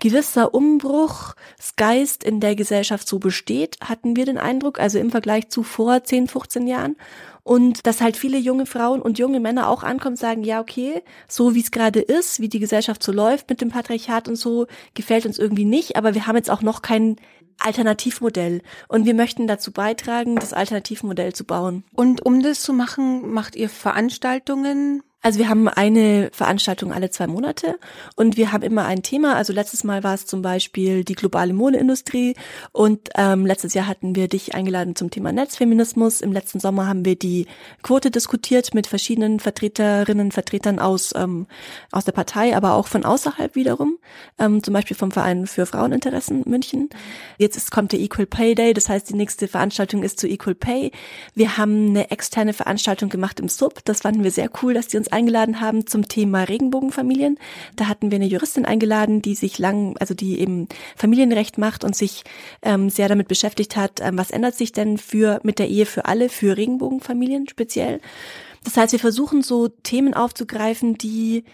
gewisser 0.00 0.54
Umbruchsgeist 0.54 2.24
in 2.24 2.40
der 2.40 2.56
Gesellschaft 2.56 3.06
so 3.06 3.18
besteht, 3.18 3.78
hatten 3.80 4.16
wir 4.16 4.26
den 4.26 4.38
Eindruck, 4.38 4.80
also 4.80 4.98
im 4.98 5.10
Vergleich 5.10 5.48
zu 5.48 5.62
vor 5.62 6.02
10, 6.02 6.28
15 6.28 6.66
Jahren. 6.66 6.96
Und 7.42 7.86
dass 7.86 8.00
halt 8.00 8.16
viele 8.16 8.38
junge 8.38 8.66
Frauen 8.66 9.02
und 9.02 9.18
junge 9.18 9.38
Männer 9.38 9.68
auch 9.68 9.82
ankommen, 9.82 10.16
sagen, 10.16 10.44
ja, 10.44 10.60
okay, 10.60 11.02
so 11.28 11.54
wie 11.54 11.60
es 11.60 11.70
gerade 11.70 12.00
ist, 12.00 12.40
wie 12.40 12.48
die 12.48 12.58
Gesellschaft 12.58 13.02
so 13.02 13.12
läuft 13.12 13.50
mit 13.50 13.60
dem 13.60 13.68
Patriarchat 13.68 14.28
und 14.28 14.36
so, 14.36 14.66
gefällt 14.94 15.26
uns 15.26 15.38
irgendwie 15.38 15.66
nicht, 15.66 15.96
aber 15.96 16.14
wir 16.14 16.26
haben 16.26 16.36
jetzt 16.36 16.50
auch 16.50 16.62
noch 16.62 16.80
kein 16.80 17.16
Alternativmodell. 17.58 18.62
Und 18.88 19.06
wir 19.06 19.14
möchten 19.14 19.46
dazu 19.46 19.72
beitragen, 19.72 20.36
das 20.36 20.52
Alternativmodell 20.52 21.32
zu 21.32 21.44
bauen. 21.44 21.84
Und 21.92 22.24
um 22.24 22.42
das 22.42 22.62
zu 22.62 22.72
machen, 22.72 23.32
macht 23.32 23.56
ihr 23.56 23.68
Veranstaltungen? 23.68 25.02
Also 25.24 25.38
wir 25.38 25.48
haben 25.48 25.68
eine 25.68 26.28
Veranstaltung 26.34 26.92
alle 26.92 27.08
zwei 27.08 27.26
Monate 27.26 27.78
und 28.14 28.36
wir 28.36 28.52
haben 28.52 28.62
immer 28.62 28.84
ein 28.84 29.02
Thema. 29.02 29.36
Also 29.36 29.54
letztes 29.54 29.82
Mal 29.82 30.04
war 30.04 30.12
es 30.12 30.26
zum 30.26 30.42
Beispiel 30.42 31.02
die 31.02 31.14
globale 31.14 31.54
Modeindustrie 31.54 32.36
und 32.72 33.08
ähm, 33.14 33.46
letztes 33.46 33.72
Jahr 33.72 33.86
hatten 33.86 34.16
wir 34.16 34.28
dich 34.28 34.54
eingeladen 34.54 34.96
zum 34.96 35.10
Thema 35.10 35.32
Netzfeminismus. 35.32 36.20
Im 36.20 36.30
letzten 36.30 36.60
Sommer 36.60 36.86
haben 36.86 37.06
wir 37.06 37.16
die 37.16 37.46
Quote 37.82 38.10
diskutiert 38.10 38.74
mit 38.74 38.86
verschiedenen 38.86 39.40
Vertreterinnen, 39.40 40.30
Vertretern 40.30 40.78
aus 40.78 41.14
ähm, 41.16 41.46
aus 41.90 42.04
der 42.04 42.12
Partei, 42.12 42.54
aber 42.54 42.74
auch 42.74 42.86
von 42.86 43.06
außerhalb 43.06 43.54
wiederum, 43.54 43.96
ähm, 44.38 44.62
zum 44.62 44.74
Beispiel 44.74 44.94
vom 44.94 45.10
Verein 45.10 45.46
für 45.46 45.64
Fraueninteressen 45.64 46.42
München. 46.44 46.90
Jetzt 47.38 47.56
ist, 47.56 47.70
kommt 47.70 47.92
der 47.92 48.00
Equal 48.00 48.26
Pay 48.26 48.56
Day, 48.56 48.74
das 48.74 48.90
heißt 48.90 49.08
die 49.08 49.14
nächste 49.14 49.48
Veranstaltung 49.48 50.02
ist 50.02 50.20
zu 50.20 50.28
Equal 50.28 50.54
Pay. 50.54 50.92
Wir 51.34 51.56
haben 51.56 51.88
eine 51.88 52.10
externe 52.10 52.52
Veranstaltung 52.52 53.08
gemacht 53.08 53.40
im 53.40 53.48
Sub. 53.48 53.82
Das 53.86 54.02
fanden 54.02 54.22
wir 54.22 54.30
sehr 54.30 54.50
cool, 54.62 54.74
dass 54.74 54.88
die 54.88 54.98
uns 54.98 55.13
eingeladen 55.14 55.60
haben 55.60 55.86
zum 55.86 56.06
Thema 56.08 56.42
Regenbogenfamilien. 56.42 57.38
Da 57.76 57.88
hatten 57.88 58.10
wir 58.10 58.16
eine 58.16 58.26
Juristin 58.26 58.66
eingeladen, 58.66 59.22
die 59.22 59.34
sich 59.34 59.58
lang, 59.58 59.96
also 59.98 60.12
die 60.12 60.40
eben 60.40 60.68
Familienrecht 60.96 61.56
macht 61.56 61.84
und 61.84 61.96
sich 61.96 62.24
ähm, 62.62 62.90
sehr 62.90 63.08
damit 63.08 63.28
beschäftigt 63.28 63.76
hat, 63.76 64.00
ähm, 64.00 64.18
was 64.18 64.30
ändert 64.30 64.54
sich 64.54 64.72
denn 64.72 64.98
für 64.98 65.40
mit 65.42 65.58
der 65.58 65.68
Ehe 65.68 65.86
für 65.86 66.04
alle, 66.04 66.28
für 66.28 66.56
Regenbogenfamilien 66.56 67.48
speziell. 67.48 68.00
Das 68.64 68.76
heißt, 68.76 68.92
wir 68.92 69.00
versuchen 69.00 69.42
so 69.42 69.68
Themen 69.68 70.14
aufzugreifen, 70.14 70.98
die 70.98 71.44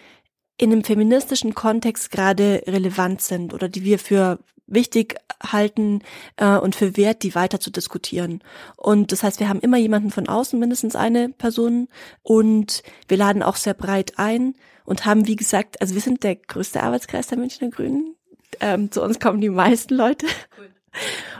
in 0.56 0.72
einem 0.72 0.84
feministischen 0.84 1.54
Kontext 1.54 2.10
gerade 2.10 2.62
relevant 2.66 3.22
sind 3.22 3.54
oder 3.54 3.68
die 3.68 3.84
wir 3.84 3.98
für 3.98 4.38
wichtig 4.70 5.16
halten 5.42 6.02
äh, 6.36 6.56
und 6.56 6.74
für 6.74 6.96
wert, 6.96 7.22
die 7.22 7.34
weiter 7.34 7.60
zu 7.60 7.70
diskutieren. 7.70 8.42
Und 8.76 9.12
das 9.12 9.22
heißt, 9.22 9.40
wir 9.40 9.48
haben 9.48 9.60
immer 9.60 9.76
jemanden 9.76 10.10
von 10.10 10.28
außen, 10.28 10.58
mindestens 10.58 10.96
eine 10.96 11.28
Person, 11.28 11.88
und 12.22 12.82
wir 13.08 13.16
laden 13.16 13.42
auch 13.42 13.56
sehr 13.56 13.74
breit 13.74 14.14
ein 14.16 14.54
und 14.84 15.04
haben, 15.04 15.26
wie 15.26 15.36
gesagt, 15.36 15.80
also 15.80 15.94
wir 15.94 16.00
sind 16.00 16.22
der 16.22 16.36
größte 16.36 16.82
Arbeitskreis 16.82 17.28
der 17.28 17.38
Münchner 17.38 17.68
Grünen. 17.68 18.16
Ähm, 18.60 18.90
zu 18.90 19.02
uns 19.02 19.20
kommen 19.20 19.40
die 19.40 19.48
meisten 19.48 19.94
Leute. 19.94 20.26
Cool. 20.58 20.70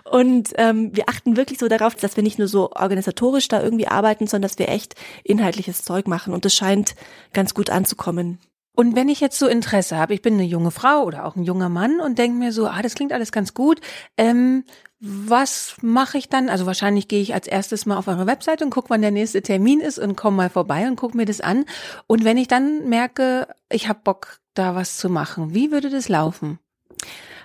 Und 0.05 0.51
ähm, 0.57 0.95
wir 0.95 1.09
achten 1.09 1.37
wirklich 1.37 1.59
so 1.59 1.69
darauf, 1.69 1.95
dass 1.95 2.17
wir 2.17 2.23
nicht 2.23 2.39
nur 2.39 2.49
so 2.49 2.71
organisatorisch 2.73 3.49
da 3.49 3.63
irgendwie 3.63 3.89
arbeiten, 3.89 4.27
sondern 4.27 4.49
dass 4.49 4.59
wir 4.59 4.69
echt 4.69 4.95
inhaltliches 5.25 5.83
Zeug 5.83 6.07
machen. 6.07 6.33
Und 6.33 6.45
das 6.45 6.55
scheint 6.55 6.95
ganz 7.33 7.55
gut 7.55 7.71
anzukommen. 7.71 8.39
Und 8.81 8.97
wenn 8.97 9.11
ich 9.11 9.21
jetzt 9.21 9.39
so 9.39 9.47
Interesse 9.47 9.99
habe, 9.99 10.15
ich 10.15 10.23
bin 10.23 10.33
eine 10.33 10.45
junge 10.45 10.71
Frau 10.71 11.03
oder 11.03 11.27
auch 11.27 11.37
ein 11.37 11.45
junger 11.45 11.69
Mann 11.69 12.01
und 12.01 12.19
denke 12.19 12.39
mir 12.39 12.51
so, 12.51 12.67
ah, 12.67 12.81
das 12.81 12.95
klingt 12.95 13.13
alles 13.13 13.31
ganz 13.31 13.53
gut. 13.53 13.79
Ähm, 14.17 14.65
was 15.01 15.77
mache 15.83 16.17
ich 16.17 16.31
dann? 16.31 16.49
Also 16.49 16.65
wahrscheinlich 16.65 17.07
gehe 17.07 17.21
ich 17.21 17.35
als 17.35 17.47
erstes 17.47 17.85
mal 17.85 17.99
auf 17.99 18.09
eure 18.09 18.27
Webseite 18.27 18.65
und 18.65 18.71
gucke, 18.71 18.89
wann 18.89 19.03
der 19.03 19.11
nächste 19.11 19.43
Termin 19.43 19.81
ist 19.81 19.99
und 19.99 20.17
komme 20.17 20.39
mal 20.39 20.49
vorbei 20.49 20.89
und 20.89 20.97
gucke 20.97 21.15
mir 21.15 21.27
das 21.27 21.43
an. 21.43 21.67
Und 22.07 22.25
wenn 22.25 22.39
ich 22.39 22.49
dann 22.49 22.89
merke, 22.89 23.49
ich 23.71 23.87
habe 23.87 24.01
Bock, 24.03 24.39
da 24.55 24.75
was 24.75 24.97
zu 24.97 25.11
machen, 25.11 25.53
wie 25.53 25.73
würde 25.73 25.91
das 25.91 26.09
laufen? 26.09 26.59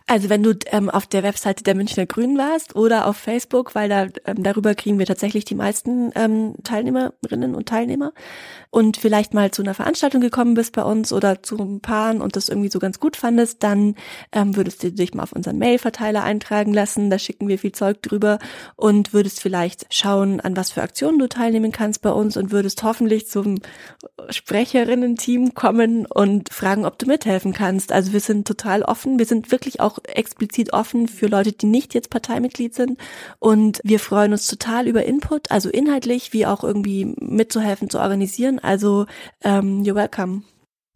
Also 0.07 0.29
wenn 0.29 0.43
du 0.43 0.53
ähm, 0.67 0.91
auf 0.91 1.07
der 1.07 1.23
Webseite 1.23 1.63
der 1.63 1.73
Münchner 1.73 2.05
Grünen 2.05 2.37
warst 2.37 2.75
oder 2.75 3.07
auf 3.07 3.17
Facebook, 3.17 3.73
weil 3.73 3.89
da 3.89 4.03
ähm, 4.25 4.43
darüber 4.43 4.75
kriegen 4.75 4.99
wir 4.99 5.07
tatsächlich 5.07 5.45
die 5.45 5.55
meisten 5.55 6.11
ähm, 6.13 6.53
Teilnehmerinnen 6.63 7.55
und 7.55 7.67
Teilnehmer. 7.67 8.13
Und 8.69 8.97
vielleicht 8.97 9.33
mal 9.33 9.49
zu 9.49 9.63
einer 9.63 9.73
Veranstaltung 9.73 10.21
gekommen 10.21 10.53
bist 10.53 10.73
bei 10.73 10.83
uns 10.83 11.11
oder 11.11 11.41
zu 11.41 11.57
ein 11.57 11.79
Paaren 11.81 12.21
und 12.21 12.35
das 12.35 12.49
irgendwie 12.49 12.69
so 12.69 12.77
ganz 12.77 12.99
gut 12.99 13.15
fandest, 13.15 13.63
dann 13.63 13.95
ähm, 14.31 14.55
würdest 14.55 14.83
du 14.83 14.91
dich 14.91 15.15
mal 15.15 15.23
auf 15.23 15.31
unseren 15.33 15.57
Mailverteiler 15.57 16.23
eintragen 16.23 16.73
lassen, 16.73 17.09
da 17.09 17.17
schicken 17.17 17.47
wir 17.47 17.57
viel 17.57 17.71
Zeug 17.71 18.03
drüber 18.03 18.37
und 18.75 19.11
würdest 19.11 19.41
vielleicht 19.41 19.87
schauen, 19.91 20.39
an 20.39 20.55
was 20.55 20.71
für 20.71 20.83
Aktionen 20.83 21.17
du 21.17 21.27
teilnehmen 21.27 21.71
kannst 21.71 22.03
bei 22.03 22.11
uns 22.11 22.37
und 22.37 22.51
würdest 22.51 22.83
hoffentlich 22.83 23.27
zum 23.27 23.59
Sprecherinnen-Team 24.29 25.55
kommen 25.55 26.05
und 26.05 26.53
fragen, 26.53 26.85
ob 26.85 26.99
du 26.99 27.07
mithelfen 27.07 27.53
kannst. 27.53 27.91
Also 27.91 28.13
wir 28.13 28.19
sind 28.19 28.47
total 28.47 28.83
offen, 28.83 29.17
wir 29.17 29.25
sind 29.25 29.51
wirklich 29.51 29.79
auch 29.79 29.94
explizit 30.03 30.73
offen 30.73 31.07
für 31.07 31.27
Leute, 31.27 31.51
die 31.51 31.65
nicht 31.65 31.93
jetzt 31.93 32.09
Parteimitglied 32.09 32.73
sind. 32.73 32.99
Und 33.39 33.79
wir 33.83 33.99
freuen 33.99 34.31
uns 34.31 34.47
total 34.47 34.87
über 34.87 35.05
Input, 35.05 35.51
also 35.51 35.69
inhaltlich 35.69 36.33
wie 36.33 36.45
auch 36.45 36.63
irgendwie 36.63 37.05
mitzuhelfen, 37.19 37.89
zu 37.89 37.99
organisieren. 37.99 38.59
Also 38.59 39.05
ähm, 39.43 39.83
you're 39.83 39.95
welcome. 39.95 40.43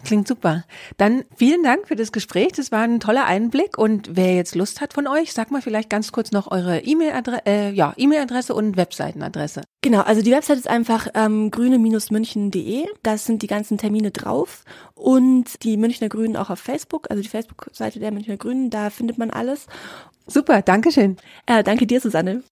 Klingt 0.03 0.29
super. 0.29 0.63
Dann 0.95 1.25
vielen 1.35 1.61
Dank 1.61 1.87
für 1.87 1.95
das 1.97 2.13
Gespräch. 2.13 2.53
Das 2.55 2.71
war 2.71 2.83
ein 2.83 3.01
toller 3.01 3.25
Einblick. 3.25 3.77
Und 3.77 4.15
wer 4.15 4.33
jetzt 4.33 4.55
Lust 4.55 4.79
hat 4.79 4.93
von 4.93 5.07
euch, 5.07 5.33
sag 5.33 5.51
mal 5.51 5.61
vielleicht 5.61 5.89
ganz 5.89 6.13
kurz 6.13 6.31
noch 6.31 6.49
eure 6.49 6.79
E-Mail-Adresse, 6.79 7.45
äh, 7.45 7.71
ja, 7.71 7.93
E-Mail-Adresse 7.97 8.53
und 8.53 8.77
Webseitenadresse. 8.77 9.61
Genau, 9.81 10.01
also 10.01 10.21
die 10.21 10.31
Website 10.31 10.57
ist 10.57 10.69
einfach 10.69 11.07
ähm, 11.15 11.51
grüne-münchen.de. 11.51 12.85
Da 13.03 13.17
sind 13.17 13.41
die 13.41 13.47
ganzen 13.47 13.77
Termine 13.77 14.11
drauf. 14.11 14.63
Und 14.95 15.63
die 15.63 15.75
Münchner 15.75 16.07
Grünen 16.07 16.37
auch 16.37 16.49
auf 16.49 16.59
Facebook, 16.59 17.09
also 17.09 17.21
die 17.21 17.29
Facebook-Seite 17.29 17.99
der 17.99 18.11
Münchner 18.11 18.37
Grünen, 18.37 18.69
da 18.69 18.89
findet 18.89 19.17
man 19.17 19.31
alles. 19.31 19.67
Super, 20.27 20.61
Dankeschön. 20.61 21.17
Äh, 21.45 21.63
danke 21.63 21.87
dir, 21.87 21.99
Susanne. 21.99 22.43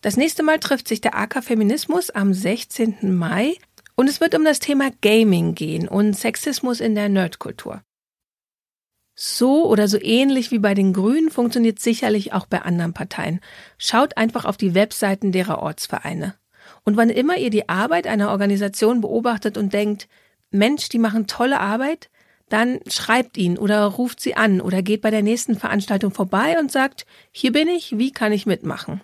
Das 0.00 0.16
nächste 0.16 0.42
Mal 0.42 0.58
trifft 0.60 0.86
sich 0.86 1.00
der 1.00 1.16
AK 1.16 1.42
Feminismus 1.42 2.10
am 2.10 2.34
16. 2.34 3.16
Mai 3.16 3.56
und 3.96 4.08
es 4.08 4.20
wird 4.20 4.34
um 4.34 4.44
das 4.44 4.58
Thema 4.58 4.90
Gaming 5.02 5.54
gehen 5.54 5.88
und 5.88 6.14
Sexismus 6.14 6.80
in 6.80 6.94
der 6.94 7.08
Nerdkultur. 7.08 7.82
So 9.16 9.66
oder 9.66 9.86
so 9.86 9.98
ähnlich 10.00 10.50
wie 10.50 10.58
bei 10.58 10.74
den 10.74 10.92
Grünen 10.92 11.30
funktioniert 11.30 11.78
sicherlich 11.78 12.32
auch 12.32 12.46
bei 12.46 12.62
anderen 12.62 12.94
Parteien. 12.94 13.40
Schaut 13.78 14.16
einfach 14.16 14.44
auf 14.44 14.56
die 14.56 14.74
Webseiten 14.74 15.30
derer 15.30 15.60
Ortsvereine. 15.62 16.34
Und 16.84 16.96
wann 16.96 17.10
immer 17.10 17.36
ihr 17.36 17.50
die 17.50 17.68
Arbeit 17.68 18.06
einer 18.06 18.30
Organisation 18.30 19.00
beobachtet 19.00 19.56
und 19.56 19.72
denkt, 19.72 20.08
Mensch, 20.50 20.88
die 20.88 20.98
machen 20.98 21.28
tolle 21.28 21.60
Arbeit, 21.60 22.10
dann 22.48 22.80
schreibt 22.88 23.36
ihn 23.36 23.56
oder 23.56 23.84
ruft 23.84 24.20
sie 24.20 24.34
an 24.34 24.60
oder 24.60 24.82
geht 24.82 25.00
bei 25.00 25.10
der 25.10 25.22
nächsten 25.22 25.56
Veranstaltung 25.56 26.12
vorbei 26.12 26.58
und 26.58 26.70
sagt, 26.70 27.06
hier 27.30 27.52
bin 27.52 27.68
ich, 27.68 27.96
wie 27.98 28.12
kann 28.12 28.32
ich 28.32 28.46
mitmachen? 28.46 29.00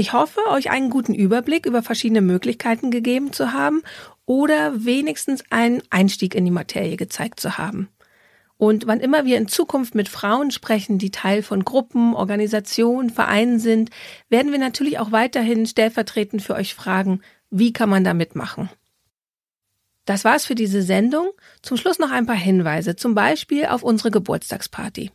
Ich 0.00 0.14
hoffe, 0.14 0.40
euch 0.48 0.70
einen 0.70 0.88
guten 0.88 1.12
Überblick 1.14 1.66
über 1.66 1.82
verschiedene 1.82 2.22
Möglichkeiten 2.22 2.90
gegeben 2.90 3.34
zu 3.34 3.52
haben 3.52 3.82
oder 4.24 4.86
wenigstens 4.86 5.44
einen 5.50 5.82
Einstieg 5.90 6.34
in 6.34 6.46
die 6.46 6.50
Materie 6.50 6.96
gezeigt 6.96 7.38
zu 7.38 7.58
haben. 7.58 7.90
Und 8.56 8.86
wann 8.86 9.00
immer 9.00 9.26
wir 9.26 9.36
in 9.36 9.46
Zukunft 9.46 9.94
mit 9.94 10.08
Frauen 10.08 10.52
sprechen, 10.52 10.96
die 10.96 11.10
Teil 11.10 11.42
von 11.42 11.66
Gruppen, 11.66 12.14
Organisationen, 12.14 13.10
Vereinen 13.10 13.58
sind, 13.58 13.90
werden 14.30 14.52
wir 14.52 14.58
natürlich 14.58 14.98
auch 14.98 15.12
weiterhin 15.12 15.66
stellvertretend 15.66 16.40
für 16.40 16.54
euch 16.54 16.74
fragen, 16.74 17.20
wie 17.50 17.74
kann 17.74 17.90
man 17.90 18.02
da 18.02 18.14
mitmachen? 18.14 18.70
Das 20.06 20.24
war's 20.24 20.46
für 20.46 20.54
diese 20.54 20.80
Sendung. 20.80 21.28
Zum 21.60 21.76
Schluss 21.76 21.98
noch 21.98 22.10
ein 22.10 22.24
paar 22.24 22.36
Hinweise, 22.36 22.96
zum 22.96 23.14
Beispiel 23.14 23.66
auf 23.66 23.82
unsere 23.82 24.10
Geburtstagsparty. 24.10 25.10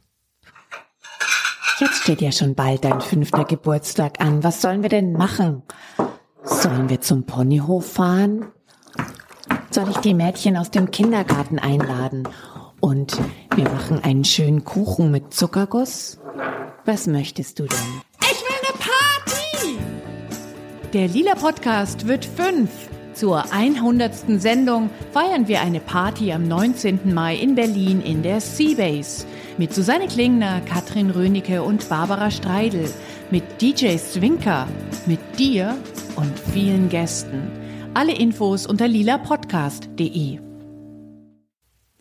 Jetzt 1.79 2.03
steht 2.03 2.21
ja 2.21 2.31
schon 2.31 2.55
bald 2.55 2.85
dein 2.85 3.01
fünfter 3.01 3.43
Geburtstag 3.43 4.21
an. 4.21 4.43
Was 4.43 4.61
sollen 4.61 4.81
wir 4.81 4.89
denn 4.89 5.13
machen? 5.13 5.63
Sollen 6.43 6.89
wir 6.89 7.01
zum 7.01 7.25
Ponyhof 7.25 7.85
fahren? 7.93 8.45
Soll 9.71 9.89
ich 9.89 9.97
die 9.97 10.13
Mädchen 10.13 10.55
aus 10.55 10.71
dem 10.71 10.89
Kindergarten 10.91 11.59
einladen? 11.59 12.29
Und 12.79 13.17
wir 13.55 13.65
machen 13.65 14.01
einen 14.03 14.23
schönen 14.23 14.63
Kuchen 14.63 15.11
mit 15.11 15.33
Zuckerguss. 15.33 16.19
Was 16.85 17.07
möchtest 17.07 17.59
du 17.59 17.63
denn? 17.63 18.01
Ich 18.21 18.41
will 18.41 18.55
eine 18.61 18.79
Party! 18.79 19.77
Der 20.93 21.07
Lila 21.07 21.35
Podcast 21.35 22.07
wird 22.07 22.23
fünf. 22.23 22.69
Zur 23.13 23.51
100. 23.51 24.41
Sendung 24.41 24.89
feiern 25.13 25.47
wir 25.47 25.61
eine 25.61 25.79
Party 25.79 26.31
am 26.31 26.47
19. 26.47 27.13
Mai 27.13 27.35
in 27.35 27.55
Berlin 27.55 28.01
in 28.01 28.23
der 28.23 28.41
Seabase. 28.41 29.25
Mit 29.57 29.73
Susanne 29.73 30.09
Klingner, 30.09 30.59
Katrin 30.59 31.09
Rönecke 31.09 31.63
und 31.63 31.87
Barbara 31.87 32.29
Streidel. 32.29 32.91
Mit 33.31 33.61
DJ 33.61 33.95
Swinker. 33.95 34.67
Mit 35.05 35.21
dir 35.39 35.77
und 36.17 36.37
vielen 36.37 36.89
Gästen. 36.89 37.49
Alle 37.93 38.13
Infos 38.13 38.67
unter 38.67 38.89
lilapodcast.de. 38.89 40.39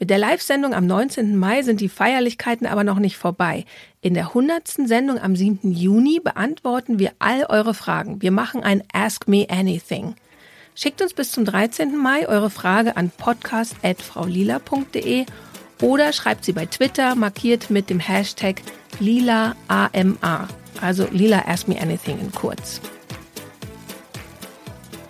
Mit 0.01 0.11
der 0.11 0.19
Live-Sendung 0.19 0.75
am 0.75 0.89
19. 0.89 1.37
Mai 1.37 1.63
sind 1.63 1.81
die 1.81 1.89
Feierlichkeiten 1.89 2.67
aber 2.67 2.83
noch 2.83 2.99
nicht 2.99 3.17
vorbei. 3.17 3.67
In 4.01 4.15
der 4.15 4.31
100. 4.31 4.89
Sendung 4.89 5.21
am 5.21 5.37
7. 5.37 5.71
Juni 5.71 6.19
beantworten 6.19 6.99
wir 6.99 7.13
all 7.21 7.47
eure 7.49 7.75
Fragen. 7.75 8.21
Wir 8.21 8.33
machen 8.33 8.65
ein 8.65 8.83
Ask 8.93 9.29
Me 9.29 9.47
Anything. 9.49 10.17
Schickt 10.75 11.01
uns 11.01 11.15
bis 11.15 11.31
zum 11.31 11.45
13. 11.45 11.97
Mai 11.97 12.29
eure 12.29 12.51
Frage 12.51 12.97
an 12.97 13.13
podcast.fraulila.de 13.17 15.27
oder 15.85 16.13
schreibt 16.15 16.47
sie 16.47 16.53
bei 16.53 16.65
Twitter, 16.65 17.15
markiert 17.15 17.69
mit 17.69 17.91
dem 17.91 18.01
Hashtag 18.01 18.63
LilaAMA, 19.01 20.49
also 20.81 21.07
Lila 21.11 21.45
Ask 21.47 21.69
Me 21.69 21.79
Anything 21.79 22.19
in 22.19 22.33
kurz. 22.33 22.81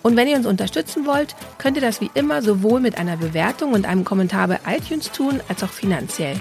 Und 0.02 0.16
wenn 0.16 0.26
ihr 0.26 0.36
uns 0.36 0.46
unterstützen 0.46 1.06
wollt, 1.06 1.36
könnt 1.58 1.76
ihr 1.76 1.80
das 1.80 2.00
wie 2.00 2.10
immer 2.14 2.42
sowohl 2.42 2.80
mit 2.80 2.98
einer 2.98 3.16
Bewertung 3.16 3.72
und 3.72 3.86
einem 3.86 4.04
Kommentar 4.04 4.48
bei 4.48 4.58
iTunes 4.66 5.12
tun, 5.12 5.40
als 5.48 5.62
auch 5.62 5.70
finanziell. 5.70 6.40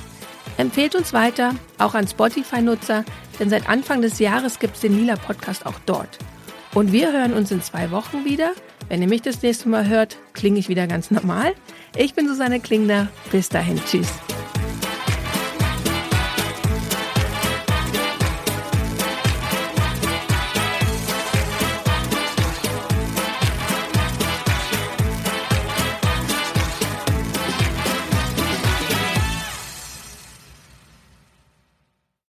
Empfehlt 0.57 0.93
uns 0.93 1.13
weiter, 1.13 1.55
auch 1.77 1.95
an 1.95 2.05
Spotify-Nutzer, 2.05 3.05
denn 3.39 3.49
seit 3.49 3.69
Anfang 3.69 4.01
des 4.01 4.19
Jahres 4.19 4.59
gibt 4.59 4.75
es 4.75 4.81
den 4.81 4.99
Lila 4.99 5.15
Podcast 5.15 5.65
auch 5.65 5.79
dort. 5.85 6.19
Und 6.75 6.91
wir 6.91 7.13
hören 7.13 7.33
uns 7.33 7.51
in 7.51 7.61
zwei 7.61 7.89
Wochen 7.89 8.25
wieder. 8.25 8.51
Wenn 8.89 9.01
ihr 9.01 9.07
mich 9.07 9.21
das 9.21 9.41
nächste 9.41 9.69
Mal 9.69 9.87
hört, 9.87 10.17
klinge 10.33 10.59
ich 10.59 10.67
wieder 10.67 10.87
ganz 10.87 11.09
normal. 11.09 11.53
Ich 11.95 12.13
bin 12.13 12.27
Susanne 12.27 12.59
Klingner. 12.59 13.07
Bis 13.31 13.47
dahin. 13.47 13.79
Tschüss. 13.85 14.11